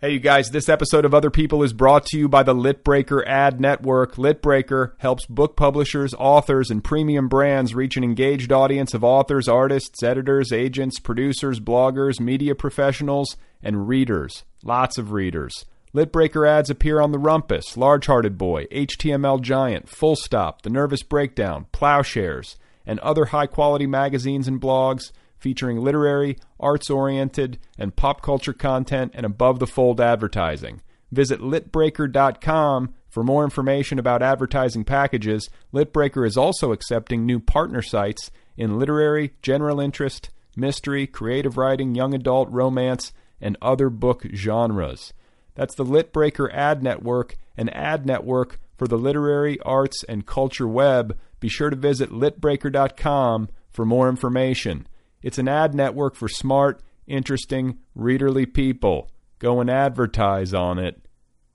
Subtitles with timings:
[0.00, 3.26] Hey, you guys, this episode of Other People is brought to you by the Litbreaker
[3.26, 4.14] Ad Network.
[4.14, 10.00] Litbreaker helps book publishers, authors, and premium brands reach an engaged audience of authors, artists,
[10.04, 14.44] editors, agents, producers, bloggers, media professionals, and readers.
[14.62, 15.64] Lots of readers.
[15.92, 21.02] Litbreaker ads appear on The Rumpus, Large Hearted Boy, HTML Giant, Full Stop, The Nervous
[21.02, 22.54] Breakdown, Ploughshares,
[22.86, 29.12] and other high quality magazines and blogs featuring literary, arts oriented, and pop culture content
[29.14, 30.80] and above the fold advertising.
[31.10, 35.48] Visit litbreaker.com for more information about advertising packages.
[35.72, 42.14] Litbreaker is also accepting new partner sites in literary, general interest, mystery, creative writing, young
[42.14, 45.12] adult, romance, and other book genres.
[45.54, 51.16] That's the Litbreaker Ad Network, an ad network for the literary, arts, and culture web.
[51.40, 54.86] Be sure to visit litbreaker.com for more information.
[55.20, 59.10] It's an ad network for smart, interesting, readerly people.
[59.40, 61.04] Go and advertise on it.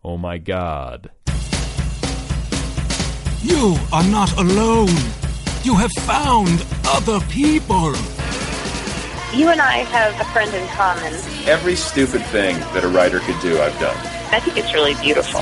[0.04, 1.12] Oh my God.
[3.42, 4.96] You are not alone.
[5.64, 7.94] You have found other people.
[9.34, 11.14] You and I have a friend in common.
[11.48, 13.96] Every stupid thing that a writer could do, I've done.
[14.32, 15.42] I think it's really beautiful.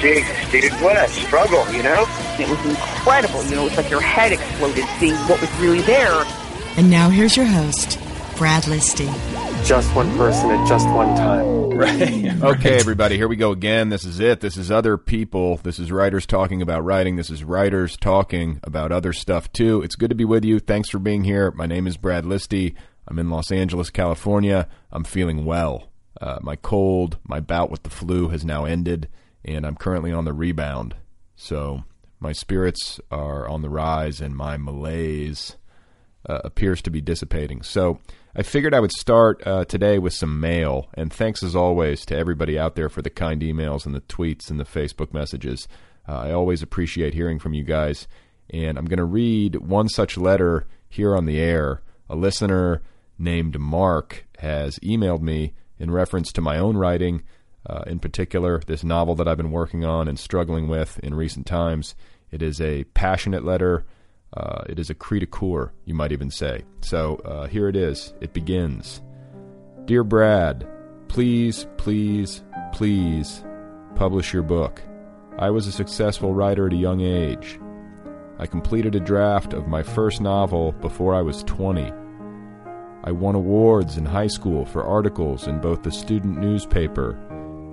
[0.00, 2.04] Jesus, dude, what a struggle, you know?
[2.38, 3.44] It was incredible.
[3.44, 6.24] You know, it's like your head exploded seeing what was really there.
[6.80, 7.98] And now here's your host,
[8.38, 9.06] Brad Listi.
[9.66, 11.68] Just one person at just one time.
[11.68, 12.42] Right.
[12.42, 13.90] okay, everybody, here we go again.
[13.90, 14.40] This is it.
[14.40, 15.58] This is other people.
[15.58, 17.16] This is writers talking about writing.
[17.16, 19.82] This is writers talking about other stuff too.
[19.82, 20.58] It's good to be with you.
[20.58, 21.50] Thanks for being here.
[21.50, 22.74] My name is Brad Listi.
[23.06, 24.66] I'm in Los Angeles, California.
[24.90, 25.90] I'm feeling well.
[26.18, 29.06] Uh, my cold, my bout with the flu has now ended,
[29.44, 30.96] and I'm currently on the rebound.
[31.36, 31.84] So
[32.20, 35.58] my spirits are on the rise, and my malaise
[36.28, 37.62] uh, appears to be dissipating.
[37.62, 37.98] So
[38.34, 42.16] I figured I would start uh, today with some mail, and thanks as always to
[42.16, 45.66] everybody out there for the kind emails and the tweets and the Facebook messages.
[46.08, 48.06] Uh, I always appreciate hearing from you guys,
[48.50, 51.82] and I'm going to read one such letter here on the air.
[52.08, 52.82] A listener
[53.18, 57.22] named Mark has emailed me in reference to my own writing,
[57.66, 61.46] uh, in particular, this novel that I've been working on and struggling with in recent
[61.46, 61.94] times.
[62.30, 63.84] It is a passionate letter
[64.36, 66.64] uh, it is a cri de coeur, you might even say.
[66.82, 68.14] So uh, here it is.
[68.20, 69.00] It begins
[69.86, 70.68] Dear Brad,
[71.08, 73.44] please, please, please
[73.96, 74.80] publish your book.
[75.38, 77.58] I was a successful writer at a young age.
[78.38, 81.92] I completed a draft of my first novel before I was 20.
[83.02, 87.18] I won awards in high school for articles in both the student newspaper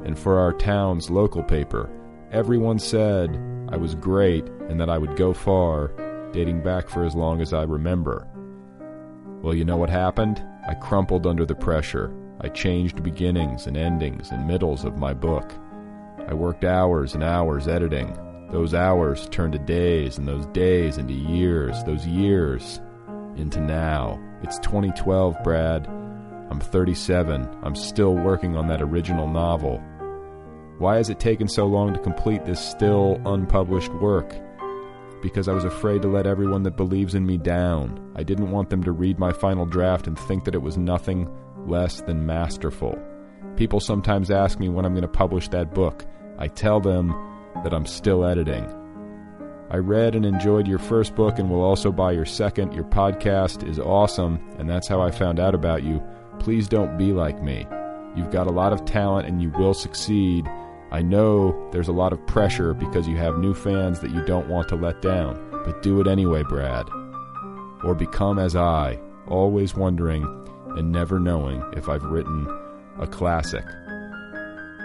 [0.06, 1.90] and for our town's local paper.
[2.31, 3.38] Everyone said
[3.69, 5.91] I was great and that I would go far
[6.37, 8.27] dating back for as long as I remember.
[9.41, 10.45] Well, you know what happened?
[10.67, 12.13] I crumpled under the pressure.
[12.41, 15.51] I changed beginnings and endings and middles of my book.
[16.27, 18.16] I worked hours and hours editing.
[18.51, 22.81] Those hours turned to days, and those days into years, those years
[23.35, 24.22] into now.
[24.43, 25.87] It's 2012, Brad.
[25.87, 27.49] I'm 37.
[27.63, 29.83] I'm still working on that original novel.
[30.78, 34.35] Why has it taken so long to complete this still unpublished work?
[35.28, 38.14] Because I was afraid to let everyone that believes in me down.
[38.16, 41.29] I didn't want them to read my final draft and think that it was nothing
[41.68, 42.97] less than masterful.
[43.58, 46.06] People sometimes ask me when I'm going to publish that book.
[46.38, 47.09] I tell them
[47.66, 48.74] that I'm still editing.
[49.70, 52.72] I read and enjoyed your first book and will also buy your second.
[52.72, 56.02] Your podcast is awesome, and that's how I found out about you.
[56.40, 57.68] Please don't be like me.
[58.16, 60.47] You've got a lot of talent and you will succeed,
[60.91, 64.47] I know there's a lot of pressure because you have new fans that you don't
[64.47, 65.35] want to let down,
[65.66, 66.87] but do it anyway, Brad.
[67.84, 70.23] Or become as I, always wondering
[70.78, 72.47] and never knowing if I've written
[72.99, 73.66] a classic.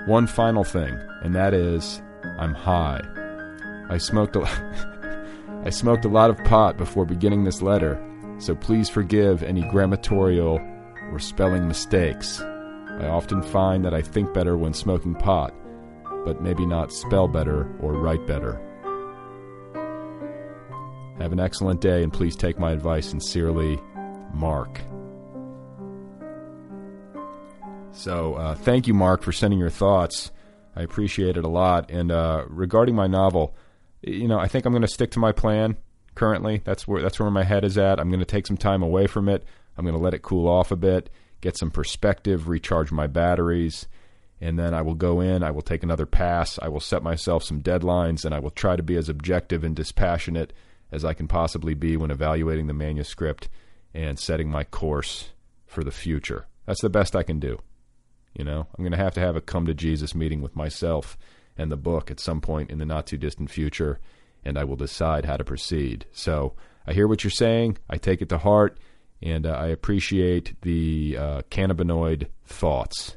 [0.07, 2.03] One final thing, and that is
[2.39, 3.01] I'm high.
[3.89, 4.43] I smoked a
[5.65, 8.03] I smoked a lot of pot before beginning this letter,
[8.39, 10.59] so please forgive any grammatorial
[11.13, 12.41] or spelling mistakes.
[12.41, 15.55] I often find that I think better when smoking pot,
[16.25, 18.61] but maybe not spell better or write better.
[21.19, 23.81] Have an excellent day and please take my advice sincerely,
[24.33, 24.81] Mark.
[27.93, 30.31] So, uh, thank you, Mark, for sending your thoughts.
[30.75, 31.91] I appreciate it a lot.
[31.91, 33.55] And uh, regarding my novel,
[34.01, 35.77] you know, I think I'm going to stick to my plan
[36.15, 36.63] currently.
[36.65, 38.01] That's where that's where my head is at.
[38.01, 39.45] I'm going to take some time away from it.
[39.77, 41.11] I'm going to let it cool off a bit,
[41.41, 43.87] get some perspective, recharge my batteries,
[44.43, 45.45] and then I will go in.
[45.45, 46.59] I will take another pass.
[46.61, 49.77] I will set myself some deadlines, and I will try to be as objective and
[49.77, 50.53] dispassionate
[50.91, 53.49] as I can possibly be when evaluating the manuscript
[53.95, 55.31] and setting my course
[55.65, 56.49] for the future.
[56.67, 57.61] That's the best I can do.
[58.35, 61.17] You know, I'm going to have to have a come to Jesus meeting with myself
[61.57, 64.01] and the book at some point in the not too distant future,
[64.45, 66.07] and I will decide how to proceed.
[66.11, 66.55] So
[66.85, 67.79] I hear what you're saying.
[67.89, 68.77] I take it to heart,
[69.23, 73.17] and uh, I appreciate the uh, cannabinoid thoughts.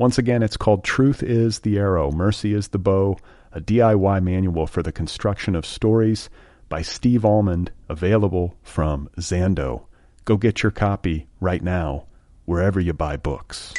[0.00, 3.18] Once again, it's called Truth is the Arrow, Mercy is the Bow,
[3.52, 6.30] a DIY manual for the construction of stories
[6.70, 9.84] by Steve Almond, available from Zando.
[10.24, 12.06] Go get your copy right now,
[12.46, 13.74] wherever you buy books.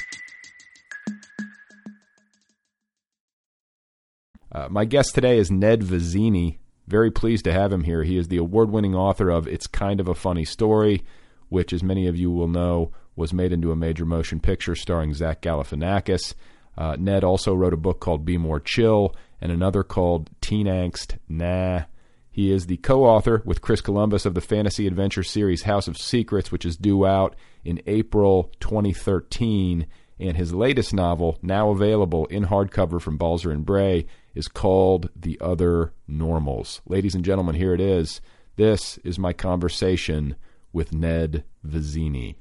[4.51, 6.59] Uh, my guest today is Ned Vizzini.
[6.85, 8.03] Very pleased to have him here.
[8.03, 11.03] He is the award winning author of It's Kind of a Funny Story,
[11.50, 15.13] which, as many of you will know, was made into a major motion picture starring
[15.13, 16.33] Zach Galifianakis.
[16.77, 21.17] Uh, Ned also wrote a book called Be More Chill and another called Teen Angst
[21.27, 21.83] Nah.
[22.29, 25.97] He is the co author with Chris Columbus of the fantasy adventure series House of
[25.97, 27.35] Secrets, which is due out
[27.65, 29.85] in April 2013.
[30.17, 35.37] And his latest novel, now available in hardcover from Balzer and Bray, is called The
[35.41, 36.81] Other Normals.
[36.87, 38.21] Ladies and gentlemen, here it is.
[38.55, 40.35] This is my conversation
[40.71, 42.35] with Ned Vizzini.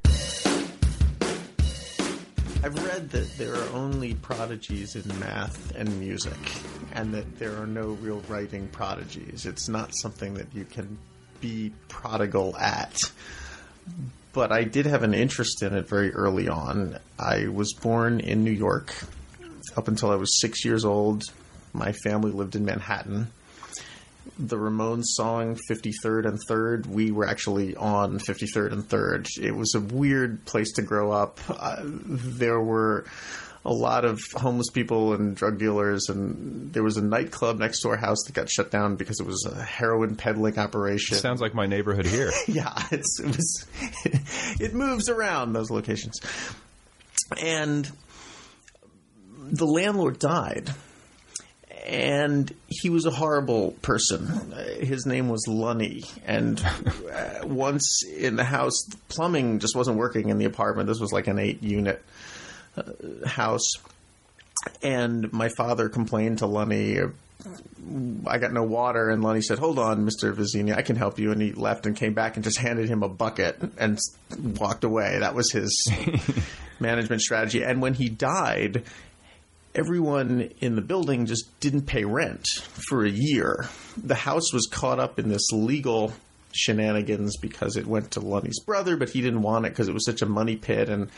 [2.63, 6.37] I've read that there are only prodigies in math and music,
[6.93, 9.47] and that there are no real writing prodigies.
[9.47, 10.99] It's not something that you can
[11.41, 13.11] be prodigal at.
[14.35, 16.99] But I did have an interest in it very early on.
[17.19, 18.95] I was born in New York.
[19.77, 21.25] Up until I was six years old,
[21.73, 23.29] my family lived in Manhattan
[24.39, 29.29] the Ramones song 53rd and 3rd, we were actually on 53rd and 3rd.
[29.41, 31.39] It was a weird place to grow up.
[31.49, 33.05] Uh, there were
[33.65, 37.91] a lot of homeless people and drug dealers, and there was a nightclub next to
[37.91, 41.19] our house that got shut down because it was a heroin peddling operation.
[41.19, 42.31] Sounds like my neighborhood here.
[42.49, 43.67] yeah, it was.
[44.61, 46.21] it moves around those locations,
[47.39, 47.91] and
[49.51, 50.71] the landlord died
[51.91, 54.55] and he was a horrible person.
[54.79, 56.65] His name was Lunny, and
[57.13, 60.87] uh, once in the house, the plumbing just wasn't working in the apartment.
[60.87, 62.01] This was like an eight-unit
[62.77, 63.73] uh, house,
[64.83, 67.01] and my father complained to Lunny.
[68.25, 71.33] I got no water, and Lunny said, "Hold on, Mister Vizzini, I can help you."
[71.33, 73.99] And he left and came back and just handed him a bucket and
[74.61, 75.19] walked away.
[75.19, 75.93] That was his
[76.79, 77.65] management strategy.
[77.65, 78.85] And when he died,
[79.75, 82.47] everyone in the building just didn't pay rent
[82.89, 83.67] for a year.
[83.97, 86.13] The house was caught up in this legal
[86.53, 90.05] shenanigans because it went to Lunny's brother, but he didn't want it because it was
[90.05, 90.89] such a money pit.
[90.89, 91.09] And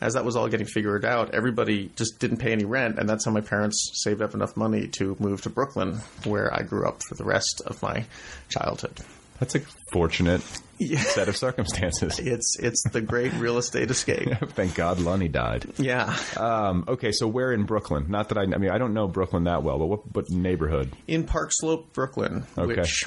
[0.00, 2.98] as that was all getting figured out, everybody just didn't pay any rent.
[2.98, 6.62] And that's how my parents saved up enough money to move to Brooklyn, where I
[6.62, 8.04] grew up for the rest of my
[8.48, 9.00] childhood.
[9.40, 10.42] That's a fortunate
[10.78, 11.00] Yeah.
[11.00, 12.18] set of circumstances.
[12.22, 14.28] It's it's the great real estate escape.
[14.50, 15.66] Thank God Lunny died.
[15.78, 16.16] Yeah.
[16.36, 18.06] Um, okay, so where in Brooklyn?
[18.08, 20.92] Not that I, I mean, I don't know Brooklyn that well, but what, what neighborhood?
[21.08, 22.76] in Park Slope, Brooklyn, Okay.
[22.82, 23.06] which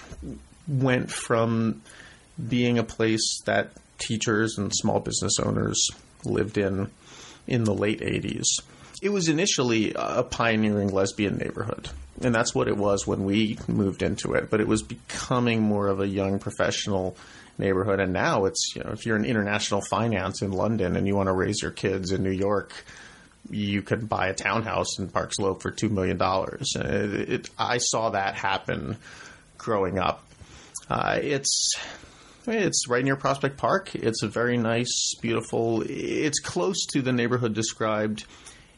[0.67, 1.81] went from
[2.49, 5.87] being a place that teachers and small business owners
[6.25, 6.89] lived in
[7.47, 8.45] in the late 80s.
[9.03, 11.89] It was initially a pioneering lesbian neighborhood,
[12.21, 15.87] and that's what it was when we moved into it, but it was becoming more
[15.87, 17.17] of a young professional
[17.57, 21.15] neighborhood and now it's, you know, if you're in international finance in London and you
[21.15, 22.73] want to raise your kids in New York,
[23.49, 26.73] you could buy a townhouse in Park Slope for two million dollars.
[26.75, 28.97] It, I saw that happen
[29.57, 30.23] growing up.
[30.89, 31.73] Uh, it's
[32.47, 33.95] it's right near Prospect Park.
[33.95, 35.83] It's a very nice, beautiful.
[35.85, 38.25] It's close to the neighborhood described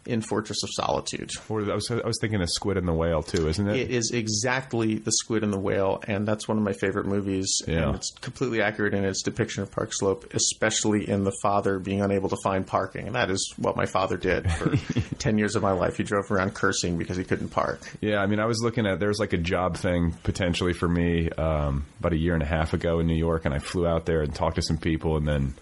[0.06, 1.32] in Fortress of Solitude.
[1.50, 3.76] Or I was, I was thinking of Squid and the Whale too, isn't it?
[3.78, 7.62] It is exactly the Squid and the Whale, and that's one of my favorite movies.
[7.68, 7.88] Yeah.
[7.88, 12.02] And it's completely accurate in its depiction of Park Slope, especially in the father being
[12.02, 13.08] unable to find parking.
[13.08, 14.76] And that is what my father did for
[15.20, 15.98] 10 years of my life.
[15.98, 17.82] He drove around cursing because he couldn't park.
[18.02, 21.30] Yeah, I mean, I was looking at there's like a job thing potentially for me
[21.32, 24.06] um, about a year and a half ago in New York, and I flew out
[24.06, 25.56] there and talked to some people, and then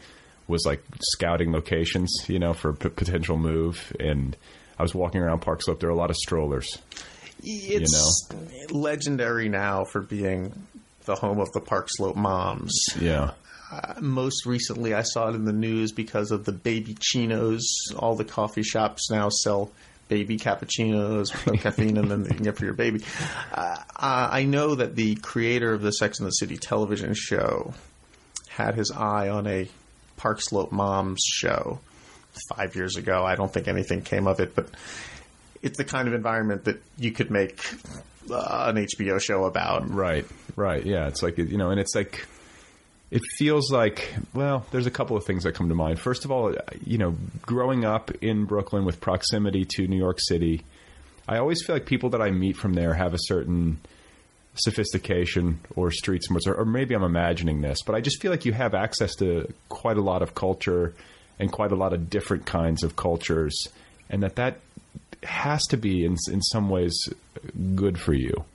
[0.47, 3.95] was like scouting locations, you know, for p- potential move.
[3.99, 4.35] And
[4.77, 5.79] I was walking around Park Slope.
[5.79, 6.77] There are a lot of strollers.
[7.43, 8.29] It's
[8.71, 10.53] legendary now for being
[11.05, 12.73] the home of the Park Slope moms.
[12.99, 13.31] Yeah,
[13.99, 17.65] Most recently, I saw it in the news because of the baby chinos.
[17.97, 19.71] All the coffee shops now sell
[20.07, 23.01] baby cappuccinos with no caffeine, and then you can get for your baby.
[23.51, 27.73] Uh, I know that the creator of the Sex and the City television show
[28.47, 29.67] had his eye on a
[30.17, 31.79] Park Slope Moms show
[32.49, 33.23] five years ago.
[33.23, 34.69] I don't think anything came of it, but
[35.61, 37.63] it's the kind of environment that you could make
[38.29, 39.89] uh, an HBO show about.
[39.89, 40.85] right, right.
[40.85, 42.25] Yeah, it's like you know, and it's like
[43.11, 45.99] it feels like well, there's a couple of things that come to mind.
[45.99, 46.55] First of all,
[46.85, 50.63] you know, growing up in Brooklyn with proximity to New York City,
[51.27, 53.79] I always feel like people that I meet from there have a certain
[54.55, 58.45] sophistication or street smarts, or, or maybe I'm imagining this, but I just feel like
[58.45, 60.93] you have access to quite a lot of culture
[61.39, 63.67] and quite a lot of different kinds of cultures,
[64.09, 64.59] and that that
[65.23, 67.09] has to be in in some ways
[67.75, 68.45] good for you.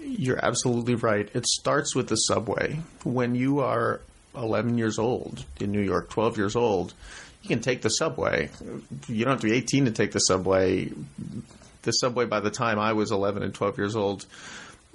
[0.00, 1.28] You're absolutely right.
[1.34, 2.80] It starts with the subway.
[3.04, 4.00] When you are
[4.34, 6.94] 11 years old in New York, 12 years old,
[7.42, 8.50] you can take the subway.
[9.08, 10.90] You don't have to be 18 to take the subway.
[11.82, 14.26] The subway, by the time I was 11 and 12 years old,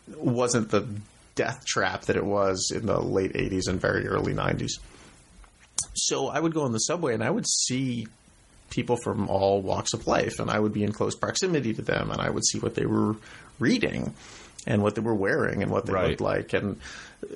[0.07, 0.87] wasn't the
[1.35, 4.71] death trap that it was in the late 80s and very early 90s.
[5.95, 8.07] So I would go on the subway and I would see
[8.69, 12.09] people from all walks of life, and I would be in close proximity to them,
[12.11, 13.15] and I would see what they were
[13.59, 14.13] reading
[14.67, 16.09] and what they were wearing and what they Right.
[16.09, 16.79] looked like, and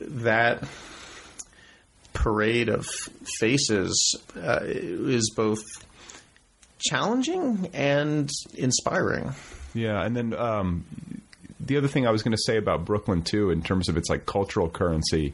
[0.02, 0.64] that
[2.14, 2.86] parade of
[3.40, 5.62] faces uh, is both
[6.80, 9.32] challenging and inspiring.
[9.74, 10.86] Yeah, and then um,
[11.60, 14.10] the other thing I was going to say about Brooklyn too, in terms of its
[14.10, 15.34] like cultural currency,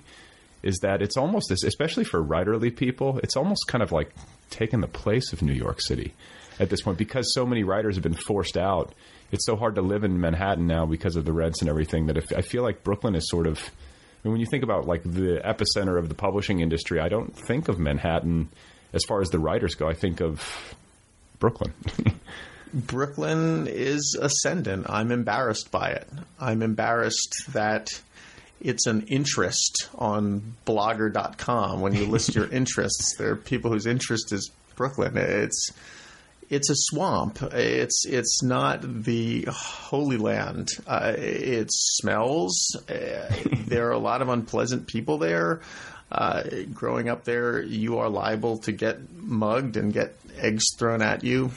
[0.63, 4.11] is that it's almost, this, especially for writerly people, it's almost kind of like
[4.49, 6.13] taken the place of New York City
[6.59, 8.93] at this point because so many writers have been forced out.
[9.31, 12.17] It's so hard to live in Manhattan now because of the rents and everything that
[12.17, 13.59] if, I feel like Brooklyn is sort of.
[14.23, 17.67] Mean, when you think about like the epicenter of the publishing industry, I don't think
[17.67, 18.49] of Manhattan
[18.91, 19.87] as far as the writers go.
[19.87, 20.75] I think of
[21.37, 21.73] Brooklyn.
[22.73, 24.89] Brooklyn is ascendant.
[24.89, 26.07] I'm embarrassed by it.
[26.39, 27.89] I'm embarrassed that
[28.61, 31.81] it's an interest on blogger.com.
[31.81, 35.17] When you list your interests, there are people whose interest is Brooklyn.
[35.17, 35.71] It's
[36.49, 37.41] it's a swamp.
[37.41, 40.69] It's it's not the holy land.
[40.85, 42.75] Uh, it smells.
[42.89, 43.33] Uh,
[43.67, 45.61] there are a lot of unpleasant people there.
[46.11, 46.43] Uh,
[46.73, 51.51] growing up there, you are liable to get mugged and get eggs thrown at you.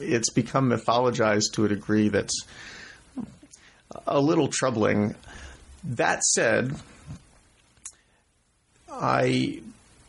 [0.00, 2.44] It's become mythologized to a degree that's
[4.06, 5.14] a little troubling.
[5.84, 6.74] That said,
[8.90, 9.60] I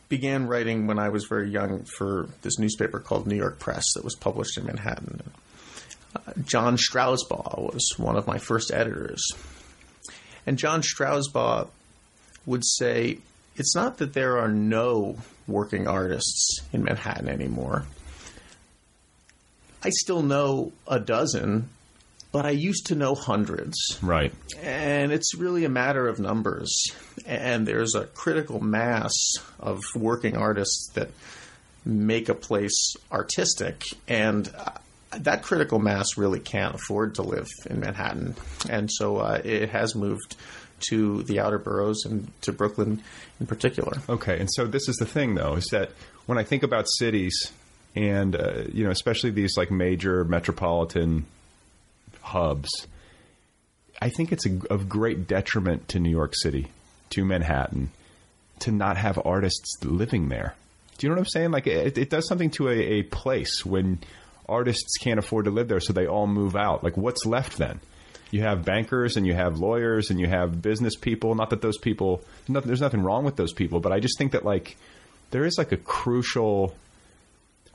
[0.09, 4.03] began writing when I was very young for this newspaper called New York Press that
[4.03, 5.21] was published in Manhattan.
[6.15, 9.23] Uh, John Strausbaugh was one of my first editors.
[10.47, 11.67] And John Strausbaugh
[12.47, 13.19] would say,
[13.55, 17.85] it's not that there are no working artists in Manhattan anymore.
[19.83, 21.69] I still know a dozen
[22.31, 23.97] but I used to know hundreds.
[24.01, 24.33] Right.
[24.61, 26.91] And it's really a matter of numbers.
[27.25, 29.13] And there's a critical mass
[29.59, 31.09] of working artists that
[31.85, 33.83] make a place artistic.
[34.07, 34.71] And uh,
[35.11, 38.35] that critical mass really can't afford to live in Manhattan.
[38.69, 40.35] And so uh, it has moved
[40.89, 43.01] to the outer boroughs and to Brooklyn
[43.39, 43.97] in particular.
[44.07, 45.91] Okay, and so this is the thing, though, is that
[46.25, 47.51] when I think about cities,
[47.95, 51.25] and uh, you know, especially these like major metropolitan
[52.21, 52.69] hubs,
[54.01, 56.67] I think it's a, of great detriment to New York City,
[57.11, 57.91] to Manhattan,
[58.59, 60.55] to not have artists living there.
[60.97, 61.51] Do you know what I'm saying?
[61.51, 63.99] Like, it, it does something to a, a place when
[64.47, 66.83] artists can't afford to live there, so they all move out.
[66.83, 67.79] Like, what's left then?
[68.31, 71.35] you have bankers and you have lawyers and you have business people.
[71.35, 74.45] Not that those people, there's nothing wrong with those people, but I just think that
[74.45, 74.77] like
[75.31, 76.75] there is like a crucial.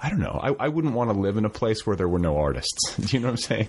[0.04, 0.38] I don't know.
[0.42, 2.94] I, I wouldn't want to live in a place where there were no artists.
[2.96, 3.68] Do you know what I'm saying?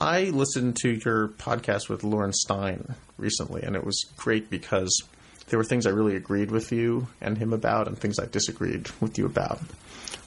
[0.00, 5.04] I listened to your podcast with Lauren Stein recently, and it was great because
[5.48, 8.88] there were things I really agreed with you and him about, and things I disagreed
[9.00, 9.60] with you about.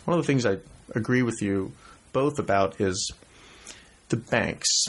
[0.05, 0.57] One of the things I
[0.95, 1.73] agree with you
[2.13, 3.11] both about is
[4.07, 4.85] the banks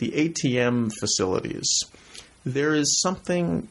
[0.00, 1.68] the ATM facilities,
[2.44, 3.68] there is something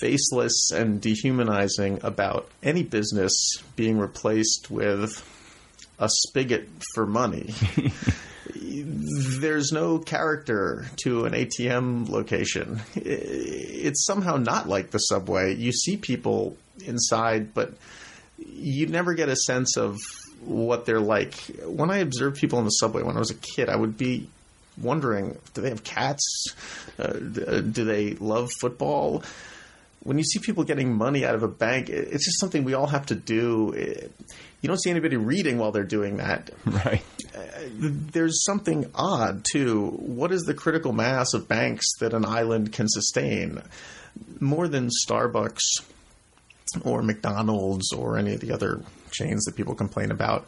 [0.00, 5.24] faceless and dehumanizing about any business being replaced with
[5.98, 7.54] a spigot for money.
[8.54, 12.80] There's no character to an ATM location.
[12.94, 15.54] It's somehow not like the subway.
[15.54, 17.72] You see people inside, but
[18.38, 19.98] you never get a sense of
[20.40, 21.34] what they're like.
[21.64, 24.28] When I observed people in the subway when I was a kid, I would be
[24.80, 26.54] wondering do they have cats?
[26.98, 29.22] Uh, uh, do they love football?
[30.02, 32.86] When you see people getting money out of a bank, it's just something we all
[32.86, 33.74] have to do.
[34.60, 36.50] You don't see anybody reading while they're doing that.
[36.66, 37.02] Right.
[37.36, 37.40] Uh,
[37.70, 39.88] there's something odd, too.
[39.90, 43.62] What is the critical mass of banks that an island can sustain?
[44.40, 45.82] More than Starbucks
[46.84, 50.46] or McDonald's or any of the other chains that people complain about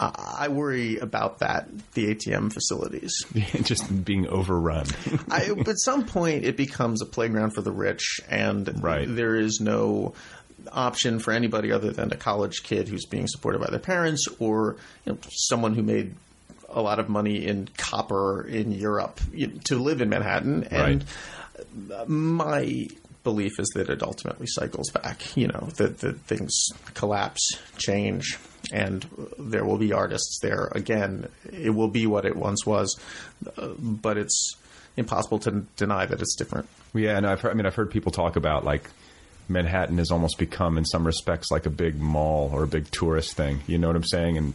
[0.00, 3.24] I worry about that, the ATM facilities.
[3.62, 4.86] Just being overrun.
[5.30, 9.06] I, at some point, it becomes a playground for the rich, and right.
[9.08, 10.14] there is no
[10.72, 14.76] option for anybody other than a college kid who's being supported by their parents or
[15.04, 16.14] you know, someone who made
[16.68, 19.20] a lot of money in copper in Europe
[19.64, 20.64] to live in Manhattan.
[20.64, 21.04] And
[21.88, 22.08] right.
[22.08, 22.88] my
[23.24, 25.36] belief is that it ultimately cycles back.
[25.36, 28.38] You know, that, that things collapse, change,
[28.72, 29.06] and
[29.38, 31.28] there will be artists there again.
[31.52, 32.98] It will be what it once was,
[33.78, 34.56] but it's
[34.96, 36.68] impossible to deny that it's different.
[36.94, 38.88] Yeah, and I've heard, I mean I've heard people talk about like
[39.48, 43.34] Manhattan has almost become in some respects like a big mall or a big tourist
[43.36, 43.60] thing.
[43.66, 44.36] You know what I'm saying?
[44.36, 44.54] And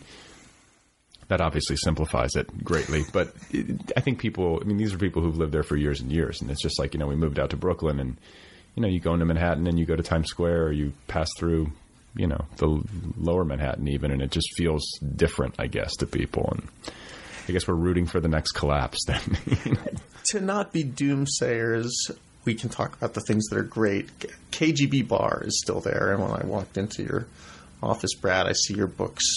[1.29, 3.03] that obviously simplifies it greatly.
[3.11, 3.33] But
[3.97, 6.41] I think people, I mean, these are people who've lived there for years and years,
[6.41, 8.17] and it's just like you know we moved out to Brooklyn and
[8.75, 11.29] you know you go into Manhattan and you go to Times Square or you pass
[11.37, 11.71] through
[12.15, 12.81] you know the
[13.17, 16.49] lower Manhattan even, and it just feels different, I guess, to people.
[16.51, 16.67] And
[17.47, 19.37] I guess we're rooting for the next collapse then.
[20.25, 21.91] to not be doomsayers,
[22.45, 24.07] we can talk about the things that are great.
[24.51, 27.27] KGB Bar is still there, and when I walked into your
[27.81, 29.35] office, Brad, I see your books.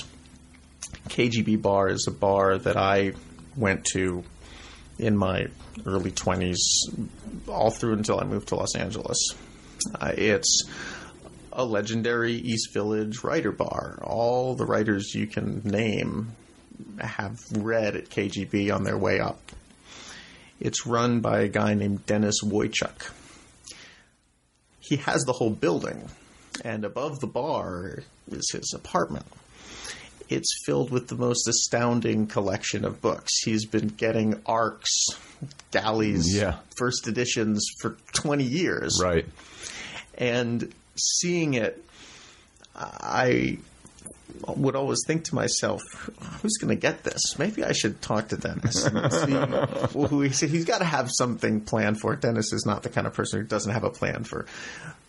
[1.09, 3.13] KGB Bar is a bar that I
[3.57, 4.23] went to
[4.99, 5.47] in my
[5.85, 6.59] early 20s,
[7.49, 9.35] all through until I moved to Los Angeles.
[9.95, 10.65] Uh, it's
[11.57, 13.99] a legendary East Village writer bar.
[14.03, 16.37] All the writers you can name
[17.01, 19.41] have read at KGB on their way up.
[20.61, 23.11] It's run by a guy named Denis Woychuk.
[24.81, 26.09] He has the whole building,
[26.63, 29.27] and above the bar is his apartment.
[30.29, 33.33] It's filled with the most astounding collection of books.
[33.45, 35.07] He's been getting arcs,
[35.71, 36.57] galleys, yeah.
[36.77, 39.01] first editions for 20 years.
[39.03, 39.27] Right.
[40.19, 41.83] And seeing it,
[42.75, 43.59] I
[44.49, 45.81] would always think to myself,
[46.43, 47.39] "Who's going to get this?
[47.39, 48.85] Maybe I should talk to Denis."
[50.39, 52.21] see he's got to have something planned for it.
[52.21, 54.47] Denis is not the kind of person who doesn't have a plan for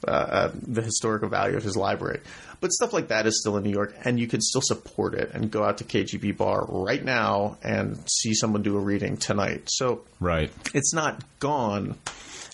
[0.07, 2.21] uh, uh, the historical value of his library.
[2.59, 5.31] But stuff like that is still in New York, and you can still support it
[5.33, 9.63] and go out to KGB Bar right now and see someone do a reading tonight.
[9.67, 11.97] So, right, it's not gone.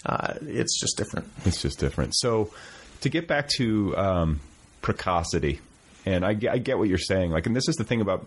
[0.06, 1.30] Uh, it's just different.
[1.46, 2.16] It's just different.
[2.16, 2.50] So
[3.04, 4.40] to get back to um,
[4.82, 5.62] precocity,
[6.06, 7.32] and I, I get what you're saying.
[7.32, 8.26] Like, and this is the thing about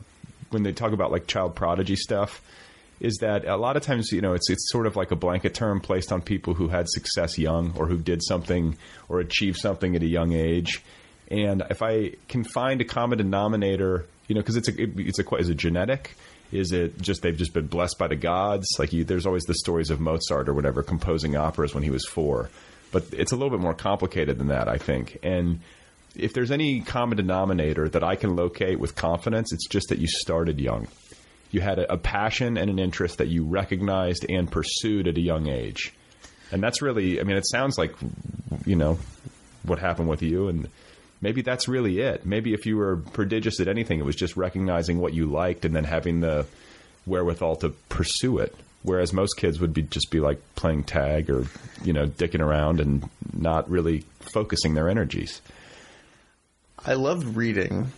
[0.50, 2.40] when they talk about like child prodigy stuff
[2.98, 5.52] is that a lot of times you know it's it's sort of like a blanket
[5.54, 8.76] term placed on people who had success young or who did something
[9.08, 10.82] or achieved something at a young age.
[11.28, 15.18] And if I can find a common denominator, you know, because it's a it, it's
[15.18, 16.16] a is it genetic,
[16.52, 18.66] Is it just they've just been blessed by the gods?
[18.78, 22.06] Like you, there's always the stories of Mozart or whatever composing operas when he was
[22.06, 22.50] four,
[22.96, 25.18] but it's a little bit more complicated than that, I think.
[25.22, 25.60] And
[26.14, 30.06] if there's any common denominator that I can locate with confidence, it's just that you
[30.06, 30.88] started young.
[31.50, 35.20] You had a, a passion and an interest that you recognized and pursued at a
[35.20, 35.92] young age,
[36.50, 37.20] and that's really.
[37.20, 37.94] I mean, it sounds like
[38.64, 38.98] you know
[39.62, 40.70] what happened with you and
[41.20, 42.24] maybe that's really it.
[42.24, 45.76] Maybe if you were prodigious at anything, it was just recognizing what you liked and
[45.76, 46.46] then having the
[47.04, 48.54] wherewithal to pursue it.
[48.86, 51.46] Whereas most kids would be just be like playing tag or
[51.82, 55.42] you know dicking around and not really focusing their energies.
[56.84, 57.92] I love reading.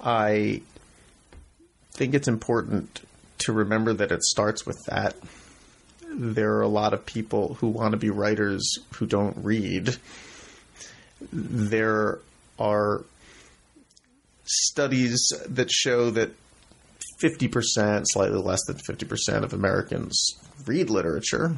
[0.00, 0.60] I
[1.92, 3.00] think it's important
[3.38, 5.16] to remember that it starts with that.
[6.12, 9.96] There are a lot of people who want to be writers who don't read
[11.32, 12.18] there
[12.58, 13.04] are
[14.44, 16.30] studies that show that
[17.22, 21.56] 50%, slightly less than 50% of Americans read literature.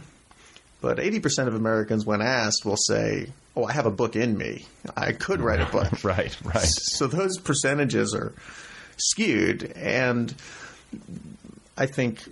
[0.80, 4.64] But 80% of Americans, when asked, will say, Oh, I have a book in me.
[4.96, 6.04] I could write a book.
[6.04, 6.64] right, right.
[6.64, 8.32] So those percentages are
[8.96, 9.72] skewed.
[9.76, 10.34] And
[11.76, 12.22] I think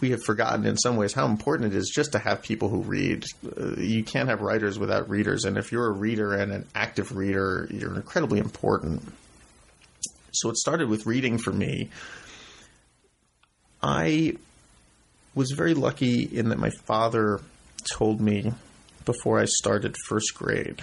[0.00, 2.82] we have forgotten in some ways how important it is just to have people who
[2.82, 3.24] read.
[3.44, 7.16] Uh, you can't have writers without readers, and if you're a reader and an active
[7.16, 9.02] reader, you're incredibly important.
[10.32, 11.90] So it started with reading for me.
[13.84, 14.36] I
[15.34, 17.42] was very lucky in that my father
[17.92, 18.50] told me
[19.04, 20.80] before I started first grade,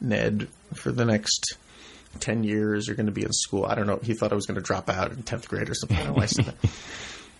[0.00, 1.56] Ned, for the next
[2.18, 3.64] 10 years, you're going to be in school.
[3.66, 4.00] I don't know.
[4.02, 5.96] He thought I was going to drop out in 10th grade or something.
[6.20, 6.54] I said,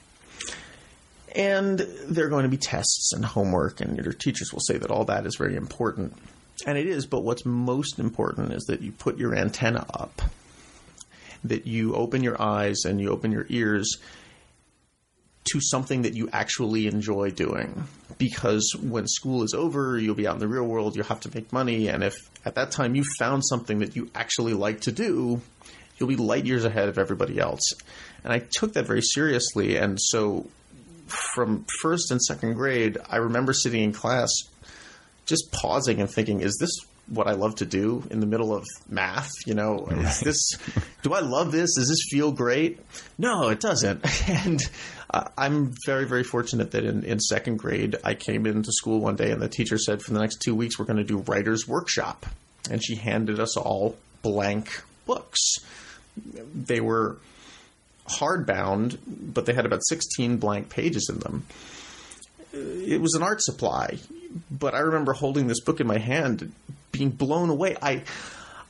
[1.35, 4.93] and there are going to be tests and homework, and your teachers will say that
[4.93, 6.17] all that is very important.
[6.67, 10.23] And it is, but what's most important is that you put your antenna up,
[11.45, 13.99] that you open your eyes and you open your ears
[15.53, 17.85] to something that you actually enjoy doing.
[18.17, 21.35] Because when school is over, you'll be out in the real world, you'll have to
[21.35, 24.93] make money, and if at that time you found something that you actually like to
[24.93, 25.41] do,
[25.99, 27.73] you'll be light years ahead of everybody else.
[28.23, 30.47] And I took that very seriously, and so
[31.07, 34.31] from first and second grade, I remember sitting in class
[35.27, 36.75] just pausing and thinking, is this
[37.09, 39.31] what I love to do in the middle of math?
[39.47, 39.99] You know, right.
[40.05, 40.51] is this,
[41.03, 41.75] do I love this?
[41.77, 42.81] Does this feel great?
[43.19, 44.05] No, it doesn't.
[44.29, 44.61] And
[45.11, 49.17] uh, I'm very, very fortunate that in, in second grade, I came into school one
[49.17, 51.69] day and the teacher said, for the next two weeks, we're going to do writer's
[51.69, 52.27] workshop.
[52.71, 55.39] And she handed us all blank books.
[56.17, 57.19] They were
[58.07, 61.47] hardbound, but they had about 16 blank pages in them.
[62.53, 63.99] It was an art supply,
[64.51, 66.53] but I remember holding this book in my hand,
[66.97, 67.77] being blown away.
[67.83, 68.05] I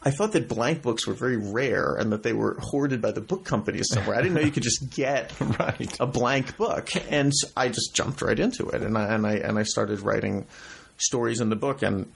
[0.02, 3.22] I thought that blank books were very rare and that they were hoarded by the
[3.22, 4.16] book companies somewhere.
[4.16, 5.96] I didn't know you could just get right.
[5.98, 9.58] a blank book, and I just jumped right into it, and I and I and
[9.58, 10.46] I started writing
[10.98, 12.06] stories in the book and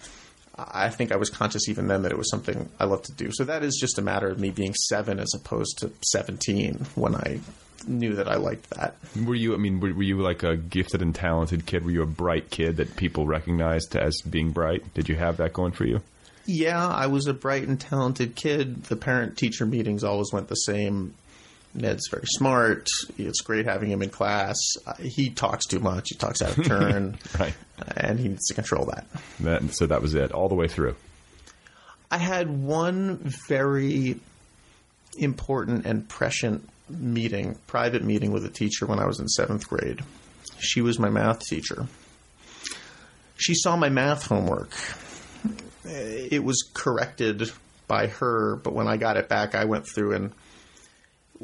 [0.58, 3.30] I think I was conscious even then that it was something I loved to do.
[3.32, 7.14] So that is just a matter of me being seven as opposed to 17 when
[7.14, 7.40] I
[7.86, 8.96] knew that I liked that.
[9.24, 11.84] Were you, I mean, were, were you like a gifted and talented kid?
[11.84, 14.94] Were you a bright kid that people recognized as being bright?
[14.94, 16.00] Did you have that going for you?
[16.46, 18.84] Yeah, I was a bright and talented kid.
[18.84, 21.14] The parent teacher meetings always went the same.
[21.74, 22.88] Ned's very smart.
[23.18, 24.56] It's great having him in class.
[24.86, 26.08] Uh, he talks too much.
[26.08, 27.18] He talks out of turn.
[27.38, 27.54] right.
[27.96, 29.06] And he needs to control that.
[29.40, 29.74] that.
[29.74, 30.96] So that was it, all the way through.
[32.10, 34.18] I had one very
[35.18, 40.02] important and prescient meeting, private meeting with a teacher when I was in seventh grade.
[40.58, 41.86] She was my math teacher.
[43.36, 44.72] She saw my math homework.
[45.84, 47.50] It was corrected
[47.86, 50.32] by her, but when I got it back, I went through and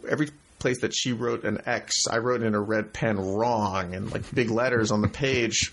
[0.08, 4.10] every place that she wrote an X, I wrote in a red pen wrong and
[4.10, 5.72] like big letters on the page.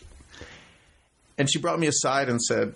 [1.37, 2.73] And she brought me aside and said,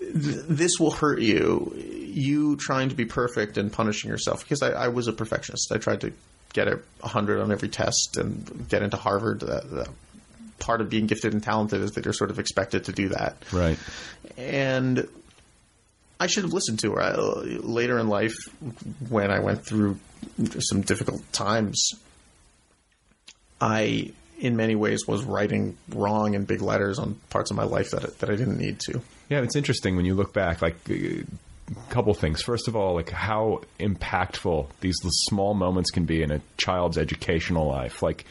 [0.00, 1.74] "This will hurt you.
[2.14, 5.72] You trying to be perfect and punishing yourself because I, I was a perfectionist.
[5.72, 6.12] I tried to
[6.52, 9.40] get a hundred on every test and get into Harvard.
[9.40, 9.88] The, the
[10.60, 13.36] part of being gifted and talented is that you're sort of expected to do that.
[13.52, 13.78] Right.
[14.36, 15.08] And
[16.20, 18.36] I should have listened to her I, later in life
[19.08, 19.98] when I went through
[20.60, 21.90] some difficult times.
[23.60, 27.90] I, in many ways, was writing wrong in big letters on parts of my life
[27.90, 29.00] that that I didn't need to.
[29.28, 30.62] Yeah, it's interesting when you look back.
[30.62, 31.24] Like a
[31.88, 32.42] couple things.
[32.42, 34.96] First of all, like how impactful these
[35.28, 38.02] small moments can be in a child's educational life.
[38.02, 38.24] Like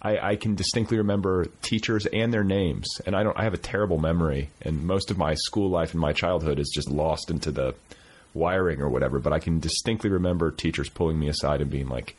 [0.00, 3.36] I, I, can distinctly remember teachers and their names, and I don't.
[3.38, 6.70] I have a terrible memory, and most of my school life and my childhood is
[6.72, 7.74] just lost into the
[8.32, 9.18] wiring or whatever.
[9.18, 12.16] But I can distinctly remember teachers pulling me aside and being like,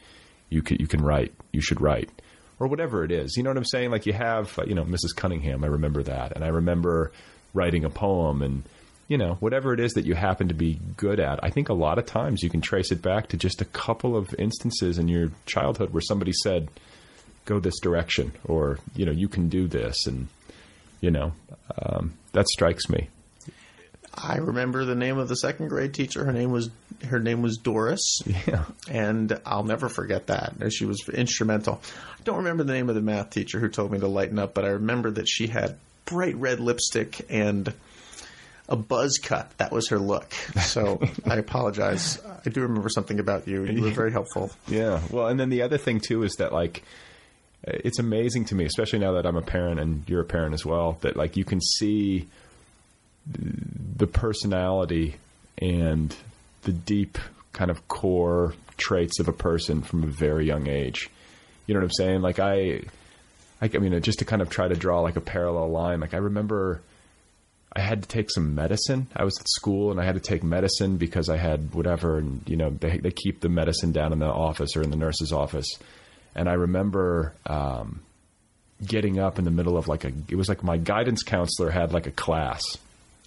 [0.49, 1.33] You can you can write.
[1.53, 2.09] You should write,
[2.59, 3.37] or whatever it is.
[3.37, 3.91] You know what I'm saying?
[3.91, 5.15] Like you have, you know, Mrs.
[5.15, 5.63] Cunningham.
[5.63, 7.11] I remember that, and I remember
[7.53, 8.63] writing a poem and.
[9.09, 11.73] You know, whatever it is that you happen to be good at, I think a
[11.73, 15.07] lot of times you can trace it back to just a couple of instances in
[15.07, 16.69] your childhood where somebody said,
[17.45, 20.27] "Go this direction," or you know, you can do this, and
[21.01, 21.33] you know,
[21.77, 23.09] um, that strikes me.
[24.13, 26.25] I remember the name of the second grade teacher.
[26.25, 26.69] Her name was
[27.07, 28.21] her name was Doris.
[28.25, 28.65] Yeah.
[28.89, 30.53] And I'll never forget that.
[30.71, 31.81] She was instrumental.
[32.19, 34.53] I don't remember the name of the math teacher who told me to lighten up,
[34.53, 37.73] but I remember that she had bright red lipstick and
[38.69, 39.51] a buzz cut.
[39.57, 40.31] That was her look.
[40.61, 42.19] So I apologize.
[42.45, 43.65] I do remember something about you.
[43.65, 44.51] You were very helpful.
[44.67, 45.01] Yeah.
[45.11, 46.83] Well, and then the other thing too is that like
[47.63, 50.65] it's amazing to me, especially now that I'm a parent and you're a parent as
[50.65, 52.27] well, that like you can see
[53.27, 55.15] the personality
[55.57, 56.15] and
[56.63, 57.17] the deep
[57.51, 61.09] kind of core traits of a person from a very young age.
[61.65, 62.21] You know what I'm saying?
[62.21, 62.83] Like I,
[63.61, 65.99] I, I mean, just to kind of try to draw like a parallel line.
[65.99, 66.81] Like I remember
[67.79, 69.07] I had to take some medicine.
[69.15, 72.43] I was at school and I had to take medicine because I had whatever, and
[72.45, 75.31] you know they they keep the medicine down in the office or in the nurse's
[75.31, 75.67] office.
[76.35, 78.01] And I remember um,
[78.85, 80.11] getting up in the middle of like a.
[80.27, 82.63] It was like my guidance counselor had like a class.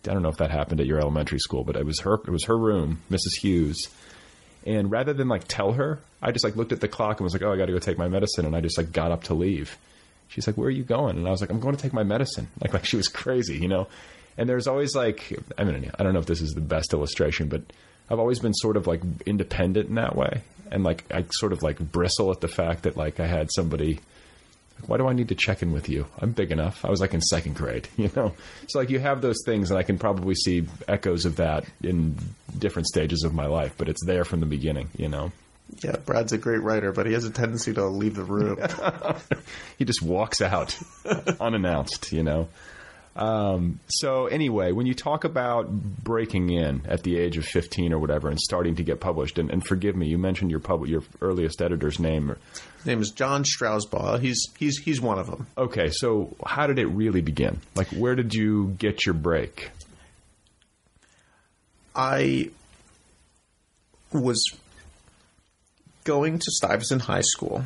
[0.07, 2.15] I don't know if that happened at your elementary school, but it was her.
[2.15, 3.41] It was her room, Mrs.
[3.41, 3.89] Hughes.
[4.67, 7.33] And rather than like tell her, I just like looked at the clock and was
[7.33, 9.25] like, "Oh, I got to go take my medicine," and I just like got up
[9.25, 9.79] to leave.
[10.29, 12.05] She's like, "Where are you going?" And I was like, "I'm going to take my
[12.05, 13.89] medicine." Like, like she was crazy, you know.
[14.39, 17.49] And there's always like, I mean, I don't know if this is the best illustration,
[17.49, 17.63] but
[18.11, 21.63] I've always been sort of like independent in that way, and like I sort of
[21.63, 24.01] like bristle at the fact that like I had somebody.
[24.87, 26.07] Why do I need to check in with you?
[26.19, 26.85] I'm big enough.
[26.85, 28.35] I was like in second grade, you know.
[28.69, 32.17] So like you have those things, and I can probably see echoes of that in
[32.59, 35.31] different stages of my life, but it's there from the beginning, you know.
[35.83, 38.59] Yeah, Brad's a great writer, but he has a tendency to leave the room.
[39.79, 40.77] he just walks out
[41.41, 42.49] unannounced, you know.
[43.15, 47.99] Um, so anyway, when you talk about breaking in at the age of 15 or
[47.99, 51.03] whatever and starting to get published, and, and forgive me, you mentioned your pub- your
[51.21, 52.35] earliest editor's name.
[52.79, 54.21] His name is John Strausbaugh.
[54.21, 55.47] He's he's he's one of them.
[55.59, 57.61] Okay, so how did it really begin?
[57.75, 59.71] Like, where did you get your break?
[61.95, 62.51] I
[64.13, 64.43] was
[66.05, 67.65] going to Stuyvesant High School,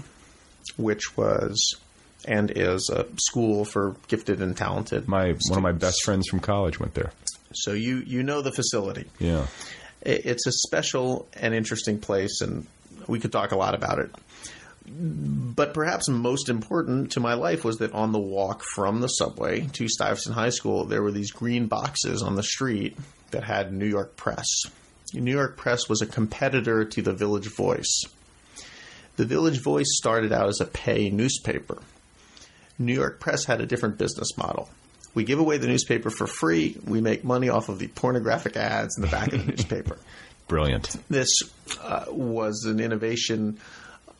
[0.77, 1.77] which was
[2.27, 5.09] and is a school for gifted and talented.
[5.09, 5.51] My students.
[5.51, 7.13] one of my best friends from college went there.
[7.53, 9.07] So you you know the facility.
[9.19, 9.47] Yeah,
[10.03, 12.67] it's a special and interesting place, and
[13.07, 14.11] we could talk a lot about it.
[14.89, 19.63] But perhaps most important to my life was that on the walk from the subway
[19.73, 22.97] to Stuyvesant High School, there were these green boxes on the street
[23.33, 24.47] that had New York Press.
[25.13, 28.05] New York Press was a competitor to the Village Voice.
[29.17, 31.79] The Village Voice started out as a pay newspaper.
[32.79, 34.69] New York Press had a different business model.
[35.15, 36.77] We give away the newspaper for free.
[36.85, 39.99] We make money off of the pornographic ads in the back of the newspaper.
[40.49, 40.95] Brilliant.
[41.09, 41.31] This
[41.83, 43.59] uh, was an innovation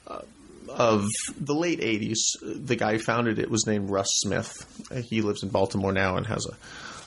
[0.09, 0.21] uh,
[0.71, 1.07] of
[1.39, 2.17] the late 80s.
[2.43, 4.51] The guy who founded it was named Russ Smith.
[5.09, 6.57] He lives in Baltimore now and has a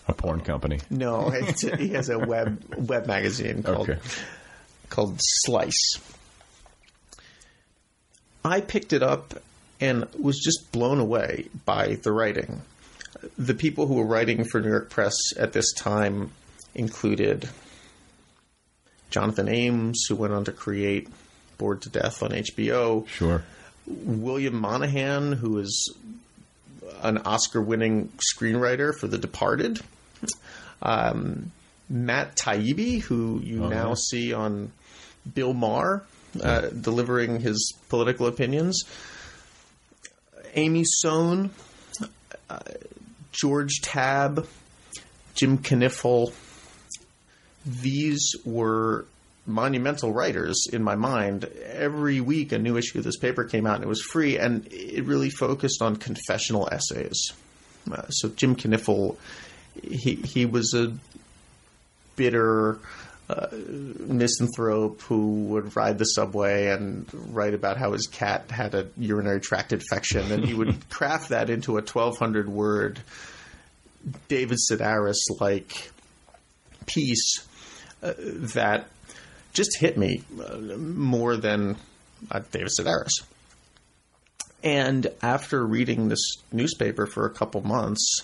[0.08, 0.80] a porn company.
[0.90, 1.30] No,
[1.78, 4.00] he has a web web magazine called Okay.
[4.90, 6.00] called Splice.
[8.44, 9.36] I picked it up
[9.82, 12.62] and was just blown away by the writing.
[13.38, 16.32] The people who were writing for New York Press at this time
[16.76, 17.50] included
[19.10, 21.08] Jonathan Ames, who went on to create
[21.58, 23.08] Bored to Death on HBO.
[23.08, 23.44] Sure.
[23.88, 25.94] William Monahan, who is
[27.02, 29.80] an Oscar winning screenwriter for The Departed.
[30.82, 31.52] Um,
[31.90, 34.72] Matt Taibbi, who you Oh, now see on
[35.34, 36.04] Bill Maher
[36.42, 38.84] uh, delivering his political opinions.
[40.56, 41.52] Amy Sohn,
[42.50, 42.60] uh,
[43.32, 44.48] George Tabb,
[45.36, 46.34] Jim Knipfel.
[47.66, 49.06] These were
[49.46, 51.46] monumental writers in my mind.
[51.66, 54.68] Every week, a new issue of this paper came out, and it was free, and
[54.72, 57.34] it really focused on confessional essays.
[57.92, 59.18] Uh, so Jim Knipfel,
[59.84, 60.94] he he was a
[62.16, 62.80] bitter
[63.30, 68.88] uh, misanthrope who would ride the subway and write about how his cat had a
[68.98, 73.00] urinary tract infection, and he would craft that into a 1,200 word
[74.28, 75.92] David Sedaris like
[76.86, 77.48] piece
[78.02, 78.88] uh, that
[79.54, 81.78] just hit me uh, more than
[82.32, 83.12] uh, David Sedaris.
[84.64, 88.24] And after reading this newspaper for a couple months,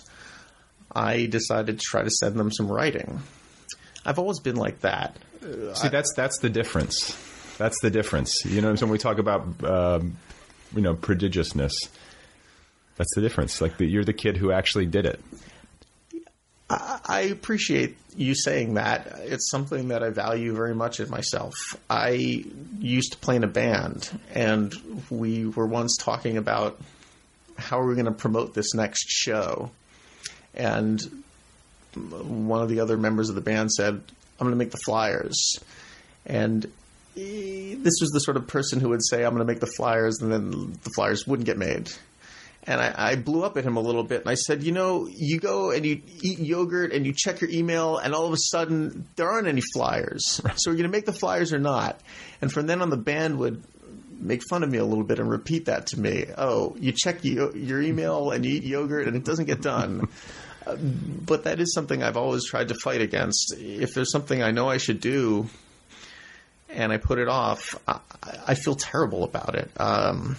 [0.92, 3.20] I decided to try to send them some writing.
[4.06, 5.16] I've always been like that.
[5.74, 7.14] See, that's that's the difference.
[7.58, 8.44] That's the difference.
[8.44, 10.16] You know, when we talk about um,
[10.74, 11.72] you know prodigiousness,
[12.96, 13.60] that's the difference.
[13.60, 15.20] Like the, you're the kid who actually did it.
[16.70, 19.06] I, I appreciate you saying that.
[19.22, 21.54] It's something that I value very much in myself.
[21.90, 22.44] I
[22.78, 24.72] used to play in a band, and
[25.10, 26.78] we were once talking about
[27.58, 29.70] how are we going to promote this next show,
[30.54, 31.00] and
[31.96, 35.58] one of the other members of the band said, "I'm going to make the flyers,"
[36.24, 36.66] and
[37.14, 40.20] this was the sort of person who would say, "I'm going to make the flyers,"
[40.20, 41.90] and then the flyers wouldn't get made.
[42.68, 45.06] And I, I, blew up at him a little bit, and I said, "You know,
[45.08, 48.38] you go and you eat yogurt, and you check your email, and all of a
[48.38, 50.40] sudden there aren't any flyers.
[50.56, 52.00] So are you're going to make the flyers or not?"
[52.42, 53.62] And from then on, the band would
[54.18, 56.26] make fun of me a little bit and repeat that to me.
[56.36, 60.08] Oh, you check your email and you eat yogurt, and it doesn't get done.
[60.66, 63.54] but that is something I've always tried to fight against.
[63.58, 65.48] If there's something I know I should do,
[66.68, 68.00] and I put it off, I,
[68.48, 69.70] I feel terrible about it.
[69.78, 70.36] Um,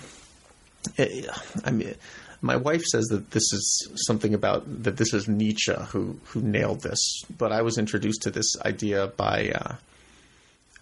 [0.97, 1.29] it
[1.63, 1.95] I mean,
[2.41, 6.81] my wife says that this is something about that this is Nietzsche who who nailed
[6.81, 9.75] this, but I was introduced to this idea by uh,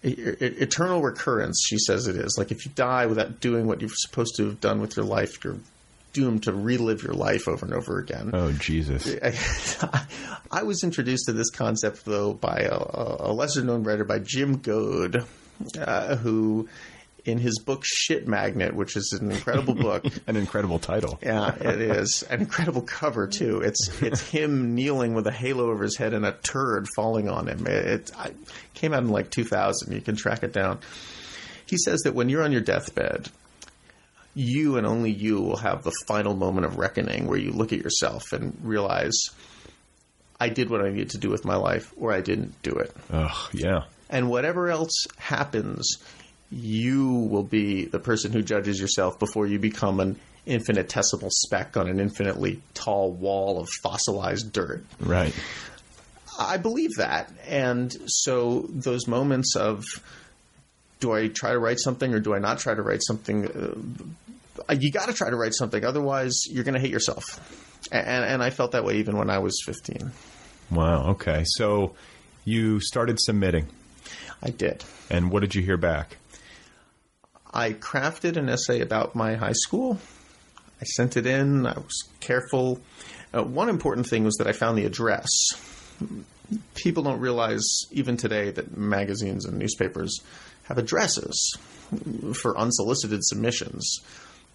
[0.02, 1.64] eternal recurrence.
[1.66, 4.60] She says it is like if you die without doing what you're supposed to have
[4.60, 5.58] done with your life, you're
[6.16, 8.30] doomed to relive your life over and over again.
[8.32, 9.06] Oh Jesus!
[10.50, 12.78] I was introduced to this concept though by a,
[13.20, 15.24] a lesser known writer by Jim Goad,
[15.78, 16.68] uh, who
[17.26, 20.06] in his book Shit Magnet, which is an incredible book.
[20.26, 21.18] an incredible title.
[21.26, 22.22] Yeah, it is.
[22.22, 23.60] An incredible cover too.
[23.60, 27.48] It's it's him kneeling with a halo over his head and a turd falling on
[27.48, 27.66] him.
[27.66, 28.36] It, it
[28.74, 29.92] came out in like 2000.
[29.92, 30.78] You can track it down.
[31.66, 33.28] He says that when you're on your deathbed,
[34.36, 37.78] you and only you will have the final moment of reckoning where you look at
[37.78, 39.30] yourself and realize
[40.38, 42.94] I did what I needed to do with my life or I didn't do it.
[43.10, 43.84] Oh, yeah.
[44.10, 45.96] And whatever else happens,
[46.50, 51.88] you will be the person who judges yourself before you become an infinitesimal speck on
[51.88, 54.84] an infinitely tall wall of fossilized dirt.
[55.00, 55.34] Right.
[56.38, 57.32] I believe that.
[57.48, 59.86] And so those moments of
[61.00, 63.46] do I try to write something or do I not try to write something?
[64.68, 67.40] Uh, you got to try to write something, otherwise you're going to hate yourself.
[67.92, 70.10] And, and I felt that way even when I was 15.
[70.70, 71.10] Wow.
[71.10, 71.44] Okay.
[71.44, 71.94] So
[72.44, 73.66] you started submitting.
[74.42, 74.84] I did.
[75.10, 76.16] And what did you hear back?
[77.52, 79.98] I crafted an essay about my high school.
[80.80, 81.66] I sent it in.
[81.66, 82.80] I was careful.
[83.32, 85.28] Uh, one important thing was that I found the address.
[86.74, 90.20] People don't realize, even today, that magazines and newspapers
[90.66, 91.56] have addresses
[92.34, 94.00] for unsolicited submissions.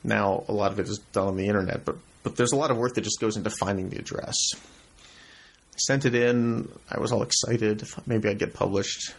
[0.04, 2.72] Now, a lot of it is done on the internet, but, but there's a lot
[2.72, 4.36] of work that just goes into finding the address.
[4.54, 6.70] I sent it in.
[6.90, 7.84] I was all excited.
[8.06, 9.14] Maybe I'd get published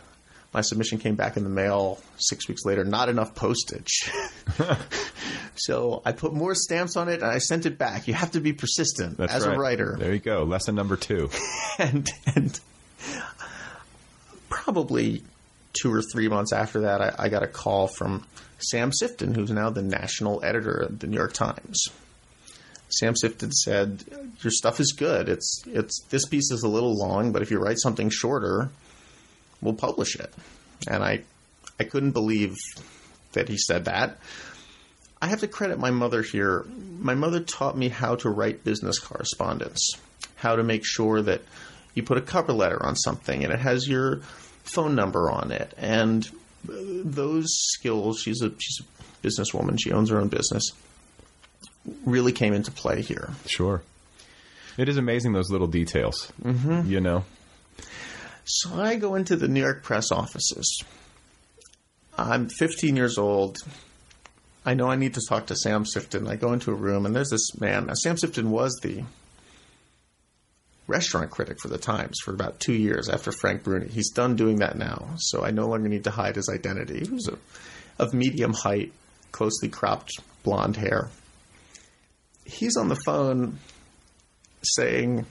[0.52, 2.84] my submission came back in the mail six weeks later.
[2.84, 4.10] Not enough postage.
[5.54, 8.06] so I put more stamps on it and I sent it back.
[8.06, 9.56] You have to be persistent That's as right.
[9.56, 9.96] a writer.
[9.98, 10.44] There you go.
[10.44, 11.30] Lesson number two.
[11.78, 12.60] and, and
[14.50, 15.22] probably
[15.72, 18.26] two or three months after that, I, I got a call from
[18.58, 21.88] Sam Sifton, who's now the national editor of the New York Times.
[22.88, 24.04] Sam Sifton said,
[24.42, 25.28] "Your stuff is good.
[25.28, 28.70] It's it's this piece is a little long, but if you write something shorter,
[29.62, 30.32] we'll publish it.
[30.86, 31.22] And I,
[31.80, 32.56] I couldn't believe
[33.32, 34.18] that he said that.
[35.22, 36.66] I have to credit my mother here.
[36.98, 39.92] My mother taught me how to write business correspondence,
[40.34, 41.42] how to make sure that
[41.94, 44.20] you put a cover letter on something and it has your
[44.64, 45.74] phone number on it.
[45.76, 46.28] And
[46.64, 50.72] those skills, she's a, she's a businesswoman, she owns her own business,
[52.04, 53.30] really came into play here.
[53.46, 53.82] Sure.
[54.78, 56.88] It is amazing those little details, mm-hmm.
[56.90, 57.24] you know?
[58.44, 60.82] So I go into the New York press offices.
[62.16, 63.58] I'm 15 years old.
[64.64, 66.28] I know I need to talk to Sam Sifton.
[66.28, 67.86] I go into a room, and there's this man.
[67.86, 69.02] Now, Sam Sifton was the
[70.86, 73.88] restaurant critic for the Times for about two years after Frank Bruni.
[73.88, 77.00] He's done doing that now, so I no longer need to hide his identity.
[77.00, 77.38] He was a,
[78.02, 78.92] of medium height,
[79.30, 81.10] closely cropped blonde hair.
[82.44, 83.58] He's on the phone
[84.62, 85.26] saying,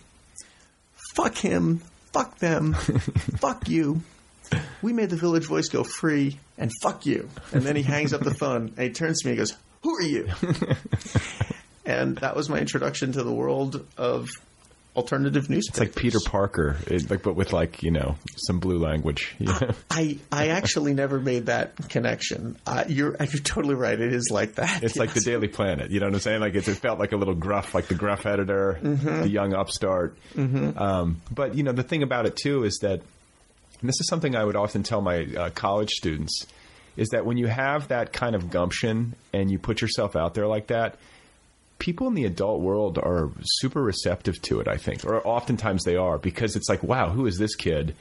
[1.13, 1.81] fuck him,
[2.13, 2.73] fuck them,
[3.39, 4.01] fuck you.
[4.81, 7.29] We made the Village Voice go free, and fuck you.
[7.53, 9.95] And then he hangs up the phone and he turns to me and goes, Who
[9.95, 10.29] are you?
[11.85, 14.29] and that was my introduction to the world of
[14.95, 15.69] alternative newspapers.
[15.69, 19.35] It's like Peter Parker, it, like but with like you know some blue language.
[19.39, 19.71] Yeah.
[19.89, 22.57] I I actually never made that connection.
[22.65, 23.99] Uh, you're you're totally right.
[23.99, 24.83] It is like that.
[24.83, 24.97] It's yes.
[24.97, 25.91] like the Daily Planet.
[25.91, 26.41] You know what I'm saying?
[26.41, 29.21] Like it, it felt like a little gruff, like the gruff editor, mm-hmm.
[29.21, 30.17] the young upstart.
[30.35, 30.77] Mm-hmm.
[30.77, 33.01] Um, but you know the thing about it too is that
[33.83, 36.45] this is something I would often tell my uh, college students
[36.97, 40.45] is that when you have that kind of gumption and you put yourself out there
[40.45, 40.97] like that,
[41.81, 45.95] people in the adult world are super receptive to it, I think, or oftentimes they
[45.95, 47.95] are because it's like, wow, who is this kid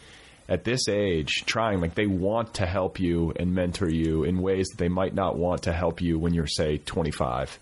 [0.50, 1.80] at this age trying?
[1.80, 5.36] Like they want to help you and mentor you in ways that they might not
[5.36, 7.58] want to help you when you're, say, 25.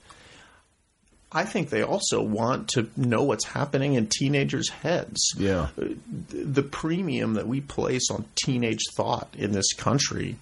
[1.30, 5.34] I think they also want to know what's happening in teenagers' heads.
[5.36, 5.68] Yeah.
[5.76, 10.34] The premium that we place on teenage thought in this country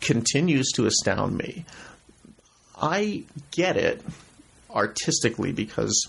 [0.00, 1.64] continues to astound me.
[2.76, 3.22] I
[3.52, 4.02] get it
[4.74, 6.08] artistically because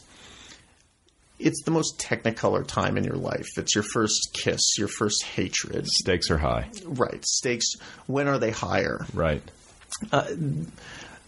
[1.39, 3.57] it's the most technicolor time in your life.
[3.57, 5.87] It's your first kiss, your first hatred.
[5.87, 6.69] Stakes are high.
[6.85, 7.25] Right.
[7.25, 7.73] Stakes,
[8.07, 9.05] when are they higher?
[9.13, 9.41] Right.
[10.11, 10.25] Uh,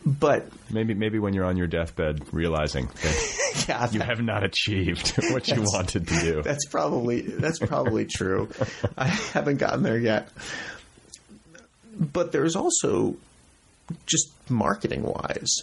[0.06, 5.16] but maybe maybe when you're on your deathbed realizing that yeah, you have not achieved
[5.32, 6.42] what you wanted to do.
[6.42, 8.50] That's probably that's probably true.
[8.98, 10.30] I haven't gotten there yet.
[11.98, 13.16] But there's also
[14.06, 15.62] just marketing wise,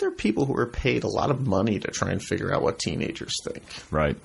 [0.00, 2.62] there are people who are paid a lot of money to try and figure out
[2.62, 3.62] what teenagers think.
[3.90, 4.16] Right.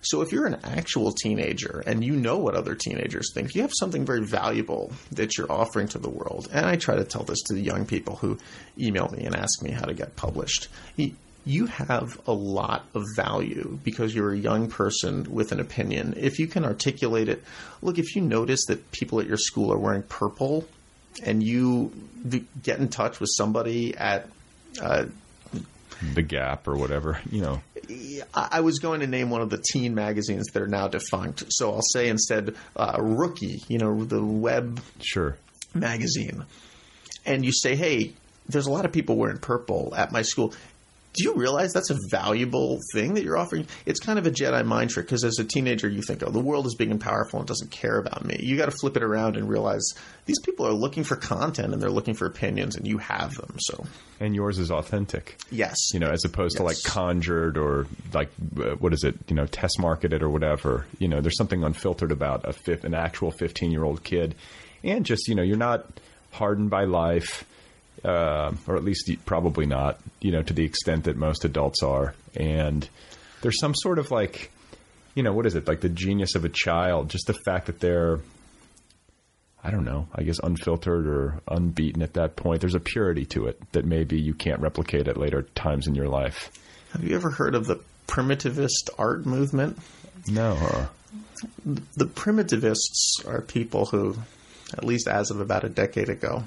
[0.00, 3.72] So if you're an actual teenager and you know what other teenagers think, you have
[3.74, 6.48] something very valuable that you're offering to the world.
[6.52, 8.38] And I try to tell this to the young people who
[8.78, 10.68] email me and ask me how to get published.
[11.44, 16.14] You have a lot of value because you're a young person with an opinion.
[16.16, 17.44] If you can articulate it,
[17.82, 20.66] look, if you notice that people at your school are wearing purple
[21.22, 21.92] and you
[22.62, 24.28] get in touch with somebody at
[24.80, 25.06] uh,
[26.14, 27.60] the Gap or whatever, you know.
[28.34, 31.72] I was going to name one of the teen magazines that are now defunct, so
[31.72, 35.36] I'll say instead uh, Rookie, you know, the web sure.
[35.74, 36.44] magazine,
[37.24, 38.12] and you say, hey,
[38.48, 40.52] there's a lot of people wearing purple at my school
[41.16, 43.66] do you realize that's a valuable thing that you're offering?
[43.86, 46.40] It's kind of a Jedi mind trick because as a teenager, you think, oh, the
[46.40, 48.36] world is big and powerful and doesn't care about me.
[48.40, 49.84] You got to flip it around and realize
[50.26, 53.56] these people are looking for content and they're looking for opinions, and you have them.
[53.58, 53.86] So,
[54.20, 55.38] and yours is authentic.
[55.50, 56.60] Yes, you know, as opposed yes.
[56.60, 59.16] to like conjured or like uh, what is it?
[59.28, 60.86] You know, test marketed or whatever.
[60.98, 64.34] You know, there's something unfiltered about a fifth, an actual 15 year old kid,
[64.84, 65.86] and just you know, you're not
[66.32, 67.46] hardened by life
[68.06, 72.14] uh, or at least probably not, you know, to the extent that most adults are.
[72.36, 72.88] And
[73.42, 74.52] there's some sort of like,
[75.14, 75.66] you know, what is it?
[75.66, 78.20] Like the genius of a child, just the fact that they're,
[79.64, 82.60] I don't know, I guess unfiltered or unbeaten at that point.
[82.60, 86.08] There's a purity to it that maybe you can't replicate at later times in your
[86.08, 86.52] life.
[86.92, 89.78] Have you ever heard of the primitivist art movement?
[90.28, 90.54] No.
[90.54, 90.86] Huh?
[91.96, 94.16] The primitivists are people who,
[94.72, 96.44] at least as of about a decade ago,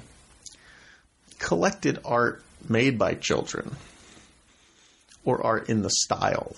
[1.40, 3.74] collected art made by children
[5.24, 6.54] or art in the style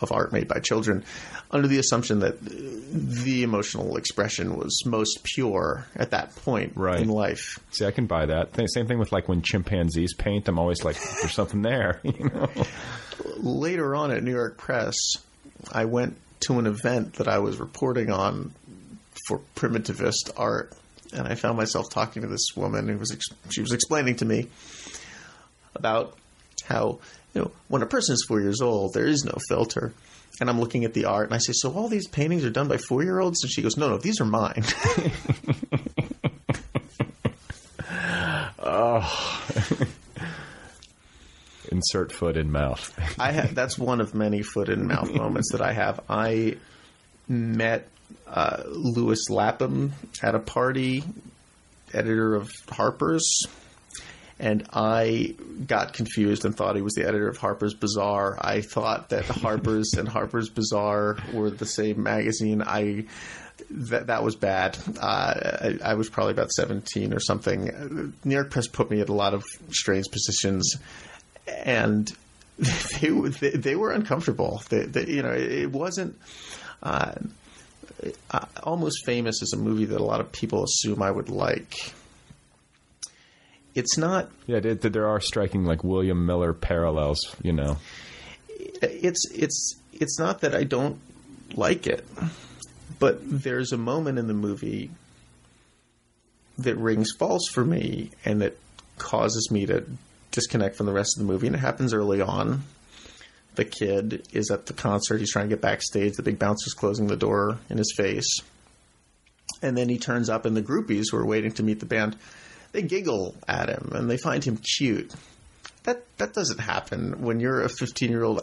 [0.00, 1.04] of art made by children
[1.50, 7.00] under the assumption that the emotional expression was most pure at that point right.
[7.00, 7.58] in life.
[7.72, 8.56] See, I can buy that.
[8.72, 10.48] Same thing with like when chimpanzees paint.
[10.48, 12.00] I'm always like, there's something there.
[12.10, 12.48] You know?
[13.36, 14.96] Later on at New York Press,
[15.70, 18.52] I went to an event that I was reporting on
[19.26, 20.72] for primitivist art,
[21.12, 24.24] and I found myself talking to this woman who was ex- she was explaining to
[24.24, 24.48] me
[25.74, 26.16] about
[26.64, 26.98] how
[27.34, 29.92] you know when a person is four years old there is no filter.
[30.40, 32.68] And I'm looking at the art and I say so all these paintings are done
[32.68, 34.64] by four year olds and she goes no no these are mine.
[38.62, 39.46] Oh
[41.72, 42.94] insert foot in mouth.
[43.18, 46.00] I have that's one of many foot in mouth moments that I have.
[46.08, 46.56] I
[47.28, 47.88] met
[48.26, 49.92] uh, Lewis Lapham
[50.22, 51.04] at a party,
[51.92, 53.46] editor of Harper's,
[54.38, 55.34] and I
[55.66, 58.38] got confused and thought he was the editor of Harper's Bazaar.
[58.40, 62.62] I thought that Harper's and Harper's Bazaar were the same magazine.
[62.62, 63.04] I
[63.70, 64.78] that that was bad.
[64.98, 68.14] Uh, I, I, was probably about seventeen or something.
[68.24, 70.76] New York Press put me at a lot of strange positions,
[71.46, 72.10] and
[72.58, 74.62] they they, they were uncomfortable.
[74.70, 76.18] They, they, you know, it wasn't.
[76.82, 77.14] Uh, uh,
[78.30, 81.92] Uh, Almost Famous is a movie that a lot of people assume I would like.
[83.74, 84.30] It's not.
[84.46, 87.34] Yeah, there are striking like William Miller parallels.
[87.42, 87.76] You know,
[88.82, 90.98] it's it's it's not that I don't
[91.54, 92.04] like it,
[92.98, 94.90] but there's a moment in the movie
[96.58, 98.56] that rings false for me and that
[98.98, 99.84] causes me to
[100.30, 102.62] disconnect from the rest of the movie, and it happens early on
[103.60, 105.18] the kid is at the concert.
[105.18, 106.14] He's trying to get backstage.
[106.14, 108.40] The big bouncer's closing the door in his face.
[109.60, 112.16] And then he turns up, and the groupies who are waiting to meet the band,
[112.72, 115.12] they giggle at him and they find him cute.
[115.82, 118.40] That that doesn't happen when you're a 15 year old.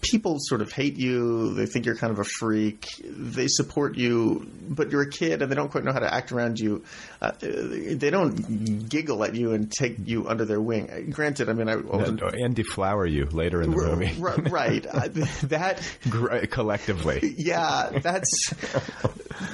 [0.00, 1.54] People sort of hate you.
[1.54, 2.86] They think you're kind of a freak.
[3.04, 6.32] They support you, but you're a kid and they don't quite know how to act
[6.32, 6.84] around you.
[7.20, 11.10] Uh, they don't giggle at you and take you under their wing.
[11.10, 12.22] Granted, I mean, I wasn't.
[12.22, 14.14] and deflower you later in the R- movie.
[14.22, 14.86] r- right.
[14.86, 17.34] I, that, Gr- Collectively.
[17.38, 18.52] yeah, that's.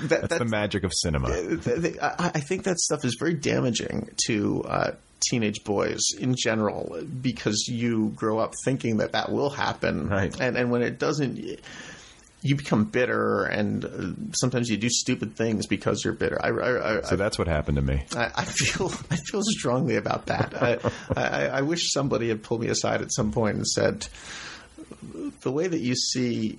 [0.04, 1.28] That, That's the magic of cinema.
[1.28, 4.90] th- th- I I think that stuff is very damaging to uh,
[5.28, 10.34] teenage boys in general because you grow up thinking that that will happen, Right.
[10.40, 11.38] And and when it doesn't,
[12.44, 16.38] you become bitter, and uh, sometimes you do stupid things because you're bitter.
[16.44, 18.04] I, I, I, So that's what happened to me.
[18.14, 20.54] I, feel I feel strongly about that.
[20.62, 20.78] I,
[21.16, 24.06] I, I wish somebody had pulled me aside at some point and said,
[25.40, 26.58] the way that you see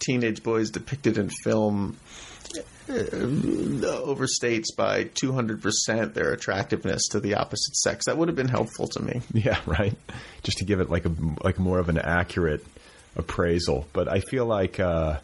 [0.00, 1.96] teenage boys depicted in film
[2.88, 8.06] overstates by 200% their attractiveness to the opposite sex.
[8.06, 9.20] That would have been helpful to me.
[9.32, 9.94] Yeah, right.
[10.42, 11.12] Just to give it like a
[11.42, 12.64] like more of an accurate
[13.16, 13.86] appraisal.
[13.92, 15.18] But I feel like uh,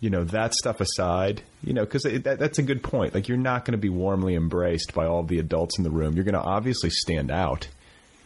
[0.00, 3.14] you know that stuff aside, you know, because that, that's a good point.
[3.14, 6.14] Like you're not going to be warmly embraced by all the adults in the room.
[6.14, 7.68] You're going to obviously stand out.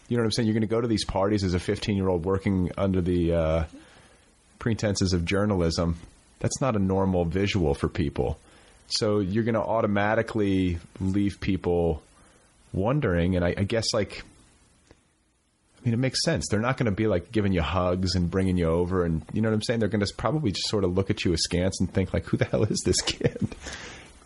[0.08, 0.46] You know what I'm saying?
[0.48, 3.34] You're going to go to these parties as a 15 year old working under the
[3.34, 3.64] uh,
[4.58, 5.98] pretenses of journalism.
[6.40, 8.38] That's not a normal visual for people.
[8.88, 12.02] So you're going to automatically leave people
[12.72, 14.22] wondering, and I, I guess like
[15.78, 16.46] I mean, it makes sense.
[16.50, 19.40] They're not going to be like giving you hugs and bringing you over, and you
[19.40, 19.80] know what I'm saying.
[19.80, 22.36] They're going to probably just sort of look at you askance and think like, "Who
[22.36, 23.48] the hell is this kid?"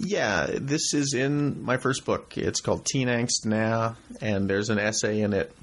[0.05, 2.37] Yeah, this is in my first book.
[2.37, 5.55] It's called Teen Angst Naaah, and there's an essay in it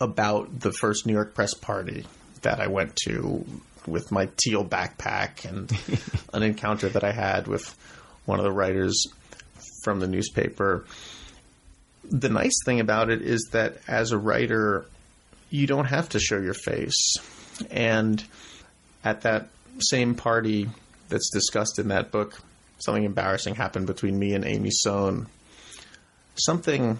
[0.00, 2.06] about the first New York press party
[2.42, 3.44] that I went to
[3.86, 5.70] with my teal backpack and
[6.34, 7.74] an encounter that I had with
[8.24, 9.06] one of the writers
[9.82, 10.84] from the newspaper.
[12.04, 14.86] The nice thing about it is that as a writer,
[15.50, 17.16] you don't have to show your face.
[17.70, 18.22] And
[19.04, 20.68] at that same party
[21.08, 22.40] that's discussed in that book,
[22.78, 25.26] something embarrassing happened between me and Amy Sohn.
[26.34, 26.98] Something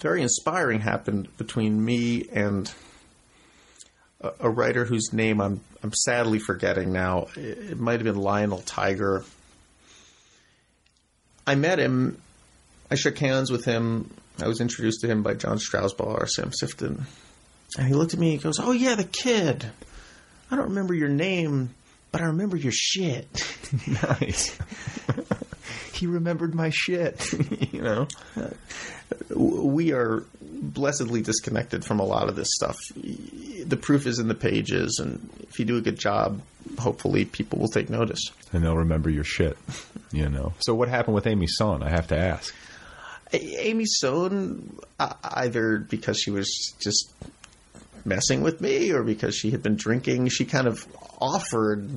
[0.00, 2.72] very inspiring happened between me and
[4.20, 7.26] a, writer whose name I'm I'm sadly forgetting now.
[7.36, 9.24] It, might have been Lionel Tiger.
[11.46, 12.20] I met him.
[12.90, 14.10] I shook hands with him.
[14.40, 17.04] I was introduced to him by John Strausbaugh or Sam Sifton.
[17.78, 19.70] And he looked at me and he goes, Oh, yeah, the kid.
[20.50, 21.70] I don't remember your name,
[22.12, 23.26] but I remember your shit.
[24.20, 24.56] nice.
[25.96, 27.32] He remembered my shit.
[27.72, 28.06] you know.
[29.34, 32.76] we are blessedly disconnected from a lot of this stuff.
[32.94, 36.40] The proof is in the pages, and if you do a good job,
[36.78, 38.30] hopefully people will take notice.
[38.52, 39.56] And they'll remember your shit.
[40.12, 40.52] You know.
[40.60, 41.82] So what happened with Amy Sohn?
[41.82, 42.54] I have to ask.
[43.32, 47.12] A- Amy Sohn, uh, either because she was just
[48.04, 50.86] messing with me or because she had been drinking, she kind of
[51.20, 51.88] offered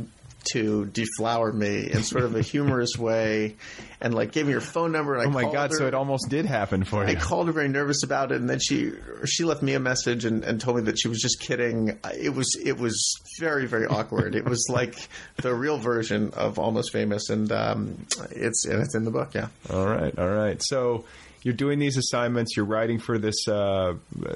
[0.53, 3.55] to deflower me in sort of a humorous way
[4.01, 5.71] and like gave me her phone number and I Oh my god!
[5.71, 5.77] her.
[5.77, 7.17] So it almost did happen for I you.
[7.17, 8.91] I called her very nervous about it, and then she
[9.25, 11.97] she left me a message and, and told me that she was just kidding.
[12.17, 14.35] It was it was very very awkward.
[14.35, 14.95] it was like
[15.37, 19.33] the real version of Almost Famous, and um, it's and it's in the book.
[19.33, 20.61] Yeah, All right, all right.
[20.63, 21.05] So
[21.43, 22.55] you're doing these assignments.
[22.55, 23.95] You're writing for this, uh,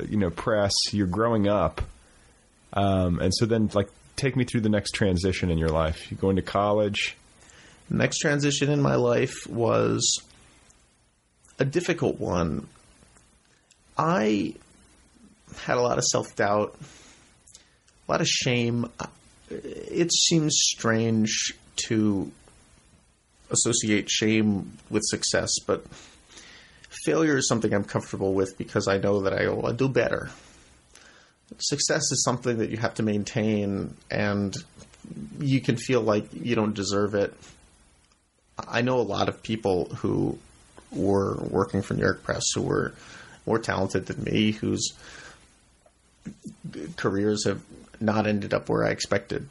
[0.10, 0.74] you know, press.
[0.92, 1.82] You're growing up,
[2.74, 6.12] um, and so then like take me through the next transition in your life.
[6.12, 7.16] You go into college.
[7.90, 10.22] Next transition in my life was
[11.60, 12.68] a difficult one.
[13.98, 14.56] I
[15.62, 16.76] had a lot of self doubt,
[18.08, 18.90] a lot of shame.
[19.50, 21.54] It seems strange
[21.88, 22.32] to
[23.52, 25.86] associate shame with success, but
[27.06, 30.30] failure is something I'm comfortable with because I know that I will do better.
[31.58, 34.56] Success is something that you have to maintain, and
[35.40, 37.34] you can feel like you don't deserve it.
[38.68, 40.38] I know a lot of people who
[40.92, 42.94] were working for New York Press who were
[43.46, 44.94] more talented than me, whose
[46.96, 47.62] careers have
[48.00, 49.48] not ended up where I expected.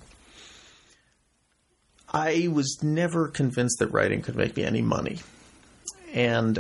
[2.13, 5.21] I was never convinced that writing could make me any money.
[6.13, 6.59] And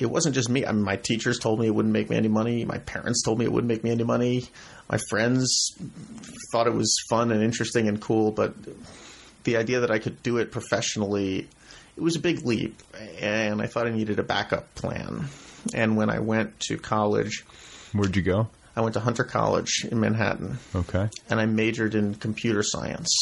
[0.00, 0.64] it wasn't just me.
[0.64, 2.64] I mean, my teachers told me it wouldn't make me any money.
[2.64, 4.44] My parents told me it wouldn't make me any money.
[4.90, 5.74] My friends
[6.52, 8.54] thought it was fun and interesting and cool, but
[9.44, 11.48] the idea that I could do it professionally,
[11.96, 12.80] it was a big leap.
[13.20, 15.26] And I thought I needed a backup plan.
[15.74, 17.44] And when I went to college,
[17.92, 18.48] Where'd you go?
[18.76, 21.08] I went to Hunter College in Manhattan Okay.
[21.28, 23.12] and I majored in computer science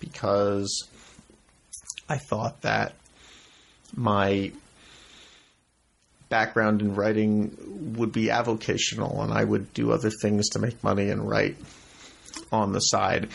[0.00, 0.88] because
[2.08, 2.94] I thought that
[3.94, 4.50] my
[6.28, 7.56] background in writing
[7.96, 11.56] would be avocational and I would do other things to make money and write.
[12.52, 13.28] on the side.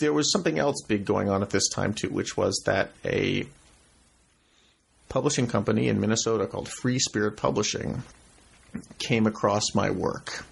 [0.00, 3.46] There was something else big going on at this time too, which was that a
[5.08, 8.02] publishing company in Minnesota called Free Spirit Publishing
[8.98, 10.44] came across my work.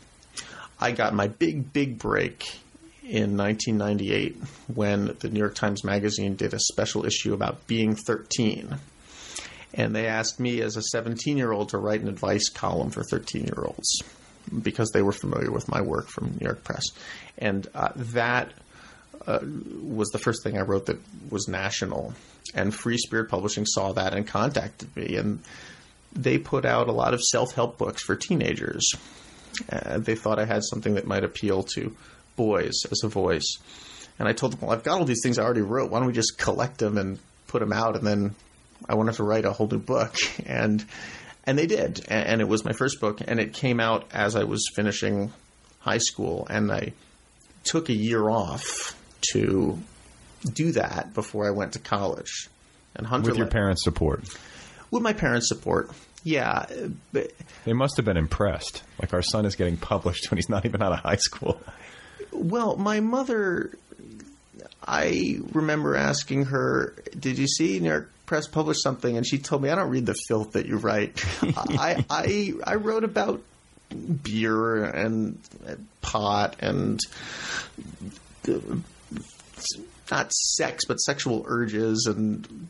[0.80, 2.60] I got my big, big break
[3.02, 4.36] in 1998
[4.74, 8.76] when the New York Times Magazine did a special issue about being 13.
[9.74, 13.02] And they asked me as a 17 year old to write an advice column for
[13.02, 14.02] 13 year olds
[14.62, 16.84] because they were familiar with my work from New York Press.
[17.36, 18.52] And uh, that
[19.26, 19.40] uh,
[19.82, 20.98] was the first thing I wrote that
[21.30, 22.14] was national.
[22.54, 25.16] And Free Spirit Publishing saw that and contacted me.
[25.16, 25.40] And
[26.12, 28.90] they put out a lot of self help books for teenagers.
[29.70, 31.94] Uh, they thought I had something that might appeal to
[32.36, 33.58] boys as a voice.
[34.18, 35.90] And I told them, well, I've got all these things I already wrote.
[35.90, 37.96] Why don't we just collect them and put them out?
[37.96, 38.34] And then
[38.88, 40.14] I wanted to write a whole new book.
[40.46, 40.84] And
[41.44, 42.04] and they did.
[42.08, 43.20] And, and it was my first book.
[43.26, 45.32] And it came out as I was finishing
[45.80, 46.46] high school.
[46.50, 46.92] And I
[47.64, 48.94] took a year off
[49.32, 49.78] to
[50.52, 52.48] do that before I went to college.
[52.94, 54.24] And Hunter With your parents' support.
[54.90, 55.90] with my parents' support.
[56.24, 56.66] Yeah,
[57.12, 57.30] but
[57.64, 58.82] They must have been impressed.
[59.00, 61.60] Like our son is getting published when he's not even out of high school.
[62.32, 63.72] well, my mother.
[64.86, 69.62] I remember asking her, "Did you see New York Press publish something?" And she told
[69.62, 71.24] me, "I don't read the filth that you write.
[71.42, 73.42] I, I I wrote about
[74.22, 75.38] beer and
[76.02, 77.00] pot and
[78.46, 78.52] uh,
[80.10, 82.68] not sex, but sexual urges and."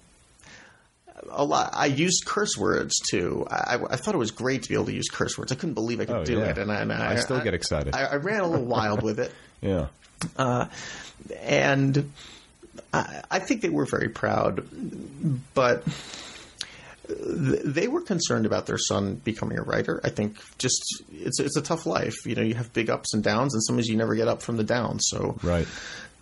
[1.31, 1.71] A lot.
[1.75, 3.45] I used curse words too.
[3.51, 5.51] I, I thought it was great to be able to use curse words.
[5.51, 6.45] I couldn't believe I could Oh, do yeah.
[6.51, 7.95] it, and I, and I still get excited.
[7.95, 9.89] I, I ran a little wild with it Yeah.
[11.41, 12.13] and
[12.93, 14.67] I, I think they were very proud,
[15.55, 15.85] but
[17.09, 20.01] they were concerned about their son becoming a writer.
[20.05, 22.27] I think just it's it's a tough life.
[22.27, 24.57] You know, you have big ups and downs, and sometimes you never get up from
[24.57, 25.07] the downs.
[25.09, 25.67] So Right.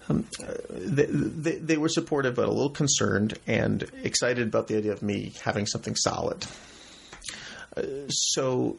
[0.09, 5.03] they, they, they were supportive, but a little concerned and excited about the idea of
[5.03, 6.47] me having something solid.
[7.77, 8.79] Uh, so,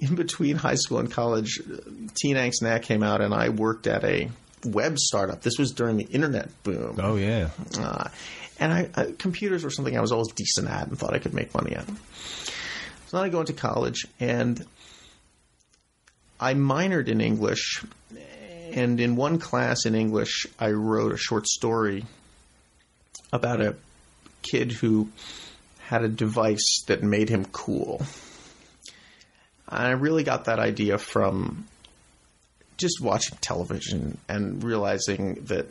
[0.00, 1.60] in between high school and college,
[2.14, 4.28] Teen Angst Naaah came out, and I worked at a
[4.64, 5.42] web startup.
[5.42, 6.98] This was during the internet boom.
[7.02, 7.50] Oh yeah.
[7.78, 8.08] Uh,
[8.58, 11.34] and I, I, computers were something I was always decent at and thought I could
[11.34, 11.86] make money at.
[11.86, 14.64] So then I go into college and
[16.38, 17.84] I minored in English.
[18.72, 22.06] And in one class in English, I wrote a short story
[23.32, 23.76] about a
[24.40, 25.08] kid who
[25.86, 28.00] had a device that made him cool.
[29.68, 31.66] And I really got that idea from
[32.76, 35.66] just watching television and realizing that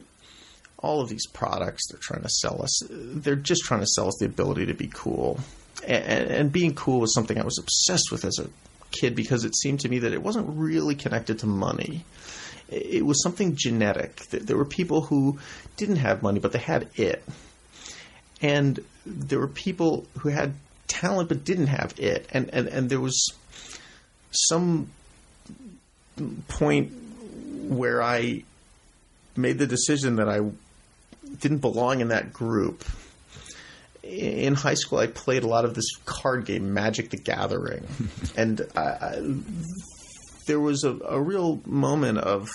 [0.79, 4.17] all of these products they're trying to sell us, they're just trying to sell us
[4.19, 5.39] the ability to be cool.
[5.85, 8.49] And, and being cool was something I was obsessed with as a
[8.91, 12.03] kid because it seemed to me that it wasn't really connected to money.
[12.69, 14.17] It was something genetic.
[14.29, 15.39] There were people who
[15.77, 17.23] didn't have money, but they had it.
[18.41, 20.53] And there were people who had
[20.87, 22.27] talent but didn't have it.
[22.31, 23.33] And, and, and there was
[24.31, 24.89] some
[26.47, 26.91] point
[27.67, 28.43] where I
[29.35, 30.41] made the decision that I
[31.39, 32.83] didn't belong in that group.
[34.03, 37.87] In high school, I played a lot of this card game, Magic the Gathering,
[38.35, 39.35] and I, I,
[40.47, 42.49] there was a, a real moment of,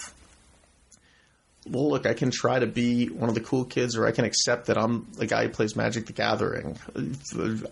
[1.69, 4.25] well, look, I can try to be one of the cool kids, or I can
[4.25, 6.77] accept that I'm the guy who plays Magic the Gathering.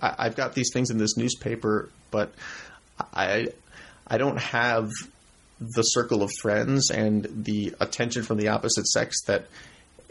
[0.00, 2.32] I've got these things in this newspaper, but
[3.12, 3.48] I,
[4.06, 4.90] I don't have
[5.60, 9.46] the circle of friends and the attention from the opposite sex that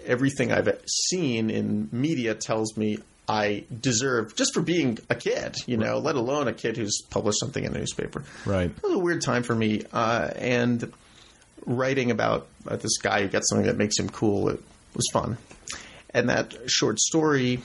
[0.05, 5.77] everything I've seen in media tells me I deserve just for being a kid, you
[5.77, 8.23] know, let alone a kid who's published something in a newspaper.
[8.45, 8.69] Right.
[8.69, 10.91] It was a weird time for me, uh, and
[11.65, 14.61] writing about uh, this guy who gets something that makes him cool it
[14.93, 15.37] was fun.
[16.13, 17.61] And that short story,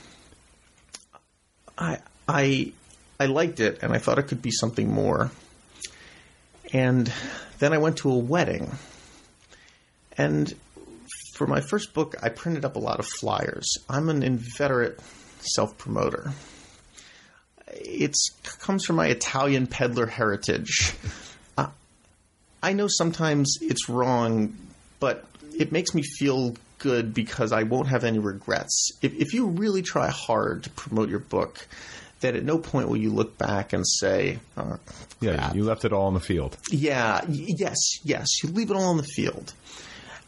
[1.77, 2.71] I I
[3.19, 5.29] I liked it, and I thought it could be something more.
[6.71, 7.11] And
[7.59, 8.71] then I went to a wedding,
[10.17, 10.53] and
[11.33, 13.77] for my first book, I printed up a lot of flyers.
[13.89, 14.99] I'm an inveterate
[15.39, 16.31] self promoter.
[17.67, 18.13] It
[18.59, 20.93] comes from my Italian peddler heritage.
[21.57, 21.67] Uh,
[22.61, 24.55] I know sometimes it's wrong,
[24.99, 25.25] but
[25.57, 28.91] it makes me feel good because I won't have any regrets.
[29.01, 31.67] If, if you really try hard to promote your book,
[32.21, 34.77] that at no point will you look back and say, oh,
[35.21, 36.57] Yeah, you left it all on the field.
[36.69, 38.43] Yeah, y- yes, yes.
[38.43, 39.53] You leave it all on the field.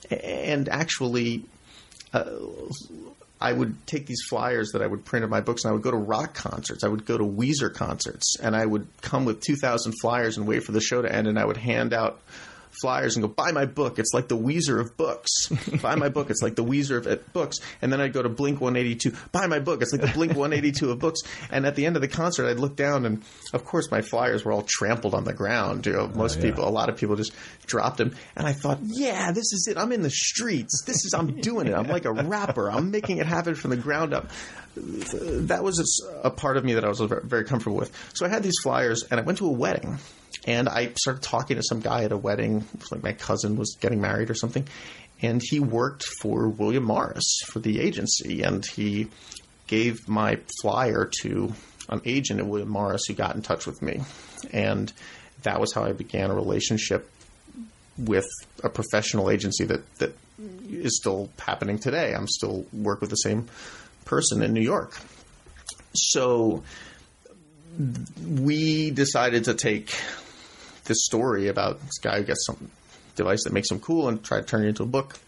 [0.09, 1.43] And actually,
[2.13, 2.25] uh,
[3.39, 5.81] I would take these flyers that I would print in my books and I would
[5.81, 6.83] go to rock concerts.
[6.83, 10.63] I would go to Weezer concerts and I would come with 2,000 flyers and wait
[10.63, 12.21] for the show to end and I would hand out
[12.79, 13.99] flyers and go buy my book.
[13.99, 15.47] It's like the Weezer of books.
[15.81, 16.29] buy my book.
[16.29, 17.57] It's like the Weezer of books.
[17.81, 19.15] And then I'd go to Blink 182.
[19.31, 19.81] Buy my book.
[19.81, 21.21] It's like the Blink 182 of books.
[21.49, 23.21] And at the end of the concert, I'd look down, and
[23.53, 25.85] of course, my flyers were all trampled on the ground.
[25.85, 26.43] You know, oh, most yeah.
[26.43, 27.33] people, a lot of people just
[27.65, 28.15] dropped them.
[28.35, 29.77] And I thought, yeah, this is it.
[29.77, 30.83] I'm in the streets.
[30.85, 31.73] This is I'm doing it.
[31.73, 32.71] I'm like a rapper.
[32.71, 34.31] I'm making it happen from the ground up
[34.75, 37.91] that was a, a, part of me that I was very comfortable with.
[38.13, 39.99] So I had these flyers, and I went to a wedding,
[40.45, 42.65] and I started talking to some guy at a wedding.
[42.91, 44.67] like my cousin was getting married or something,
[45.21, 49.07] and he worked for William Morris for the agency, and he
[49.67, 51.53] gave my flyer to
[51.89, 54.01] an agent at William Morris who got in touch with me,
[54.51, 54.91] and
[55.43, 57.09] that was how I began a relationship
[57.97, 58.27] with
[58.63, 60.15] a professional agency that that
[60.69, 62.13] is still happening today.
[62.13, 63.47] I'm still work with the same
[64.05, 64.97] person in New York.
[65.93, 66.63] So
[68.27, 69.93] we decided to take
[70.85, 72.69] this story about this guy who gets some
[73.15, 75.19] device that makes him cool and try to turn it into a book.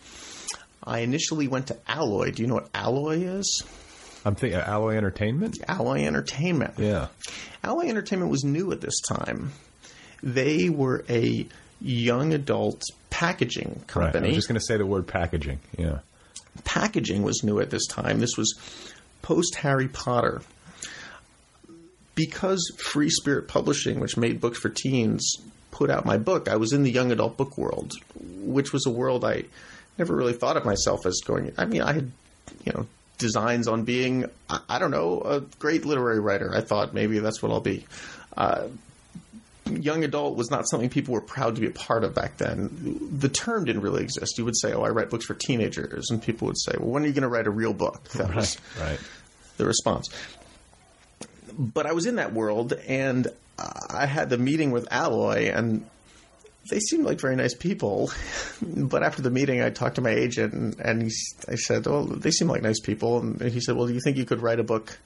[0.83, 2.31] I initially went to Alloy.
[2.31, 3.63] Do you know what Alloy is?
[4.25, 5.59] I'm thinking Alloy Entertainment.
[5.67, 6.75] Alloy Entertainment.
[6.77, 7.07] Yeah.
[7.63, 9.51] Alloy Entertainment was new at this time.
[10.21, 11.45] They were a
[11.81, 14.19] young adult packaging company.
[14.19, 14.25] Right.
[14.25, 15.59] I was just going to say the word packaging.
[15.77, 15.99] Yeah
[16.63, 18.19] packaging was new at this time.
[18.19, 18.55] This was
[19.21, 20.41] post Harry Potter.
[22.16, 25.38] Because Free Spirit Publishing, which made books for teens,
[25.72, 28.91] put out my book, I was in the young adult book world, which was a
[28.91, 29.45] world I
[29.97, 31.51] never really thought of myself as going.
[31.57, 32.11] I mean, I had,
[32.64, 32.88] you know,
[33.18, 36.53] designs on being, I, don't know, a great literary writer.
[36.53, 37.86] I thought maybe that's what I'll be.
[38.36, 38.68] Uh,
[39.70, 43.09] young adult was not something people were proud to be a part of back then.
[43.11, 44.38] The term didn't really exist.
[44.38, 47.03] You would say, "Oh, I write books for teenagers," and people would say, "Well, when
[47.03, 48.99] are you going to write a real book?" That right, was right.
[49.57, 50.09] the response.
[51.57, 53.27] But I was in that world, and
[53.57, 55.85] I had the meeting with Alloy, and
[56.69, 58.11] they seemed like very nice people.
[58.61, 61.11] but after the meeting, I talked to my agent, and, and he,
[61.47, 64.17] I said, "Well, they seem like nice people." And he said, "Well, do you think
[64.17, 64.97] you could write a book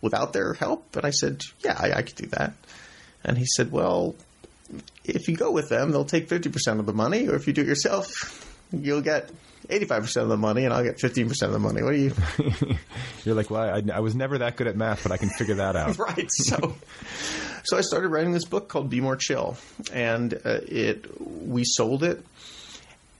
[0.00, 2.54] without their help?" And I said, "Yeah, I, I could do that."
[3.24, 4.14] And he said, Well,
[5.04, 7.62] if you go with them, they'll take 50% of the money, or if you do
[7.62, 9.30] it yourself, you'll get
[9.70, 11.82] 85% of the money and I'll get 15% of the money.
[11.82, 12.14] What are you?
[13.24, 15.56] You're like, well, I, I, was never that good at math, but I can figure
[15.56, 15.98] that out.
[15.98, 16.28] right.
[16.30, 16.74] So,
[17.64, 19.56] so I started writing this book called Be More Chill
[19.92, 22.24] and uh, it, we sold it.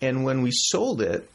[0.00, 1.28] And when we sold it,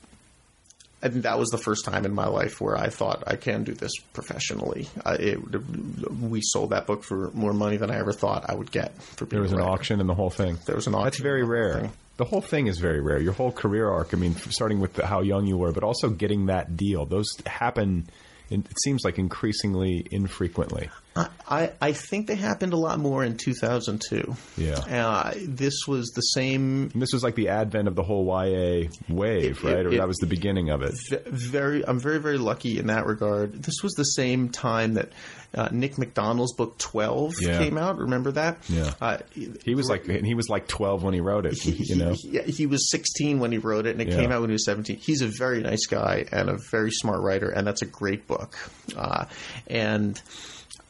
[1.04, 3.64] I think that was the first time in my life where I thought I can
[3.64, 4.90] do this professionally.
[5.06, 8.72] Uh, it, we sold that book for more money than I ever thought I would
[8.72, 9.00] get.
[9.00, 10.58] For there was an auction and the whole thing.
[10.66, 11.06] There was an auction.
[11.06, 11.92] That's very rare.
[12.18, 13.20] The whole thing is very rare.
[13.20, 14.14] Your whole career arc.
[14.14, 17.06] I mean, starting with the, how young you were, but also getting that deal.
[17.06, 18.08] Those happen.
[18.50, 20.90] It seems like increasingly infrequently.
[21.18, 24.36] I, I think they happened a lot more in 2002.
[24.58, 24.74] Yeah.
[24.74, 26.90] Uh, this was the same.
[26.92, 29.78] And this was like the advent of the whole YA wave, it, right?
[29.78, 30.94] It, or it, that was the beginning of it.
[31.26, 33.64] Very, I'm very, very lucky in that regard.
[33.64, 35.12] This was the same time that
[35.54, 37.60] uh, Nick McDonell's book 12 yeah.
[37.60, 37.98] came out.
[37.98, 38.58] Remember that?
[38.68, 38.94] Yeah.
[39.00, 39.18] Uh,
[39.64, 41.54] he was like he was like 12 when he wrote it.
[41.54, 44.18] He, you know, he, he, was 16 when he wrote it, and it yeah.
[44.18, 44.98] came out when he was 17.
[44.98, 48.58] He's a very nice guy and a very smart writer, and that's a great book.
[48.98, 49.26] Uh,
[49.68, 50.22] and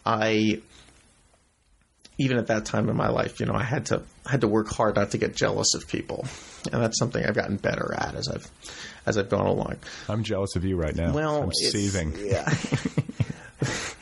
[0.06, 0.62] I
[2.18, 4.70] even at that time in my life, you know, I had to had to work
[4.70, 6.26] hard not to get jealous of people,
[6.72, 8.50] and that's something I've gotten better at as I've
[9.06, 9.78] as I've gone along.
[10.08, 11.14] I'm jealous of you right now.
[11.14, 12.14] Well, I'm seething.
[12.18, 12.54] Yeah.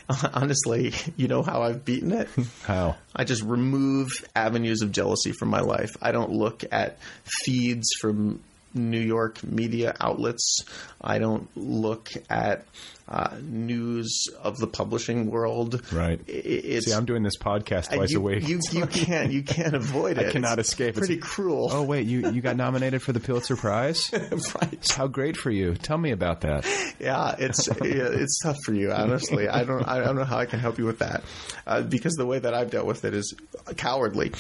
[0.34, 2.30] Honestly, you know how I've beaten it?
[2.64, 2.98] How?
[3.16, 5.96] I just remove avenues of jealousy from my life.
[6.02, 8.42] I don't look at feeds from
[8.74, 10.66] New York media outlets.
[11.02, 12.66] I don't look at
[13.08, 15.82] uh, news of the publishing world.
[15.92, 16.20] Right.
[16.28, 18.48] It's, See, I'm doing this podcast twice you, a week.
[18.48, 20.28] You, you can't you can't avoid it.
[20.28, 20.96] I cannot it's escape.
[20.96, 21.70] Pretty it's, pretty cruel.
[21.72, 24.10] Oh wait, you you got nominated for the Pulitzer Prize.
[24.62, 24.92] right.
[24.92, 25.76] How great for you!
[25.76, 26.66] Tell me about that.
[27.00, 28.92] Yeah, it's it's tough for you.
[28.92, 31.24] Honestly, I don't I don't know how I can help you with that
[31.68, 33.36] uh, because the way that I've dealt with it is
[33.76, 34.32] cowardly,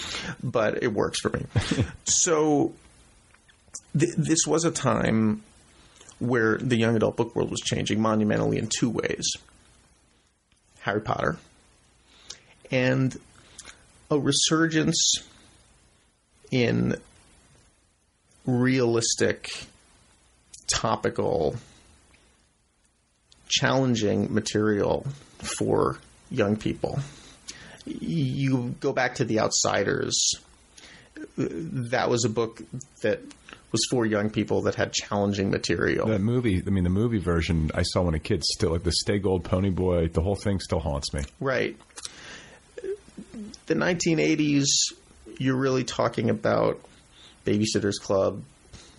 [0.41, 1.45] but it works for me.
[2.05, 2.73] so
[3.97, 5.43] th- this was a time
[6.19, 9.35] where the young adult book world was changing monumentally in two ways
[10.81, 11.37] Harry Potter
[12.71, 13.17] and
[14.09, 15.17] a resurgence
[16.51, 16.95] in
[18.45, 19.65] realistic,
[20.67, 21.55] topical,
[23.47, 25.05] challenging material
[25.39, 26.99] for young people.
[27.85, 30.35] You go back to The Outsiders.
[31.37, 32.61] That was a book
[33.01, 33.19] that
[33.73, 36.07] was for young people that had challenging material.
[36.07, 38.91] That movie, I mean, the movie version I saw when a kid still, like the
[38.91, 41.23] Stay Gold Pony Boy, the whole thing still haunts me.
[41.41, 41.75] Right.
[43.65, 44.67] The 1980s,
[45.39, 46.79] you're really talking about
[47.45, 48.43] Babysitters Club,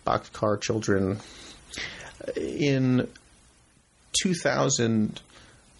[0.04, 1.20] Boxcar Children.
[2.36, 3.08] In
[4.22, 5.20] 2000,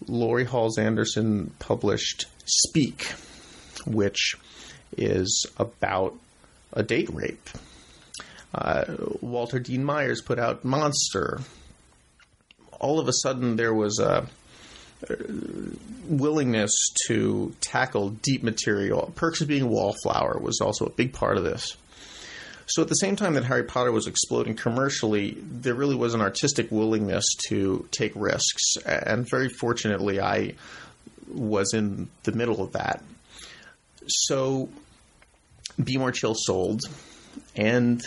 [0.07, 3.07] Laurie Halse Anderson published Speak,
[3.85, 4.37] which
[4.97, 6.15] is about
[6.71, 7.49] a date rape.
[8.55, 8.85] Uh,
[9.19, 11.41] Walter Dean Myers put out Monster.
[12.79, 14.27] All of a sudden, there was a
[16.07, 16.71] willingness
[17.07, 19.11] to tackle deep material.
[19.15, 21.75] Perks of being a wallflower was also a big part of this.
[22.67, 26.21] So at the same time that Harry Potter was exploding commercially, there really was an
[26.21, 28.77] artistic willingness to take risks.
[28.85, 30.55] And very fortunately, I
[31.31, 33.03] was in the middle of that.
[34.07, 34.69] So
[35.83, 36.81] Be More Chill sold,
[37.55, 38.01] and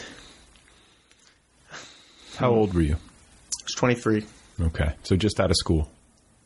[2.39, 2.95] How old were you?
[2.95, 4.25] I was 23.
[4.61, 5.91] Okay, so just out of school,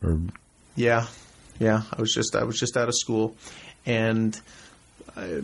[0.03, 0.19] or
[0.75, 1.05] Yeah,
[1.59, 1.83] yeah.
[1.91, 3.35] I was just I was just out of school,
[3.85, 4.39] and
[5.15, 5.41] I,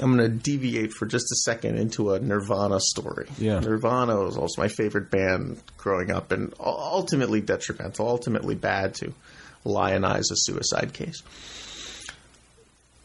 [0.00, 3.28] I'm going to deviate for just a second into a Nirvana story.
[3.38, 3.58] Yeah.
[3.58, 9.12] Nirvana was also my favorite band growing up, and ultimately detrimental, ultimately bad to
[9.64, 11.22] lionize a suicide case.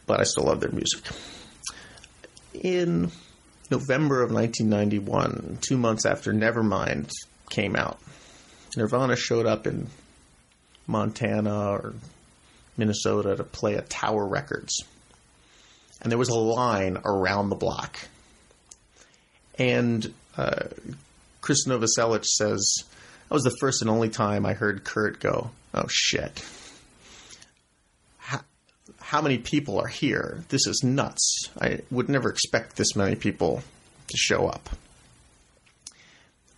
[0.06, 1.02] But I still love their music.
[2.54, 3.10] In
[3.70, 7.10] November of 1991, two months after Nevermind
[7.50, 7.98] came out,
[8.76, 9.88] Nirvana showed up in
[10.86, 11.94] Montana or
[12.76, 14.84] Minnesota to play at Tower Records.
[16.02, 17.98] And there was a line around the block.
[19.58, 20.64] And uh,
[21.40, 22.84] Chris Novoselic says,
[23.28, 26.44] That was the first and only time I heard Kurt go, Oh shit.
[29.06, 30.42] How, many people are here?
[30.48, 31.48] This is nuts.
[31.60, 33.62] I would never expect this many people
[34.08, 34.68] to show up.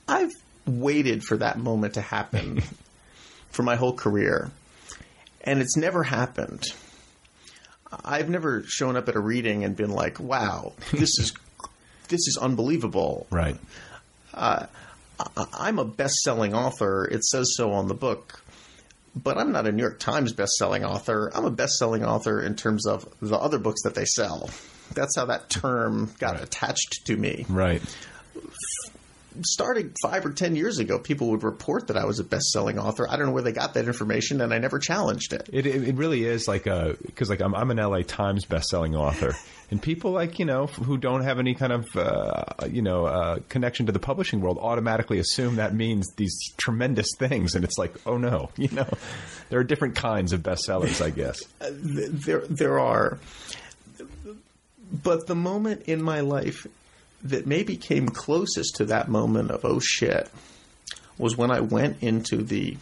[0.08, 0.32] I've
[0.66, 2.62] waited for that moment to happen
[3.50, 4.50] for my whole career,
[5.42, 6.64] and it's never happened.
[8.04, 11.34] I've never shown up at a reading and been like, "Wow, this is
[12.08, 13.58] this is unbelievable." right?
[14.32, 14.66] Uh,
[15.20, 17.04] I- I'm a best-selling author.
[17.04, 18.40] It says so on the book,
[19.14, 21.30] but I'm not a New York Times best-selling author.
[21.34, 24.50] I'm a best-selling author in terms of the other books that they sell.
[24.94, 27.44] That's how that term got attached to me.
[27.48, 27.82] Right.
[29.42, 33.06] Starting five or ten years ago, people would report that I was a best-selling author.
[33.08, 35.48] I don't know where they got that information, and I never challenged it.
[35.52, 38.96] It, it, it really is like a because like I'm I'm an LA Times best-selling
[38.96, 39.36] author,
[39.70, 43.38] and people like you know who don't have any kind of uh, you know uh,
[43.48, 47.94] connection to the publishing world automatically assume that means these tremendous things, and it's like
[48.06, 48.88] oh no, you know,
[49.50, 51.42] there are different kinds of bestsellers, I guess.
[51.60, 53.18] there there are
[54.90, 56.66] but the moment in my life
[57.24, 60.30] that maybe came closest to that moment of oh shit
[61.18, 62.76] was when I went into the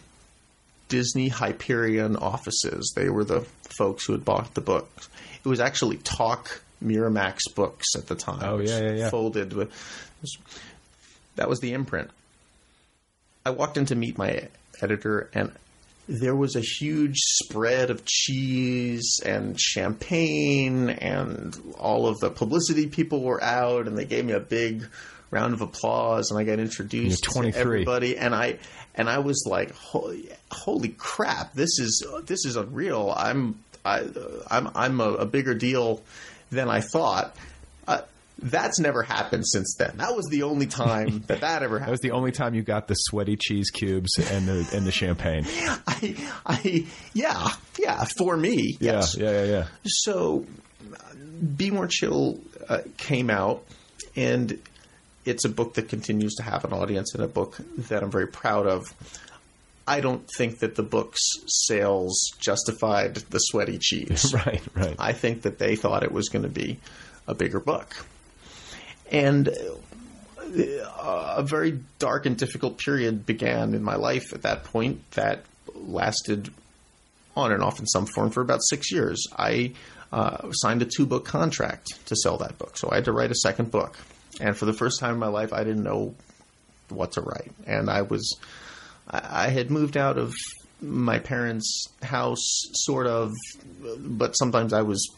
[0.89, 2.93] Disney Hyperion offices.
[2.95, 3.41] They were the
[3.77, 5.09] folks who had bought the books.
[5.45, 8.41] It was actually Talk Miramax books at the time.
[8.43, 9.11] Oh, yeah, yeah, yeah.
[9.11, 9.73] Folded with
[11.37, 12.11] that was the imprint.
[13.45, 14.49] I walked in to meet my
[14.83, 15.53] editor, and
[16.09, 23.23] there was a huge spread of cheese and champagne, and all of the publicity people
[23.23, 24.87] were out, and they gave me a big
[25.31, 28.59] round of applause, and I got introduced to everybody, and I
[28.95, 33.13] and I was like, holy, holy crap, this is this is unreal.
[33.17, 34.07] I'm I,
[34.51, 36.03] I'm I'm a, a bigger deal
[36.51, 37.37] than I thought.
[38.39, 39.97] That's never happened since then.
[39.97, 41.89] That was the only time that that ever happened.
[41.89, 44.93] That was the only time you got the sweaty cheese cubes and the and the
[44.93, 45.45] champagne.
[45.87, 49.17] I, I, yeah, yeah, for me, yes.
[49.17, 49.67] Yeah, yeah, yeah, yeah.
[49.87, 50.45] So,
[50.93, 50.99] uh,
[51.57, 53.65] Be More Chill uh, came out,
[54.17, 54.59] and
[55.25, 57.57] it's a book that continues to have an audience and a book
[57.89, 58.93] that I'm very proud of.
[59.89, 64.35] I don't think that the book's sales justified the sweaty cheese.
[64.47, 64.97] Right, right.
[64.99, 66.79] I think that they thought it was going to be
[67.27, 67.95] a bigger book.
[69.11, 75.09] And uh, a very dark and difficult period began in my life at that point
[75.13, 75.45] that
[75.75, 76.51] lasted
[77.37, 79.27] on and off in some form for about six years.
[79.37, 79.73] I
[80.13, 83.31] uh, signed a two book contract to sell that book, so I had to write
[83.31, 83.99] a second book.
[84.41, 86.15] And for the first time in my life, I didn't know
[86.89, 87.53] what to write.
[87.67, 88.39] And I was,
[89.09, 90.35] I I had moved out of
[90.81, 93.33] my parents' house, sort of,
[93.99, 95.09] but sometimes I was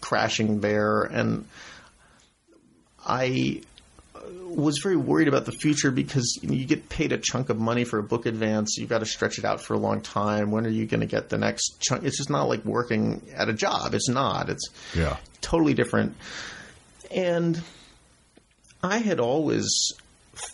[0.00, 1.02] crashing there.
[1.02, 1.46] And
[3.06, 3.60] I
[4.46, 7.58] was very worried about the future because you, know, you get paid a chunk of
[7.58, 8.76] money for a book advance.
[8.78, 10.50] You've got to stretch it out for a long time.
[10.50, 12.04] When are you going to get the next chunk?
[12.04, 13.92] It's just not like working at a job.
[13.94, 14.48] It's not.
[14.48, 15.16] It's Yeah.
[15.42, 16.16] totally different.
[17.10, 17.60] And
[18.82, 19.68] I had always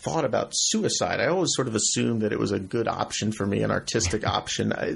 [0.03, 1.19] thought about suicide.
[1.19, 4.27] I always sort of assumed that it was a good option for me, an artistic
[4.27, 4.73] option.
[4.73, 4.93] I,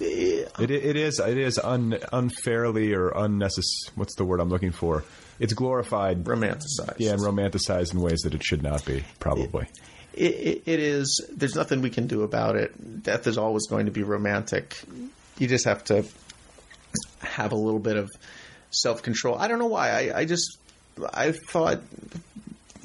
[0.00, 3.92] it, it is it is un, unfairly or unnecessary.
[3.96, 5.04] What's the word I'm looking for?
[5.40, 6.96] It's glorified, romanticized.
[6.98, 9.04] Yeah, and romanticized in ways that it should not be.
[9.20, 9.68] Probably.
[10.14, 11.24] It, it, it is.
[11.32, 13.02] There's nothing we can do about it.
[13.02, 14.80] Death is always going to be romantic.
[15.38, 16.04] You just have to
[17.20, 18.10] have a little bit of
[18.70, 19.36] self control.
[19.38, 19.90] I don't know why.
[19.90, 20.58] I, I just
[21.12, 21.80] I thought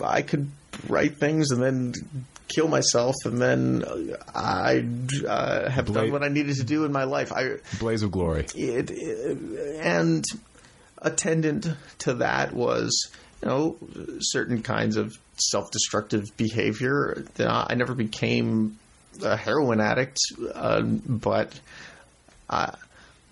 [0.02, 0.50] I could
[0.88, 1.94] write things and then
[2.48, 3.84] kill myself, and then
[4.34, 4.86] I
[5.28, 7.32] uh, have Bla- done what I needed to do in my life.
[7.32, 8.46] I blaze of glory.
[8.56, 9.38] It, it,
[9.82, 10.24] and
[11.04, 11.68] attendant
[12.00, 13.78] to that was you know
[14.20, 17.26] certain kinds of self-destructive behavior.
[17.40, 18.80] I never became
[19.22, 20.18] a heroin addict,
[20.54, 21.60] uh, but
[22.50, 22.72] uh,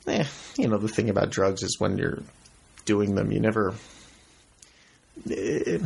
[0.08, 0.26] eh,
[0.58, 2.22] you know the thing about drugs is when you're
[2.86, 3.74] doing them, you never.
[5.26, 5.82] It,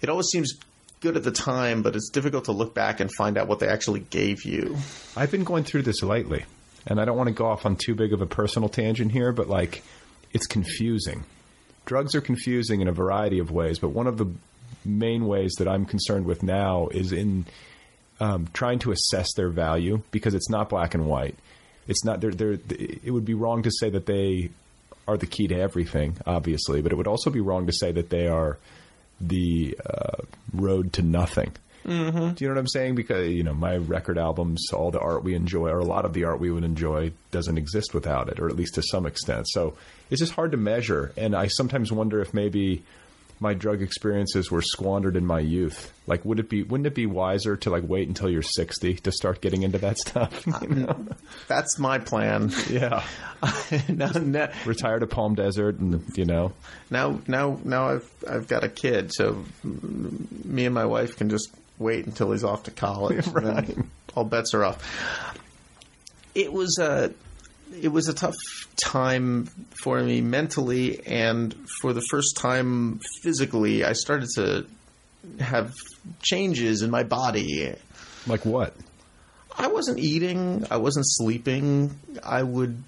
[0.00, 0.54] it always seems
[1.00, 3.68] good at the time, but it's difficult to look back and find out what they
[3.68, 4.76] actually gave you.
[5.16, 6.44] I've been going through this lately,
[6.86, 9.32] and I don't want to go off on too big of a personal tangent here,
[9.32, 9.82] but like,
[10.32, 11.24] it's confusing.
[11.84, 14.26] Drugs are confusing in a variety of ways, but one of the
[14.84, 17.46] main ways that I'm concerned with now is in
[18.20, 21.36] um, trying to assess their value because it's not black and white.
[21.88, 22.20] It's not.
[22.20, 24.50] They're, it would be wrong to say that they
[25.08, 28.10] are the key to everything, obviously, but it would also be wrong to say that
[28.10, 28.58] they are
[29.20, 30.22] the uh,
[30.54, 31.52] road to nothing.
[31.84, 32.34] Mm-hmm.
[32.34, 32.94] Do you know what I'm saying?
[32.94, 36.12] Because you know my record albums, all the art we enjoy, or a lot of
[36.12, 39.48] the art we would enjoy, doesn't exist without it, or at least to some extent.
[39.48, 39.74] So
[40.10, 42.82] it's just hard to measure, and I sometimes wonder if maybe
[43.42, 45.92] my drug experiences were squandered in my youth.
[46.06, 49.10] Like, would it be wouldn't it be wiser to like wait until you're 60 to
[49.10, 50.46] start getting into that stuff?
[50.62, 51.06] You know?
[51.48, 52.52] That's my plan.
[52.70, 53.04] Yeah.
[53.88, 56.52] now, now, Retire to Palm Desert, and you know.
[56.88, 61.52] Now, now, now I've I've got a kid, so me and my wife can just
[61.82, 63.26] wait until he's off to college.
[63.28, 63.76] right.
[64.14, 64.78] all bets are off.
[66.34, 67.12] It was a
[67.80, 68.36] it was a tough
[68.76, 69.46] time
[69.82, 74.66] for me mentally, and for the first time physically, I started to
[75.40, 75.74] have
[76.20, 77.74] changes in my body.
[78.26, 78.74] Like what?
[79.56, 80.66] I wasn't eating.
[80.70, 81.98] I wasn't sleeping.
[82.22, 82.82] I would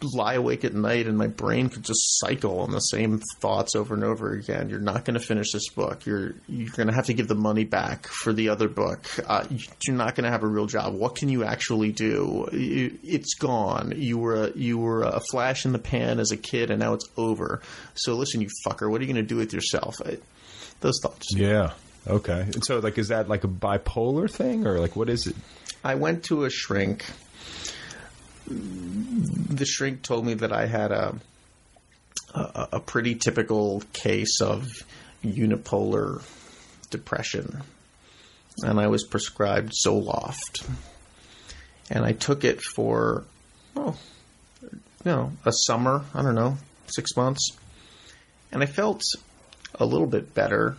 [0.00, 3.94] lie awake at night and my brain could just cycle on the same thoughts over
[3.94, 4.68] and over again.
[4.68, 6.06] You're not going to finish this book.
[6.06, 9.06] You're you're going to have to give the money back for the other book.
[9.26, 9.44] Uh,
[9.86, 10.94] you're not going to have a real job.
[10.94, 12.48] What can you actually do?
[12.52, 13.92] It's gone.
[13.96, 16.94] You were a, you were a flash in the pan as a kid, and now
[16.94, 17.60] it's over.
[17.94, 18.88] So listen, you fucker.
[18.90, 19.96] What are you going to do with yourself?
[20.04, 20.18] I,
[20.80, 21.34] those thoughts.
[21.34, 21.72] Yeah.
[22.06, 22.40] Okay.
[22.40, 25.36] And so, like, is that like a bipolar thing, or like, what is it?
[25.84, 27.04] I went to a shrink
[28.48, 31.14] the shrink told me that I had a,
[32.34, 34.68] a, a pretty typical case of
[35.24, 36.22] unipolar
[36.90, 37.62] depression,
[38.62, 40.68] and I was prescribed Zoloft,
[41.90, 43.24] and I took it for
[43.76, 43.96] oh,
[44.62, 44.70] you
[45.04, 46.04] know, a summer.
[46.14, 47.50] I don't know, six months,
[48.52, 49.02] and I felt
[49.74, 50.76] a little bit better,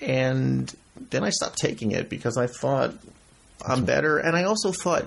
[0.00, 0.72] and
[1.10, 2.94] then I stopped taking it because I thought
[3.66, 5.06] I'm better, and I also thought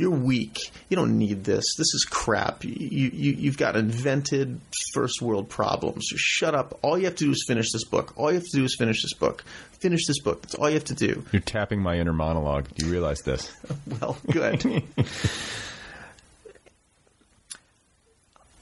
[0.00, 0.58] you're weak.
[0.88, 1.74] You don't need this.
[1.76, 2.64] This is crap.
[2.64, 4.58] You, you, you've got invented
[4.94, 6.06] first world problems.
[6.16, 6.78] Shut up.
[6.82, 8.14] All you have to do is finish this book.
[8.16, 9.44] All you have to do is finish this book.
[9.78, 10.40] Finish this book.
[10.42, 11.24] That's all you have to do.
[11.32, 12.68] You're tapping my inner monologue.
[12.74, 13.52] Do you realize this?
[14.00, 14.82] well, good.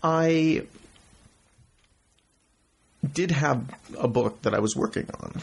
[0.03, 0.63] I
[3.13, 3.65] did have
[3.97, 5.41] a book that I was working on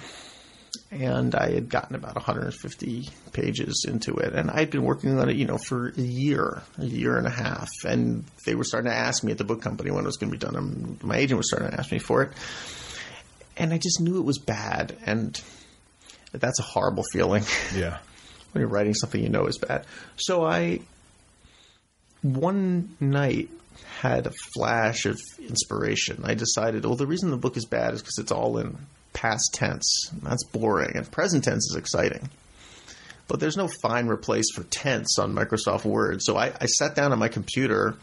[0.96, 5.36] and I had gotten about 150 pages into it, and I'd been working on it,
[5.36, 8.98] you know, for a year, a year and a half, and they were starting to
[8.98, 10.56] ask me at the book company when it was going to be done.
[10.56, 12.32] And my agent was starting to ask me for it,
[13.58, 15.40] and I just knew it was bad, and
[16.32, 17.44] that's a horrible feeling.
[17.76, 17.98] Yeah,
[18.54, 19.86] when you're writing something you know is bad.
[20.16, 20.80] So I,
[22.22, 23.50] one night,
[24.00, 26.22] had a flash of inspiration.
[26.24, 28.78] I decided, well, the reason the book is bad is because it's all in
[29.16, 30.12] past tense.
[30.22, 30.96] That's boring.
[30.96, 32.30] And present tense is exciting.
[33.28, 36.22] But there's no fine replace for tense on Microsoft Word.
[36.22, 37.96] So I, I sat down on my computer.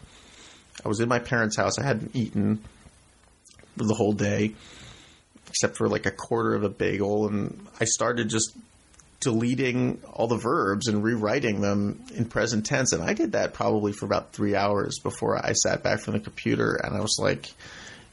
[0.83, 1.79] I was in my parents' house.
[1.79, 2.61] I hadn't eaten
[3.77, 4.53] for the whole day,
[5.47, 7.27] except for like a quarter of a bagel.
[7.27, 8.53] And I started just
[9.21, 12.91] deleting all the verbs and rewriting them in present tense.
[12.91, 16.19] And I did that probably for about three hours before I sat back from the
[16.19, 16.75] computer.
[16.83, 17.53] And I was like,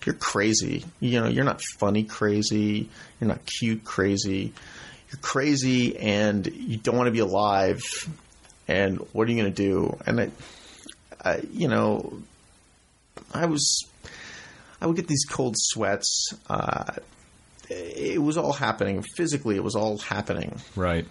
[0.05, 0.85] you're crazy.
[1.01, 2.89] You know, you're not funny crazy.
[3.21, 4.53] You're not cute crazy.
[5.11, 7.81] You're crazy and you don't want to be alive.
[8.69, 9.99] And what are you going to do?
[10.07, 10.31] And I,
[11.23, 12.23] I, you know,
[13.35, 13.85] I was,
[14.81, 16.35] I would get these cold sweats.
[16.49, 16.93] Uh,
[17.69, 19.57] it was all happening physically.
[19.57, 20.61] It was all happening.
[20.77, 21.07] Right.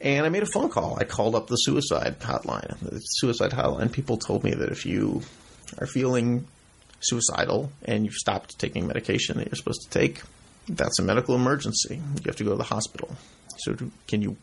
[0.00, 0.98] And I made a phone call.
[1.00, 2.78] I called up the suicide hotline.
[2.80, 3.90] The suicide hotline.
[3.90, 5.22] People told me that if you
[5.78, 6.46] are feeling
[7.04, 10.22] suicidal and you've stopped taking medication that you're supposed to take,
[10.68, 11.96] that's a medical emergency.
[11.96, 13.16] You have to go to the hospital.
[13.58, 14.36] So, do, can you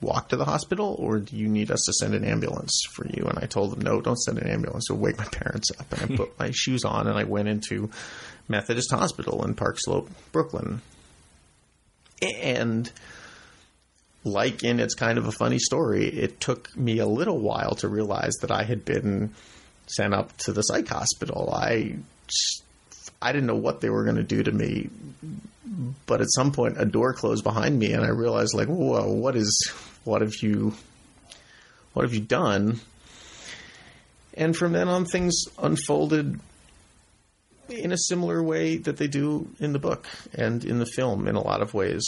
[0.00, 3.24] walk to the hospital, or do you need us to send an ambulance for you?
[3.24, 4.88] And I told them, no, don't send an ambulance.
[4.88, 5.92] It'll wake my parents up.
[5.92, 7.90] And I put my shoes on and I went into
[8.48, 10.80] Methodist Hospital in Park Slope, Brooklyn.
[12.22, 12.90] And
[14.24, 17.88] like in It's Kind of a Funny Story, it took me a little while to
[17.88, 19.34] realize that I had been
[19.88, 21.52] sent up to the psych hospital.
[21.52, 21.96] I
[23.20, 24.90] I didn't know what they were going to do to me,
[26.06, 29.36] but at some point a door closed behind me, and I realized like, whoa, what
[29.36, 29.72] is
[30.04, 30.74] what have you
[31.94, 32.80] what have you done?
[34.34, 36.38] And from then on, things unfolded
[37.68, 41.34] in a similar way that they do in the book and in the film in
[41.34, 42.04] a lot of ways.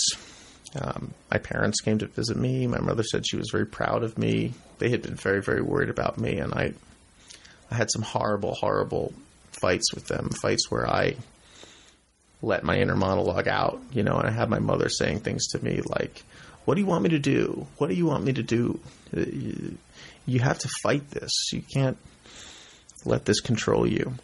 [0.81, 2.67] Um, my parents came to visit me.
[2.69, 4.53] My mother said she was very proud of me.
[4.79, 6.75] They had been very, very worried about me, and I,
[7.71, 9.13] I had some horrible, horrible
[9.61, 10.31] fights with them.
[10.31, 11.17] Fights where I
[12.43, 14.17] let my inner monologue out, you know.
[14.17, 16.23] And I had my mother saying things to me like,
[16.65, 17.67] "What do you want me to do?
[17.79, 18.81] What do you want me to do?
[20.27, 21.33] You, have to fight this.
[21.53, 21.99] You can't
[23.05, 24.15] let this control you."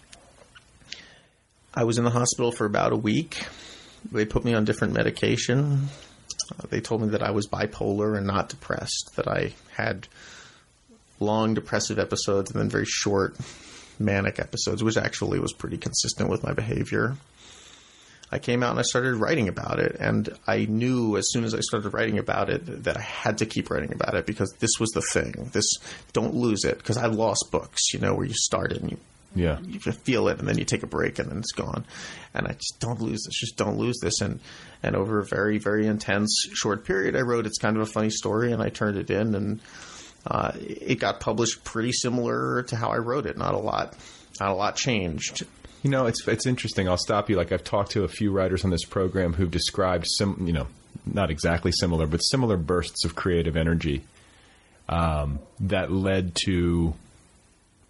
[1.74, 3.47] I was in the hospital for about a week.
[4.11, 5.88] They put me on different medication.
[6.59, 10.09] Uh, they told me that I was bipolar and not depressed, that I had
[11.21, 13.37] long depressive episodes and then very short
[13.99, 17.17] manic episodes, which actually was pretty consistent with my behavior.
[18.31, 21.55] I came out and I started writing about it, and I knew as soon as
[21.55, 24.81] I started writing about it that I had to keep writing about it because this
[24.81, 25.51] was the thing.
[25.53, 25.77] This
[26.12, 28.99] don't lose it because I lost books, you know, where you started and you
[29.37, 29.59] yeah.
[29.61, 31.85] You feel it, and then you take a break, and then it's gone.
[32.33, 33.39] And I just don't lose this.
[33.39, 34.23] Just don't lose this.
[34.23, 34.41] And
[34.83, 37.47] and over a very very intense short period, I wrote.
[37.47, 39.61] It's kind of a funny story, and I turned it in, and
[40.27, 43.37] uh, it got published pretty similar to how I wrote it.
[43.37, 43.95] Not a lot.
[44.41, 45.45] Not a lot changed.
[45.83, 46.89] You know, it's it's interesting.
[46.89, 47.37] I'll stop you.
[47.37, 50.66] Like I've talked to a few writers on this program who've described some, you know,
[51.07, 54.03] not exactly similar, but similar bursts of creative energy
[54.89, 56.95] um, that led to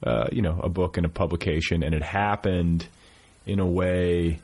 [0.03, 2.87] uh, you know, a book and a publication, and it happened
[3.47, 4.39] in a way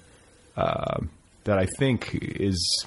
[0.56, 0.98] uh,
[1.44, 2.86] that I think is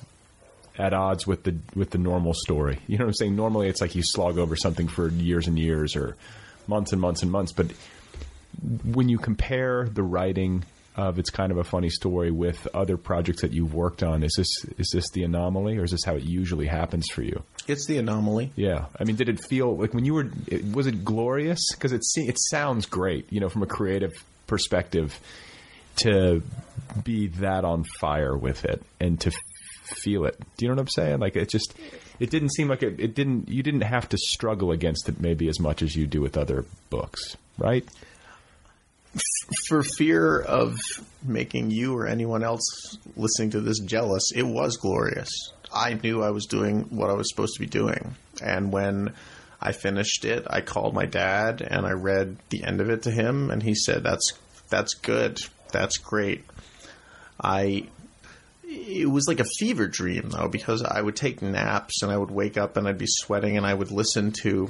[0.77, 2.79] at odds with the with the normal story.
[2.87, 3.35] You know what I'm saying?
[3.35, 6.15] Normally, it's like you slog over something for years and years, or
[6.67, 7.51] months and months and months.
[7.51, 7.71] But
[8.83, 10.63] when you compare the writing
[10.97, 14.33] of it's kind of a funny story with other projects that you've worked on, is
[14.37, 17.43] this is this the anomaly, or is this how it usually happens for you?
[17.67, 18.51] It's the anomaly.
[18.55, 20.29] Yeah, I mean, did it feel like when you were?
[20.47, 21.59] It, was it glorious?
[21.73, 24.13] Because it it sounds great, you know, from a creative
[24.47, 25.19] perspective,
[25.97, 26.41] to
[27.03, 29.31] be that on fire with it and to
[29.85, 30.37] feel it.
[30.57, 31.19] Do you know what I'm saying?
[31.19, 31.73] Like it just,
[32.19, 32.99] it didn't seem like it.
[32.99, 33.49] It didn't.
[33.49, 36.65] You didn't have to struggle against it maybe as much as you do with other
[36.89, 37.85] books, right?
[39.67, 40.77] For fear of
[41.23, 45.29] making you or anyone else listening to this jealous, it was glorious.
[45.73, 48.15] I knew I was doing what I was supposed to be doing.
[48.41, 49.13] And when
[49.61, 53.11] I finished it, I called my dad and I read the end of it to
[53.11, 54.33] him, and he said, "That's
[54.69, 55.39] that's good.
[55.71, 56.45] That's great."
[57.41, 57.87] I
[58.67, 62.31] it was like a fever dream though because I would take naps and I would
[62.31, 64.69] wake up and I'd be sweating and I would listen to.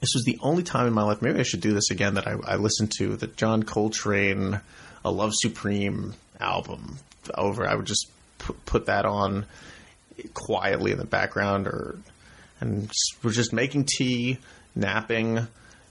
[0.00, 1.22] This was the only time in my life.
[1.22, 2.14] Maybe I should do this again.
[2.14, 4.60] That I, I listened to the John Coltrane
[5.04, 6.98] "A Love Supreme" album
[7.34, 7.66] over.
[7.66, 8.08] I would just
[8.38, 9.46] put, put that on
[10.34, 11.98] quietly in the background or
[12.60, 12.90] and
[13.22, 14.38] we're just making tea,
[14.74, 15.46] napping.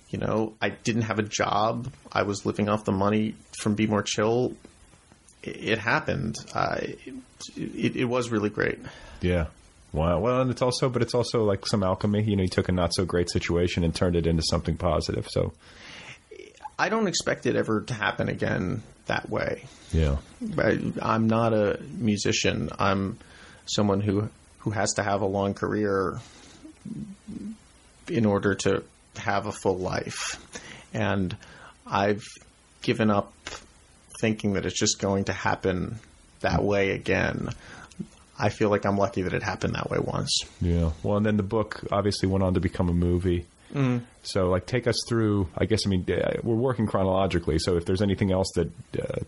[0.10, 1.92] You know, I didn't have a job.
[2.12, 4.56] I was living off the money from Be More Chill.
[5.44, 6.38] It, happened.
[6.54, 6.78] Uh,
[7.56, 8.80] it, it, was really great.
[9.22, 9.48] Yeah.
[9.92, 10.20] Wow.
[10.20, 12.24] Well, and it's also, but it's also like some alchemy.
[12.24, 15.28] You know, he took a not so great situation and turned it into something positive.
[15.30, 15.54] So,
[16.80, 19.66] I don't expect it ever to happen again that way.
[19.92, 20.18] Yeah.
[20.58, 22.70] I, I'm not a musician.
[22.80, 23.20] I'm
[23.66, 26.20] someone who who has to have a long career
[28.10, 28.84] in order to
[29.18, 30.40] have a full life.
[30.94, 31.36] And
[31.86, 32.24] I've
[32.82, 33.34] given up
[34.24, 36.00] thinking that it's just going to happen
[36.40, 37.50] that way again.
[38.40, 40.40] I feel like I'm lucky that it happened that way once.
[40.62, 40.92] Yeah.
[41.04, 43.46] Well, and then the book obviously went on to become a movie.
[43.74, 44.04] Mm.
[44.22, 45.50] So, like, take us through.
[45.58, 46.06] I guess I mean
[46.42, 47.60] we're working chronologically.
[47.60, 49.20] So, if there's anything else that uh,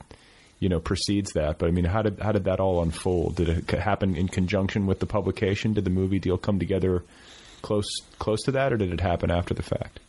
[0.62, 1.58] you know precedes that.
[1.58, 3.36] But I mean, how did how did that all unfold?
[3.36, 5.74] Did it happen in conjunction with the publication?
[5.74, 7.04] Did the movie deal come together
[7.62, 10.00] close close to that, or did it happen after the fact?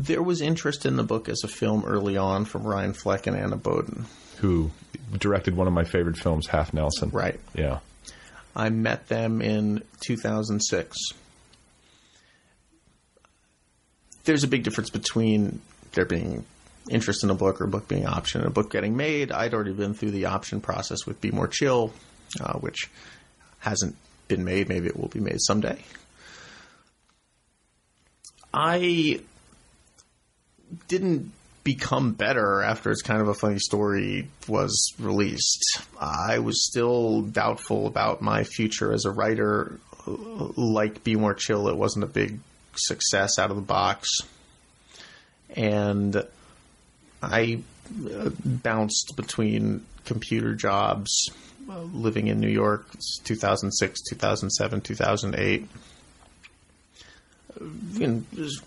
[0.00, 3.36] There was interest in the book as a film early on from Ryan Fleck and
[3.36, 4.06] Anna Boden.
[4.38, 4.70] Who
[5.18, 7.10] directed one of my favorite films, Half Nelson.
[7.10, 7.38] Right.
[7.54, 7.80] Yeah.
[8.56, 10.96] I met them in 2006.
[14.24, 15.60] There's a big difference between
[15.92, 16.46] there being
[16.88, 19.30] interest in a book or a book being optioned and a book getting made.
[19.30, 21.92] I'd already been through the option process with Be More Chill,
[22.40, 22.88] uh, which
[23.58, 23.96] hasn't
[24.28, 24.70] been made.
[24.70, 25.78] Maybe it will be made someday.
[28.54, 29.20] I
[30.88, 31.32] didn't
[31.64, 35.82] become better after it's kind of a funny story was released.
[36.00, 39.78] I was still doubtful about my future as a writer.
[40.06, 42.38] Like Be More Chill, it wasn't a big
[42.74, 44.20] success out of the box.
[45.54, 46.24] And
[47.22, 47.60] I
[48.10, 51.30] uh, bounced between computer jobs,
[51.68, 52.86] uh, living in New York,
[53.24, 55.68] 2006, 2007, 2008
[57.58, 58.24] and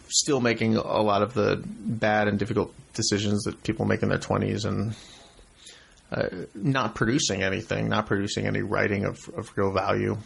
[0.09, 4.17] still making a lot of the bad and difficult decisions that people make in their
[4.17, 4.95] 20s and
[6.11, 10.17] uh, not producing anything, not producing any writing of, of real value.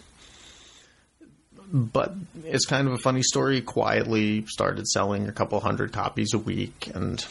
[1.71, 2.13] But
[2.45, 3.61] it's kind of a funny story.
[3.61, 7.25] Quietly started selling a couple hundred copies a week, and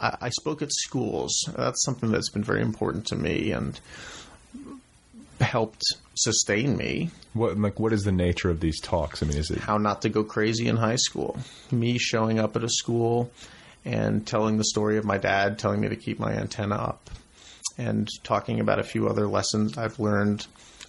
[0.00, 1.48] I, I spoke at schools.
[1.56, 3.78] That's something that's been very important to me and
[5.40, 5.82] helped
[6.14, 7.10] sustain me.
[7.34, 9.22] What like what is the nature of these talks?
[9.22, 11.38] I mean, is it how not to go crazy in high school?
[11.70, 13.30] Me showing up at a school
[13.84, 17.10] and telling the story of my dad telling me to keep my antenna up
[17.76, 20.46] and talking about a few other lessons I've learned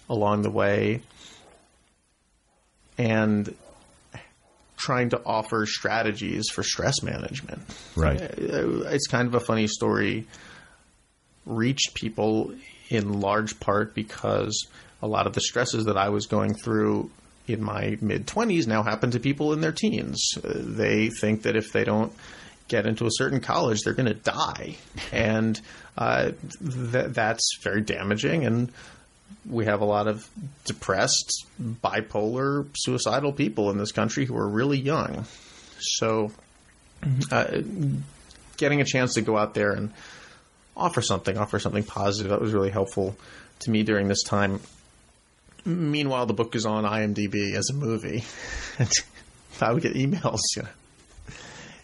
[0.08, 1.02] along the way
[2.98, 3.54] and
[4.76, 7.62] trying to offer strategies for stress management.
[7.94, 8.20] Right.
[8.20, 10.26] Uh, it's kind of a funny story
[11.46, 12.52] reached people
[12.90, 14.66] in large part because
[15.00, 17.10] a lot of the stresses that I was going through
[17.46, 20.34] in my mid 20s now happen to people in their teens.
[20.36, 22.12] Uh, they think that if they don't
[22.68, 24.76] get into a certain college, they're going to die.
[25.12, 25.60] And
[25.96, 28.44] uh, th- that's very damaging.
[28.44, 28.70] And
[29.48, 30.28] we have a lot of
[30.64, 35.24] depressed, bipolar, suicidal people in this country who are really young.
[35.80, 36.30] So,
[37.32, 37.62] uh,
[38.56, 39.92] getting a chance to go out there and
[40.80, 43.16] offer something, offer something positive, that was really helpful
[43.60, 44.60] to me during this time.
[45.64, 48.24] Meanwhile, the book is on IMDb as a movie.
[49.60, 50.68] I would get emails, you know.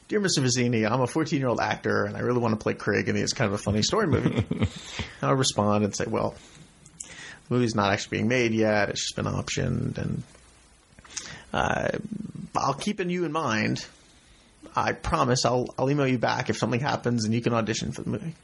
[0.09, 0.39] Dear Mr.
[0.39, 3.17] Vizzini, I'm a 14 year old actor and I really want to play Craig in
[3.17, 4.47] this kind of a funny story movie.
[5.23, 6.37] I would respond and say, well,
[7.49, 8.89] the movie's not actually being made yet.
[8.89, 10.23] It's just been optioned, and
[11.53, 11.89] uh,
[12.57, 13.85] I'll keep you in mind.
[14.75, 18.03] I promise I'll I'll email you back if something happens and you can audition for
[18.03, 18.35] the movie.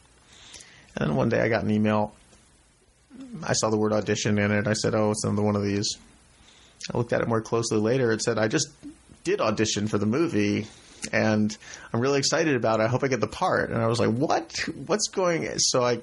[0.96, 2.14] And then one day I got an email.
[3.42, 4.66] I saw the word audition in it.
[4.66, 5.96] I said, "Oh, it's another one of these."
[6.92, 8.12] I looked at it more closely later.
[8.12, 8.68] It said, "I just
[9.24, 10.66] did audition for the movie."
[11.12, 11.56] And
[11.92, 12.84] I'm really excited about it.
[12.84, 13.70] I hope I get the part.
[13.70, 14.52] And I was like, "What?
[14.86, 16.00] What's going?" So I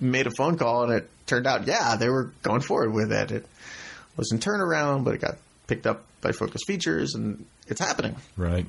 [0.00, 3.30] made a phone call, and it turned out, yeah, they were going forward with it.
[3.30, 3.46] It
[4.16, 5.36] was in turnaround, but it got
[5.66, 8.16] picked up by Focus Features, and it's happening.
[8.36, 8.66] Right.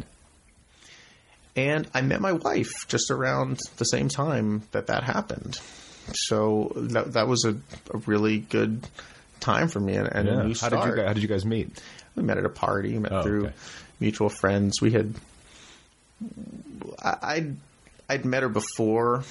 [1.56, 5.60] And I met my wife just around the same time that that happened.
[6.14, 7.52] So that, that was a,
[7.94, 8.88] a really good
[9.40, 10.40] time for me and, and yeah.
[10.40, 10.70] a new how.
[10.70, 11.82] Did you, guys- how did you guys meet?
[12.16, 13.54] We met at a party, met Oh, through okay.
[14.00, 14.82] mutual friends.
[14.82, 15.14] We had,
[17.02, 17.56] I, I'd,
[18.10, 19.24] I'd met her before,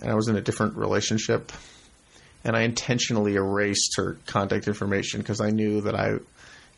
[0.00, 1.50] and I was in a different relationship,
[2.44, 6.18] and I intentionally erased her contact information because I knew that I,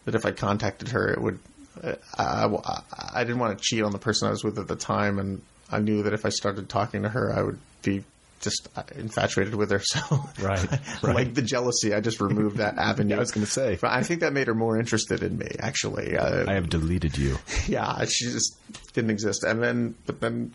[0.05, 1.39] that if I contacted her, it would,
[1.83, 2.83] I, I,
[3.15, 5.43] I didn't want to cheat on the person I was with at the time, and
[5.71, 8.05] I knew that if I started talking to her, I would be
[8.41, 9.79] just uh, infatuated with her.
[9.85, 10.01] So,
[10.41, 10.69] Right,
[11.03, 13.17] like the jealousy, I just removed that avenue.
[13.17, 13.79] I was gonna say.
[13.81, 15.49] But I think that made her more interested in me.
[15.59, 17.39] Actually, uh, I have deleted you.
[17.67, 18.57] yeah, she just
[18.93, 19.45] didn't exist.
[19.45, 20.53] And then, but then,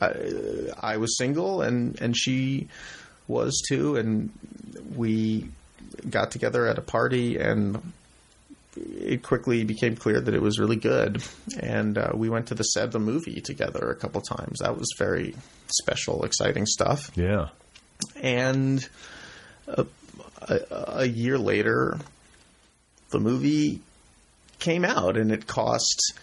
[0.00, 0.12] I,
[0.80, 2.68] I was single, and and she
[3.26, 4.30] was too, and
[4.94, 5.48] we
[6.08, 7.92] got together at a party, and
[9.00, 11.22] it quickly became clear that it was really good.
[11.60, 14.60] And uh, we went to the set of the movie together a couple times.
[14.60, 15.34] That was very
[15.68, 17.10] special, exciting stuff.
[17.14, 17.48] Yeah.
[18.22, 18.88] And
[19.66, 19.86] a,
[20.42, 20.60] a,
[21.00, 21.98] a year later,
[23.10, 23.80] the movie
[24.58, 26.14] came out, and it cost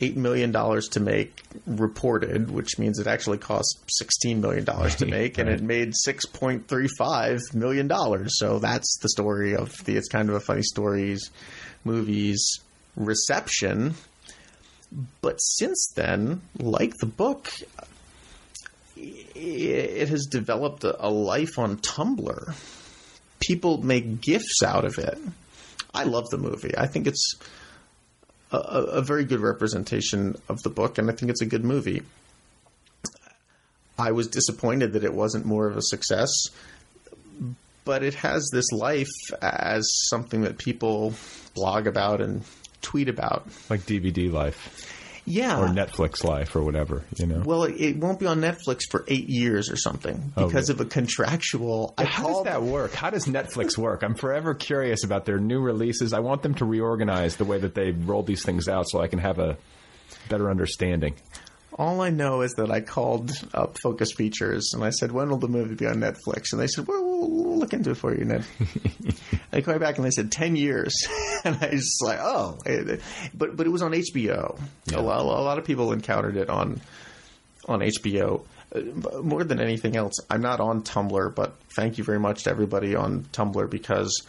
[0.00, 5.04] eight million dollars to make, reported, which means it actually cost sixteen million dollars to
[5.04, 5.58] Right, make, and right.
[5.58, 8.38] it made six point three five million dollars.
[8.38, 9.96] So that's the story of the.
[9.96, 11.30] It's kind of a funny stories,
[11.84, 12.60] movies
[12.96, 13.94] reception.
[15.20, 17.50] But since then, like the book,
[18.96, 22.54] it has developed a, life on Tumblr.
[23.40, 25.18] People make gifs out of it.
[25.94, 26.76] I love the movie.
[26.76, 27.34] I think it's
[28.50, 32.02] a, a very good representation of the book, and I think it's a good movie.
[33.98, 36.30] I was disappointed that it wasn't more of a success,
[37.84, 39.08] but it has this life
[39.40, 41.14] as something that people
[41.54, 42.42] blog about and
[42.80, 43.46] tweet about.
[43.70, 44.98] Like DVD life.
[45.24, 45.60] Yeah.
[45.60, 47.42] Or Netflix life or whatever, you know?
[47.44, 50.80] Well, it, it won't be on Netflix for eight years or something Oh, because really?
[50.80, 51.94] of a contractual.
[51.96, 52.92] I How does that work?
[52.92, 54.02] How does Netflix work?
[54.02, 56.12] I'm forever curious about their new releases.
[56.12, 59.06] I want them to reorganize the way that they roll these things out so I
[59.06, 59.56] can have a
[60.28, 61.14] better understanding.
[61.78, 65.38] All I know is that I called up Focus Features and I said, "When will
[65.38, 68.14] the movie be on Netflix?" And they said, "Well, we'll, we'll look into it for
[68.14, 68.44] you, Ned."
[69.50, 70.94] they called back and they said ten years,
[71.44, 72.58] and I was just like, "Oh,"
[73.34, 74.60] but but it was on HBO.
[74.92, 76.80] A, lot, a lot of people encountered it on
[77.66, 78.44] on HBO.
[78.74, 82.50] Uh, More than anything else, I'm not on Tumblr, but thank you very much to
[82.50, 84.26] everybody on Tumblr because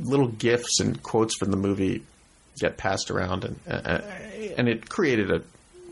[0.00, 2.02] little gifs and quotes from the movie
[2.58, 3.58] get passed around, and
[4.56, 5.42] and it created a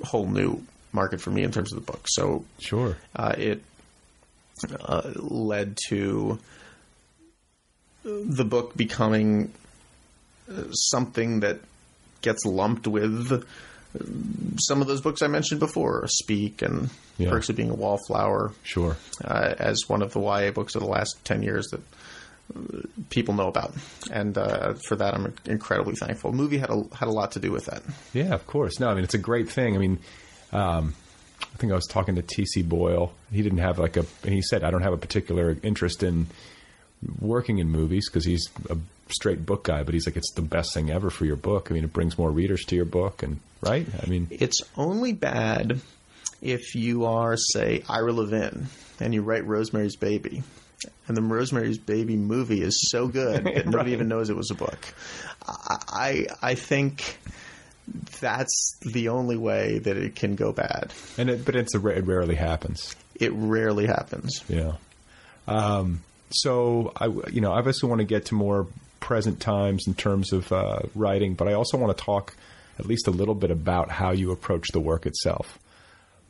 [0.04, 0.62] whole new
[0.92, 2.04] market for me in terms of the book.
[2.08, 2.96] So Sure.
[3.14, 3.62] uh, it
[4.80, 6.38] uh, led to
[8.04, 9.52] the book becoming
[10.50, 11.60] uh, something that
[12.22, 13.40] gets lumped with uh,
[14.60, 17.30] some of those books I mentioned before, Speak and Yeah.
[17.30, 18.96] Perks of Being a Wallflower, Sure.
[19.24, 21.80] uh, as one of the YA books of the last 10 years that
[23.10, 23.74] people know about.
[24.10, 26.32] And uh, for that, I'm incredibly thankful.
[26.32, 27.82] movie had a, had a lot to do with that.
[28.12, 28.80] Yeah, of course.
[28.80, 29.74] No, I mean it's a great thing.
[29.74, 29.98] I mean,
[30.52, 30.94] um,
[31.42, 32.62] I think I was talking to T.C.
[32.62, 33.12] Boyle.
[33.32, 36.26] He didn't have like a, and he said I don't have a particular interest in
[37.20, 38.76] working in movies because he's a
[39.10, 39.82] straight book guy.
[39.82, 41.70] But he's like, it's the best thing ever for your book.
[41.70, 43.86] I mean, it brings more readers to your book, and right.
[44.02, 45.80] I mean, It's only bad
[46.40, 48.66] if you are, say, Ira Levin
[49.00, 50.42] and you write Rosemary's Baby.
[51.06, 54.55] And the Rosemary's Baby movie is so good that nobody even knows it was a
[54.55, 54.78] book.
[55.46, 57.18] I, I think
[58.20, 60.92] that's the only way that it can go bad.
[61.16, 62.94] and it, but it's a, it rarely happens.
[63.14, 64.44] It rarely happens.
[64.48, 64.72] Yeah.
[65.46, 68.66] Um, so I, you know, I obviously want to get to more
[69.00, 72.34] present times in terms of uh, writing, but I also want to talk
[72.78, 75.59] at least a little bit about how you approach the work itself.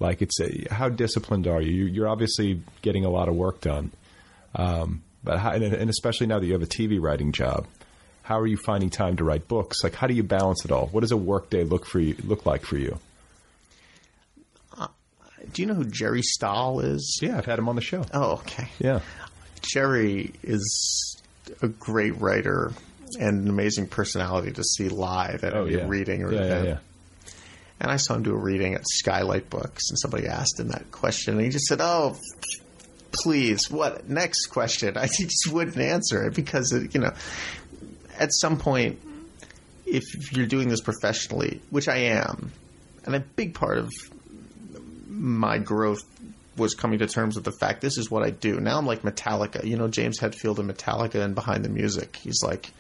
[0.00, 1.60] Like, it's a, how disciplined are?
[1.60, 3.90] You- You're obviously getting a lot of work done,
[4.54, 7.66] um, but how, and, especially now that you have a TV writing job,
[8.22, 9.82] how are you finding time to write books?
[9.82, 10.86] Like, how do you balance it all?
[10.86, 12.14] What does a work day look for you?
[12.24, 12.98] Look like for you?
[15.52, 17.20] Do you know who Jerry Stahl is?
[17.22, 18.04] Yeah, I've had him on the show.
[18.12, 18.68] Oh, okay.
[18.78, 19.00] Yeah,
[19.62, 21.22] Jerry is
[21.62, 22.72] a great writer
[23.18, 26.64] and an amazing personality to see live at oh a yeah, reading or yeah, event.
[26.64, 26.78] yeah, yeah.
[27.80, 30.90] And I saw him do a reading at Skylight Books, and somebody asked him that
[30.90, 32.16] question, and he just said, "Oh,
[33.12, 37.12] please, what next question?" I just wouldn't answer it because it, you know,
[38.18, 39.00] at some point,
[39.86, 42.52] if you're doing this professionally, which I am,
[43.04, 43.90] and a big part of
[45.08, 46.02] my growth
[46.56, 48.60] was coming to terms with the fact this is what I do.
[48.60, 52.16] Now I'm like Metallica, you know, James Hetfield and Metallica and Behind the Music.
[52.16, 52.70] He's like,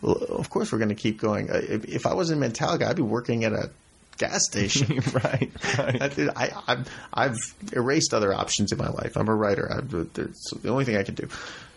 [0.00, 1.48] well, of course we're going to keep going.
[1.50, 3.70] If I was in Metallica, I'd be working at a
[4.18, 5.00] gas station.
[5.12, 6.28] right, right.
[6.36, 7.36] I, I've
[7.72, 9.16] erased other options in my life.
[9.16, 9.68] I'm a writer.
[9.88, 11.28] The only thing I can do.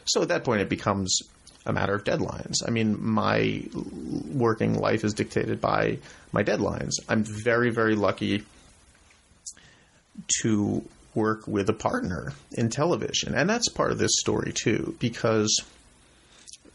[0.05, 1.21] So at that point, it becomes
[1.65, 2.55] a matter of deadlines.
[2.65, 3.63] I mean, my
[4.33, 5.99] working life is dictated by
[6.31, 6.93] my deadlines.
[7.07, 8.43] I'm very, very lucky
[10.41, 10.83] to
[11.15, 13.33] work with a partner in television.
[13.35, 15.63] And that's part of this story, too, because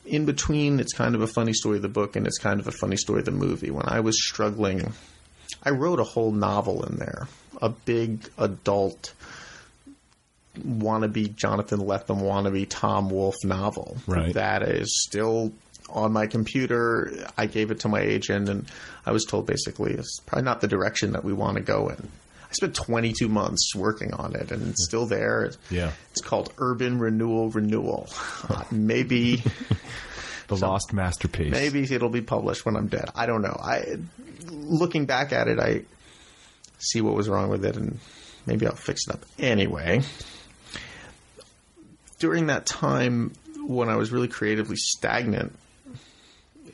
[0.04, 2.68] in between, it's kind of a funny story of the book and it's kind of
[2.68, 3.70] a funny story of the movie.
[3.70, 4.92] When I was struggling,
[5.64, 7.26] I wrote a whole novel in there,
[7.62, 9.12] a big adult
[10.58, 14.34] wannabe Jonathan Lethem wannabe Tom Wolfe novel Right.
[14.34, 15.52] that is still
[15.90, 17.12] on my computer.
[17.36, 18.66] I gave it to my agent, and
[19.04, 22.08] I was told basically it's probably not the direction that we want to go in.
[22.50, 25.50] I spent 22 months working on it, and it's still there.
[25.70, 25.90] Yeah.
[26.12, 28.08] It's called Urban Renewal Renewal.
[28.48, 29.42] Uh, maybe
[30.48, 31.52] The lost masterpiece.
[31.52, 33.08] maybe it'll be published when I'm dead.
[33.14, 33.56] I don't know.
[33.60, 33.96] I
[34.46, 35.82] looking back at it, I
[36.78, 37.98] see what was wrong with it, and
[38.46, 40.02] maybe I'll fix it up anyway.
[42.18, 43.32] During that time,
[43.66, 45.56] when I was really creatively stagnant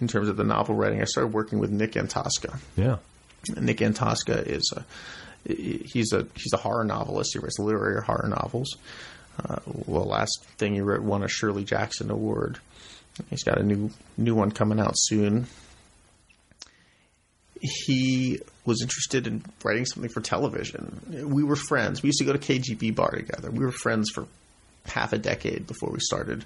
[0.01, 2.59] in terms of the novel writing, I started working with Nick Antosca.
[2.77, 2.97] Yeah.
[3.57, 4.85] Nick Antosca is a
[5.45, 7.31] he's a he's a horror novelist.
[7.33, 8.77] He writes literary horror novels.
[9.43, 12.59] Uh, well, last thing he wrote won a Shirley Jackson Award.
[13.29, 15.47] He's got a new new one coming out soon.
[17.61, 21.27] He was interested in writing something for television.
[21.31, 22.03] We were friends.
[22.03, 23.51] We used to go to KGB bar together.
[23.51, 24.27] We were friends for
[24.87, 26.45] half a decade before we started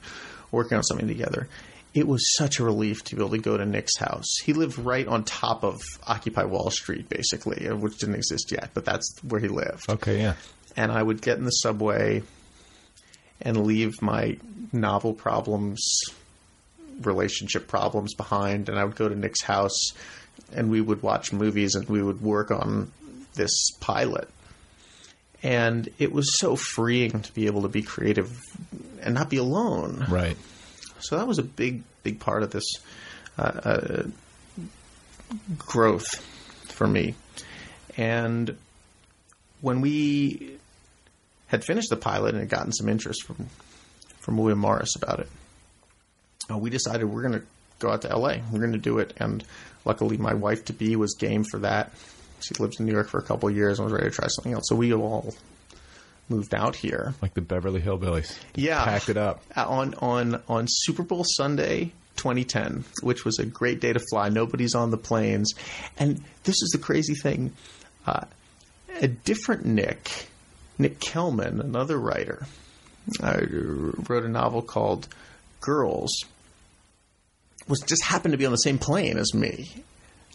[0.51, 1.49] working on something together.
[1.95, 4.39] it was such a relief to be able to go to Nick's house.
[4.45, 8.85] He lived right on top of Occupy Wall Street, basically, which didn't exist yet, but
[8.85, 9.89] that's where he lived.
[9.89, 10.35] Okay, yeah.
[10.77, 12.25] And I would get in the subway
[13.41, 14.37] and leave my
[14.73, 15.81] novel problems,
[17.03, 19.93] relationship problems behind, and I would go to Nick's house
[20.53, 22.91] and we would watch movies and we would work on
[23.35, 24.29] this pilot.
[25.43, 28.41] And it was so freeing to be able to be creative
[29.03, 30.07] and not be alone.
[30.09, 30.37] Right.
[31.01, 32.65] So that was a big, big part of this
[33.37, 34.03] uh, uh,
[35.59, 36.17] growth
[36.73, 37.15] for me.
[37.97, 38.57] And
[39.61, 40.57] when we
[41.47, 43.49] had finished the pilot and had gotten some interest from
[44.21, 45.29] from William Morris about it,
[46.51, 47.47] uh, we decided we're going to
[47.79, 48.43] go out to L.A.
[48.53, 49.15] We're going to do it.
[49.19, 49.45] And
[49.85, 51.93] luckily, my wife to be was game for that.
[52.41, 54.29] She lived in New York for a couple of years and was ready to try
[54.29, 54.65] something else.
[54.69, 55.35] So we all
[56.29, 57.15] moved out here.
[57.23, 58.39] Like the Beverly Hillbillies.
[58.55, 59.43] Yeah, Packed it up.
[59.57, 64.29] On on on Super Bowl Sunday 2010, which was a great day to fly.
[64.29, 65.55] Nobody's on the planes,
[65.99, 67.53] and this is the crazy thing.
[68.07, 68.25] Uh,
[69.01, 70.29] a different Nick,
[70.79, 72.47] Nic Kelman, another writer,
[73.23, 73.41] uh,
[74.09, 75.09] wrote a novel called
[75.61, 76.13] Girls.
[77.69, 79.71] Was just happened to be on the same plane as me,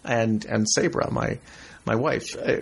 [0.03, 1.37] and and Sabra, my
[1.85, 2.35] my wife.
[2.35, 2.59] Uh,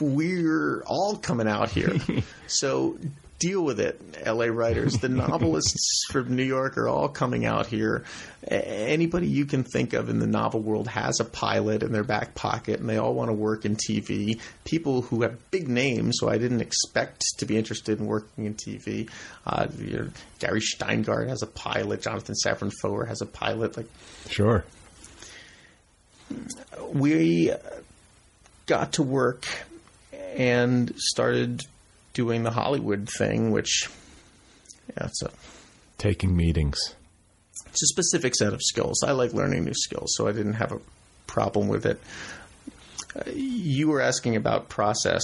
[0.00, 1.96] we're all coming out here.
[2.46, 2.98] so
[3.42, 4.94] deal with it, LA writers.
[4.98, 8.04] The novelists from New York are all coming out here.
[8.46, 12.34] Anybody you can think of in the novel world has a pilot in their back
[12.36, 14.40] pocket, and they all want to work in TV.
[14.64, 18.54] People who have big names, so I didn't expect to be interested in working in
[18.54, 19.10] TV.
[19.44, 20.08] Uh, you know,
[20.38, 22.02] Gary Shteyngart has a pilot.
[22.02, 23.76] Jonathan Safran Foer has a pilot.
[23.76, 23.88] Like,
[24.28, 24.64] Sure.
[26.92, 27.52] we
[28.66, 29.46] got to work
[30.36, 31.62] and started
[32.12, 33.88] doing the Hollywood thing, which
[34.96, 35.30] yeah, it's a
[35.98, 36.94] Taking meetings.
[37.68, 39.02] it's a specific set of skills.
[39.04, 40.80] I like learning new skills, so I didn't have a
[41.28, 42.00] problem with it.
[43.14, 45.22] Uh, you were asking about process.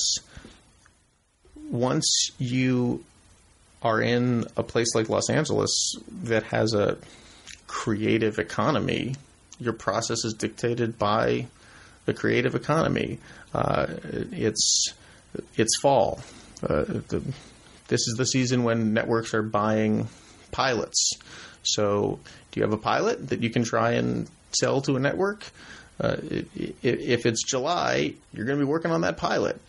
[1.71, 3.05] Once you
[3.83, 5.95] are in a place like Los Angeles
[6.25, 6.97] that has a
[7.67, 9.15] creative economy,
[9.59, 11.47] your process is dictated by
[12.07, 13.19] the creative economy.
[13.53, 13.87] Uh,
[14.33, 14.95] it's
[15.57, 16.21] it's fall.
[16.63, 17.23] Uh, the,
[17.89, 20.09] this is the season when networks are buying
[20.51, 21.13] pilots.
[21.63, 22.19] So,
[22.51, 25.45] do you have a pilot that you can try and sell to a network?
[26.01, 29.61] Uh, if it's July, you're going to be working on that pilot.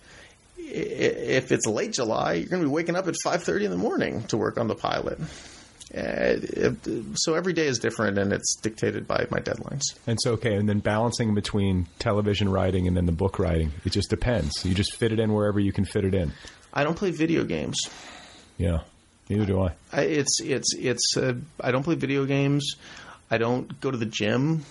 [0.57, 4.23] If it's late July, you're going to be waking up at 5:30 in the morning
[4.25, 5.19] to work on the pilot.
[5.95, 6.35] Uh,
[7.15, 9.81] so every day is different, and it's dictated by my deadlines.
[10.05, 13.91] And so, okay, and then balancing between television writing and then the book writing, it
[13.91, 14.63] just depends.
[14.63, 16.31] You just fit it in wherever you can fit it in.
[16.73, 17.89] I don't play video games.
[18.57, 18.81] Yeah,
[19.29, 19.71] neither do I.
[19.91, 21.15] I, it's it's it's.
[21.17, 22.75] Uh, I don't play video games.
[23.31, 24.65] I don't go to the gym.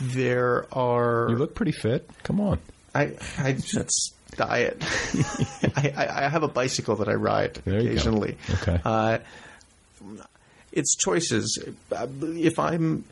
[0.00, 1.28] There are.
[1.30, 2.08] You look pretty fit.
[2.22, 2.58] Come on.
[2.94, 4.78] I I that's diet.
[5.76, 8.36] I, I I have a bicycle that I ride There occasionally.
[8.62, 8.80] Okay.
[8.84, 9.18] Uh,
[10.72, 11.58] it's choices.
[11.90, 13.04] If I'm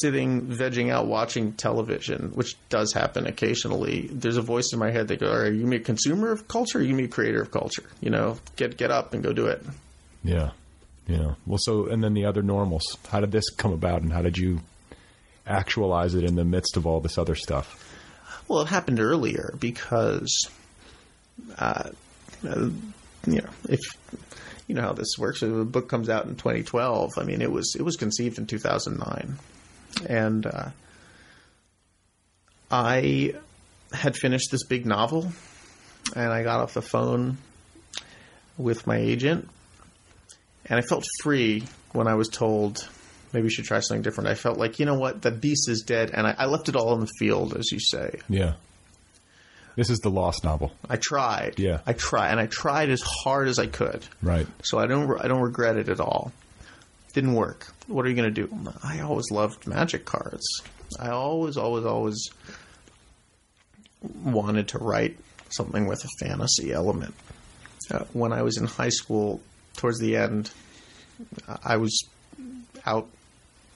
[0.00, 5.08] sitting vegging out watching television, which does happen occasionally, there's a voice in my head
[5.08, 6.78] that goes, "Are you a consumer of culture?
[6.78, 7.84] Or are you a creator of culture?
[8.00, 9.64] You know, get get up and go do it."
[10.24, 10.50] Yeah.
[11.06, 11.34] Yeah.
[11.46, 12.96] Well, so, and then the other normals.
[13.08, 14.60] How did this come about and how did you
[15.46, 17.82] actualize it in the midst of all this other stuff?
[18.48, 20.48] Well, it happened earlier because,
[21.58, 21.90] uh,
[22.48, 22.70] uh,
[23.26, 23.80] you know, if
[24.66, 27.12] you know how this works, if a book comes out in 2012.
[27.18, 29.38] I mean, it was it was conceived in 2009,
[30.04, 30.70] and uh,
[32.70, 33.34] I
[33.92, 35.32] had finished this big novel,
[36.14, 37.38] and I got off the phone
[38.58, 39.48] with my agent,
[40.66, 42.88] and I felt free when I was told
[43.32, 44.28] maybe you should try something different.
[44.28, 46.76] I felt like you know what, the beast is dead, and I, I left it
[46.76, 48.20] all in the field, as you say.
[48.28, 48.54] Yeah.
[49.76, 50.72] This is the Lost novel.
[50.88, 51.58] I tried.
[51.58, 51.80] Yeah.
[51.86, 54.02] I tried, and I tried as hard as I could.
[54.22, 54.46] Right.
[54.62, 55.20] So I don't.
[55.20, 56.32] I don't regret it at all.
[57.16, 57.66] Didn't work.
[57.86, 58.70] What are you going to do?
[58.84, 60.46] I always loved magic cards.
[61.00, 62.28] I always, always, always
[64.22, 65.16] wanted to write
[65.48, 67.14] something with a fantasy element.
[67.90, 69.40] Uh, when I was in high school,
[69.78, 70.50] towards the end,
[71.64, 72.06] I was
[72.84, 73.08] out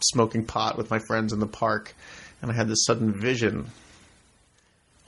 [0.01, 1.95] smoking pot with my friends in the park,
[2.43, 3.71] and I had this sudden vision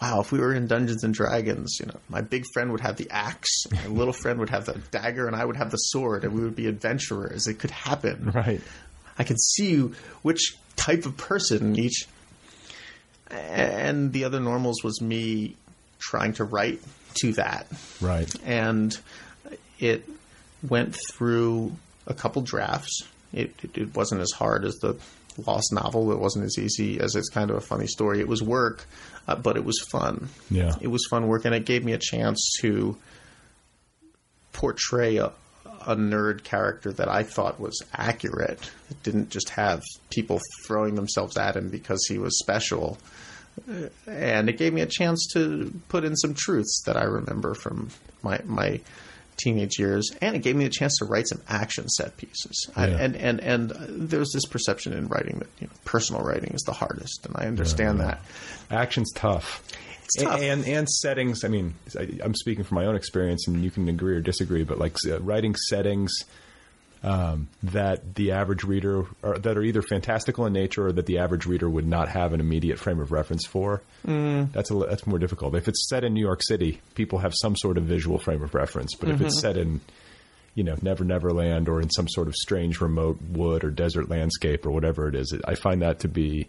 [0.03, 2.97] wow, if we were in Dungeons and Dragons, you know, my big friend would have
[2.97, 6.25] the axe, my little friend would have the dagger, and I would have the sword,
[6.25, 7.47] and we would be adventurers.
[7.47, 8.33] It could happen.
[8.35, 8.61] Right.
[9.17, 9.79] I could see
[10.23, 12.09] which type of person each.
[13.31, 15.55] And the other normals was me
[16.01, 16.81] trying to write
[17.21, 17.69] to that.
[18.01, 18.29] Right.
[18.45, 18.99] And
[19.79, 20.05] it
[20.69, 21.77] went through
[22.09, 24.97] a couple drafts, It, it, it wasn't as hard as the
[25.47, 26.13] Lost novel.
[26.13, 28.21] It wasn't as easy as it's kind of a funny story.
[28.21, 28.85] It was work,
[29.27, 30.29] uh, but it was fun.
[30.51, 30.75] Yeah.
[30.81, 32.97] It was fun work, and it gave me a chance to
[34.53, 35.33] portray a,
[35.87, 38.71] a nerd character that I thought was accurate.
[38.91, 42.99] It didn't just have people throwing themselves at him because he was special.
[44.07, 47.89] And it gave me a chance to put in some truths that I remember from
[48.23, 48.81] my my
[49.43, 52.71] teenage years, and it gave me a chance to write some action set pieces.
[52.77, 53.71] I, and and and
[54.11, 57.47] there's this perception in writing that you know, personal writing is the hardest, and I
[57.47, 58.23] understand that.
[58.71, 59.63] Action's tough.
[60.05, 60.41] It's tough.
[60.41, 61.45] And, and settings.
[61.45, 64.65] I mean, I, I'm speaking from my own experience, and you can agree or disagree.
[64.65, 66.13] But like uh, writing settings
[67.03, 71.19] um, that the average reader, or that are either fantastical in nature, or that the
[71.19, 73.83] average reader would not have an immediate frame of reference for.
[74.07, 74.53] Mm.
[74.53, 75.55] That's a, that's more difficult.
[75.55, 78.55] If it's set in New York City, people have some sort of visual frame of
[78.55, 78.95] reference.
[78.95, 79.81] But if it's set in
[80.55, 84.09] you know, Never Never Land or in some sort of strange remote wood or desert
[84.09, 86.49] landscape or whatever it is, it, I find that to be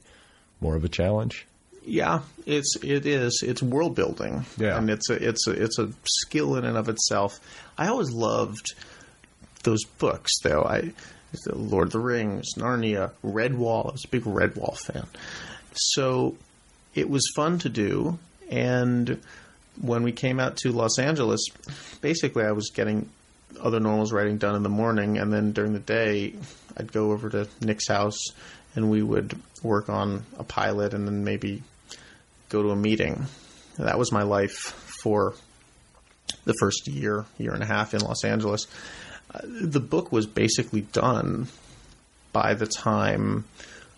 [0.59, 1.47] more of a challenge.
[1.85, 3.43] Yeah, it's it is.
[3.45, 4.45] It's world building.
[4.57, 4.77] Yeah.
[4.77, 7.39] and it's a it's a it's a skill in and of itself.
[7.77, 8.73] I always loved
[9.64, 10.64] those books, though.
[10.64, 10.91] I
[11.52, 13.90] Lord of the Rings, Narnia, Redwall.
[13.90, 15.07] I was a big Redwall fan.
[15.73, 16.35] So
[16.94, 18.19] it was fun to do,
[18.49, 19.19] and
[19.81, 21.44] when we came out to Los Angeles,
[22.02, 23.10] basically I was getting
[23.60, 26.34] other normals writing done in the morning, and then during the day,
[26.77, 28.19] I'd go over to Nick's house,
[28.76, 31.64] and we would work on a pilot, and then maybe
[32.49, 33.26] go to a meeting.
[33.77, 35.34] That was my life for
[36.45, 38.68] the first year, year and a half in Los Angeles.
[39.43, 41.47] The book was basically done
[42.31, 43.45] by the time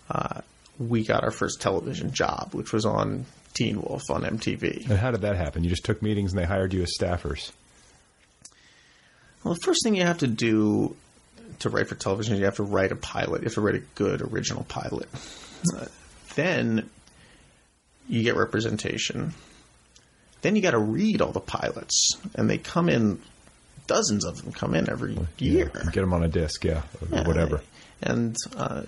[0.09, 0.41] uh,
[0.79, 4.89] we got our first television job, which was on Teen Wolf on MTV.
[4.89, 5.63] And how did that happen?
[5.63, 7.51] You just took meetings and they hired you as staffers.
[9.43, 10.95] Well, the first thing you have to do
[11.59, 13.41] to write for television is you have to write a pilot.
[13.41, 15.07] You have to write a good original pilot.
[15.75, 15.85] Uh,
[16.35, 16.89] then
[18.07, 19.33] you get representation.
[20.41, 23.21] Then you got to read all the pilots, and they come in.
[23.87, 25.71] Dozens of them come in every year.
[25.75, 27.61] Yeah, get them on a disc, yeah, or Yeah, whatever.
[28.01, 28.81] And uh,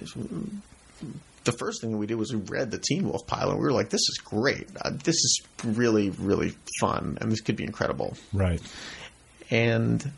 [1.44, 3.52] the first thing we did was we read the Teen Wolf pilot.
[3.52, 4.68] and We were like, "This is great.
[4.82, 8.62] Uh, this is really, really fun, and this could be incredible." Right.
[9.50, 10.12] and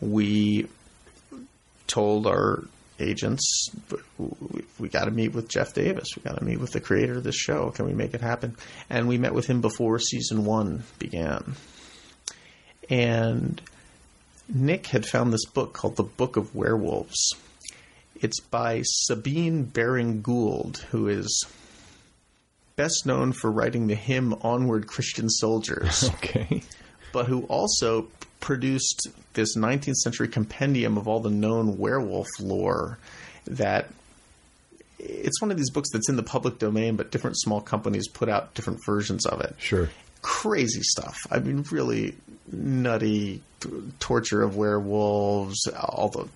[0.00, 0.66] we
[1.86, 2.64] told our
[3.00, 3.68] agents
[4.18, 6.08] we, we got to meet with Jeff Davis.
[6.16, 7.70] We got to meet with the creator of this show.
[7.70, 8.56] Can we make it happen?
[8.88, 11.54] And we met with him before season one began.
[12.88, 13.60] And
[14.54, 17.34] Nick had found this book called The Book of Werewolves.
[18.16, 21.46] It's by Sabine Baring Gould, who is
[22.76, 26.62] best known for writing the hymn Onward Christian Soldiers Okay.
[27.12, 28.08] but who also
[28.40, 32.98] produced this 19th century compendium of all the known werewolf lore
[33.46, 33.88] that
[34.98, 38.30] it's one of these books that's in the public domain but different small companies put
[38.30, 39.90] out different versions of it Sure.
[40.22, 42.14] crazy stuff i mean really
[42.52, 43.68] nutty t-
[44.00, 46.28] torture of werewolves all the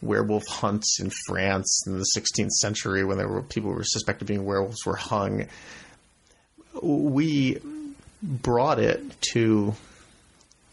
[0.00, 4.22] werewolf hunts in france in the 16th century when there were people who were suspected
[4.22, 5.46] of being werewolves were hung
[6.82, 7.58] we
[8.22, 9.74] brought it to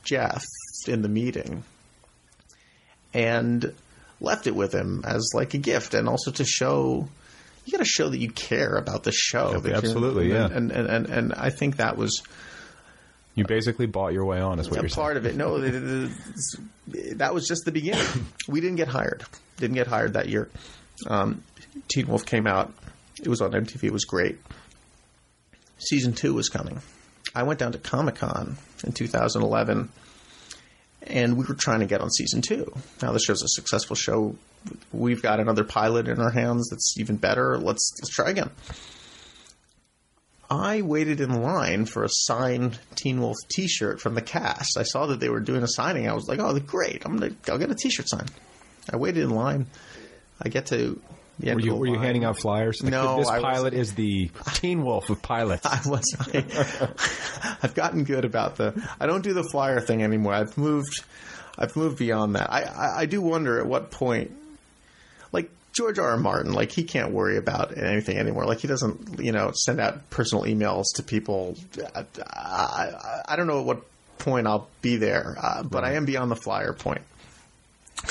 [0.04, 0.46] Jeff
[0.88, 1.64] in the meeting
[3.14, 3.74] and
[4.22, 7.08] left it with him as like a gift and also to show
[7.66, 10.46] you got to show that you care about the show Yep, that you're- absolutely, yeah.
[10.46, 12.22] and, and and and I think that was
[13.36, 15.36] You basically bought your way on, is what a you're part of it.
[15.36, 15.60] No
[17.16, 18.06] that was just the beginning.
[18.48, 19.24] We didn't get hired.
[19.58, 20.50] Didn't get hired that year.
[21.08, 21.44] Um,
[21.88, 22.74] Teen Wolf came out.
[23.22, 24.38] It was on MTV it was great.
[25.78, 26.82] Season two was coming.
[27.34, 29.90] I went down to Comic Con in 2011
[31.08, 32.72] and we were trying to get on season two.
[33.02, 34.36] Now the show's a successful show.
[34.92, 37.58] We've got another pilot in our hands that's even better.
[37.58, 38.50] Let's let's try again.
[40.50, 44.78] I waited in line for a signed Teen Wolf T-shirt from the cast.
[44.78, 46.08] I saw that they were doing a signing.
[46.08, 47.04] I was like, "Oh, great!
[47.06, 48.32] I'm gonna I'll get a T-shirt signed."
[48.92, 49.66] I waited in line.
[50.42, 51.02] I get to
[51.40, 52.80] the end Were you, were you handing out flyers?
[52.84, 55.66] Like, No, this I was- pilot is the Teen Wolf of pilots.
[55.66, 56.16] I was.
[56.34, 58.74] I, I've gotten good about the.
[59.00, 60.34] I don't do the flyer thing anymore.
[60.34, 61.04] I've moved.
[61.58, 62.52] I've moved beyond that.
[62.52, 64.32] I, I, I do wonder at what point,
[65.76, 66.12] George R.
[66.12, 66.18] R.
[66.18, 68.46] Martin, like he can't worry about anything anymore.
[68.46, 71.58] Like he doesn't, you know, send out personal emails to people.
[71.94, 73.82] I, I, I don't know at what
[74.18, 77.02] point I'll be there, uh, but I am beyond the flyer point.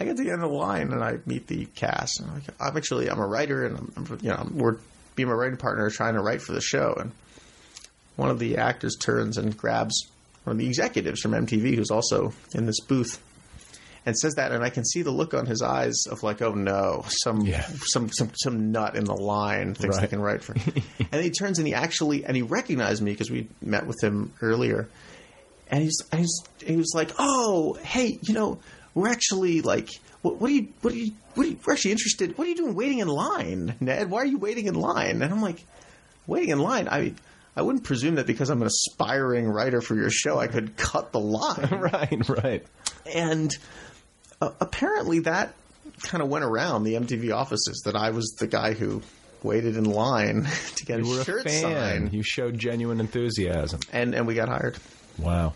[0.00, 2.20] I get to the end of the line and I meet the cast.
[2.20, 4.76] And I'm, like, I'm actually I'm a writer and I'm you know we're
[5.16, 7.12] being my writing partner trying to write for the show and
[8.16, 10.08] one of the actors turns and grabs
[10.44, 13.18] one of the executives from MTV who's also in this booth
[14.06, 16.52] and says that, and I can see the look on his eyes of like, oh
[16.54, 17.66] no, some Yeah.
[17.86, 20.54] some some some nut in the line thinks they can write for.
[21.12, 24.32] and he turns and he actually and he recognized me because we met with him
[24.40, 24.88] earlier,
[25.70, 28.58] and he's and he's he was like, oh hey, you know,
[28.94, 29.90] we're actually like.
[30.22, 30.68] What, what are you?
[30.82, 31.12] What are you?
[31.34, 31.56] What are you?
[31.66, 32.36] We're actually interested.
[32.36, 34.10] What are you doing waiting in line, Ned?
[34.10, 35.22] Why are you waiting in line?
[35.22, 35.64] And I'm like,
[36.26, 36.88] waiting in line.
[36.88, 37.14] I
[37.56, 41.12] I wouldn't presume that because I'm an aspiring writer for your show, I could cut
[41.12, 41.68] the line.
[41.72, 42.66] right, right.
[43.14, 43.56] And
[44.40, 45.54] uh, apparently, that
[46.02, 49.02] kind of went around the MTV offices that I was the guy who
[49.42, 50.46] waited in line
[50.76, 51.62] to get You a shirt fan.
[51.62, 53.80] signed, You showed genuine enthusiasm.
[53.92, 54.76] and and we got hired.
[55.18, 55.54] Wow.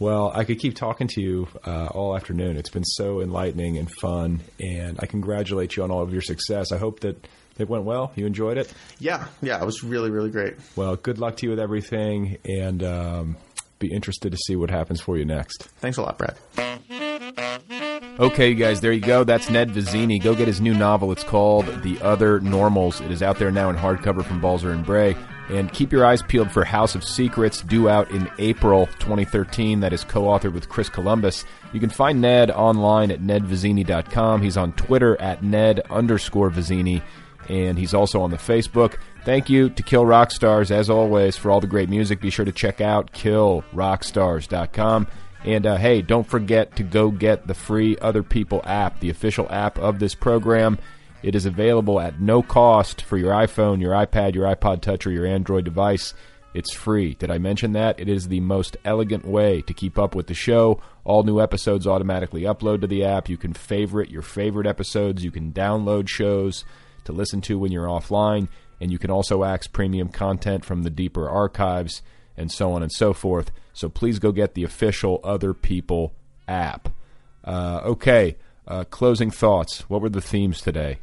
[0.00, 2.56] Well, I could keep talking to you uh, all afternoon.
[2.56, 6.70] It's been so enlightening and fun, and I congratulate you on all of your success.
[6.70, 7.26] I hope that
[7.58, 8.12] it went well.
[8.14, 8.72] You enjoyed it.
[9.00, 10.54] Yeah, yeah, it was really really great.
[10.76, 13.36] Well, good luck to you with everything, and um,
[13.80, 15.64] be interested to see what happens for you next.
[15.80, 16.36] Thanks a lot, Brad.
[18.20, 19.22] Okay, you guys, there you go.
[19.22, 20.20] That's Ned Vizzini.
[20.20, 21.12] Go get his new novel.
[21.12, 23.00] It's called The Other Normals.
[23.00, 25.16] It is out there now in hardcover from Balzer and Bray.
[25.50, 29.78] And keep your eyes peeled for House of Secrets, due out in April 2013.
[29.80, 31.44] That is co-authored with Chris Columbus.
[31.72, 34.42] You can find Ned online at nedvizzini.com.
[34.42, 37.02] He's on Twitter at Ned underscore Vizzini.
[37.48, 38.96] And he's also on the Facebook.
[39.24, 42.20] Thank you to Kill Rock Stars, as always, for all the great music.
[42.20, 45.06] Be sure to check out killrockstars.com.
[45.44, 49.46] And uh, hey, don't forget to go get the free Other People app, the official
[49.50, 50.78] app of this program.
[51.22, 55.10] It is available at no cost for your iPhone, your iPad, your iPod Touch, or
[55.10, 56.14] your Android device.
[56.54, 57.14] It's free.
[57.14, 58.00] Did I mention that?
[58.00, 60.80] It is the most elegant way to keep up with the show.
[61.04, 63.28] All new episodes automatically upload to the app.
[63.28, 65.24] You can favorite your favorite episodes.
[65.24, 66.64] You can download shows
[67.04, 68.48] to listen to when you're offline.
[68.80, 72.02] And you can also access premium content from the deeper archives
[72.36, 73.50] and so on and so forth.
[73.78, 76.12] So please go get the official Other People
[76.48, 76.88] app.
[77.44, 78.36] Uh, okay,
[78.66, 79.88] uh, closing thoughts.
[79.88, 80.98] What were the themes today?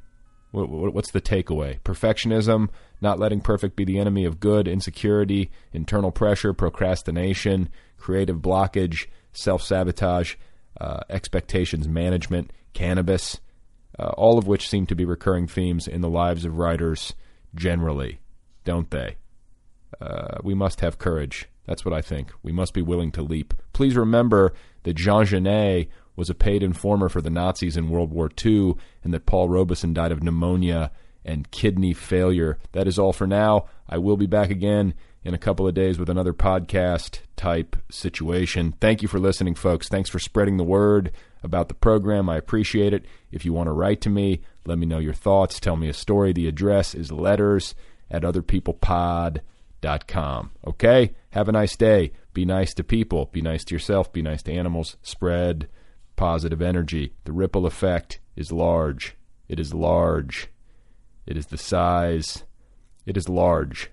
[0.52, 1.80] What, what, what's the takeaway?
[1.84, 2.68] Perfectionism,
[3.00, 9.64] not letting perfect be the enemy of good, insecurity, internal pressure, procrastination, creative blockage, self
[9.64, 10.36] sabotage,
[10.82, 13.40] uh, expectations management, cannabis,
[13.98, 17.14] uh, all of which seem to be recurring themes in the lives of writers
[17.56, 18.20] generally,
[18.66, 19.16] don't they?
[20.02, 21.48] Uh, we must have courage.
[21.66, 22.32] That's what I think.
[22.44, 23.54] We must be willing to leap.
[23.74, 28.30] Please remember that Jean Genet was a paid informer for the Nazis in World War
[28.44, 30.92] II and that Paul Robeson died of pneumonia
[31.26, 32.58] and kidney failure.
[32.72, 33.66] That is all for now.
[33.90, 34.94] I will be back again
[35.24, 38.76] in a couple of days with another podcast type situation.
[38.80, 39.90] Thank you for listening, folks.
[39.90, 41.12] Thanks for spreading the word
[41.44, 42.30] about the program.
[42.30, 43.06] I appreciate it.
[43.32, 45.60] If you want to write to me, let me know your thoughts.
[45.60, 46.32] Tell me a story.
[46.32, 47.74] The address is letters
[48.10, 49.42] at otherpeoplepod.com.
[50.66, 51.14] Okay?
[51.32, 52.12] Have a nice day.
[52.34, 53.30] Be nice to people.
[53.32, 54.12] Be nice to yourself.
[54.12, 54.98] Be nice to animals.
[55.02, 55.70] Spread
[56.16, 57.14] positive energy.
[57.26, 59.16] The ripple effect is large.
[59.48, 60.48] It is large.
[61.26, 62.44] It is the size.
[63.06, 63.90] It is large.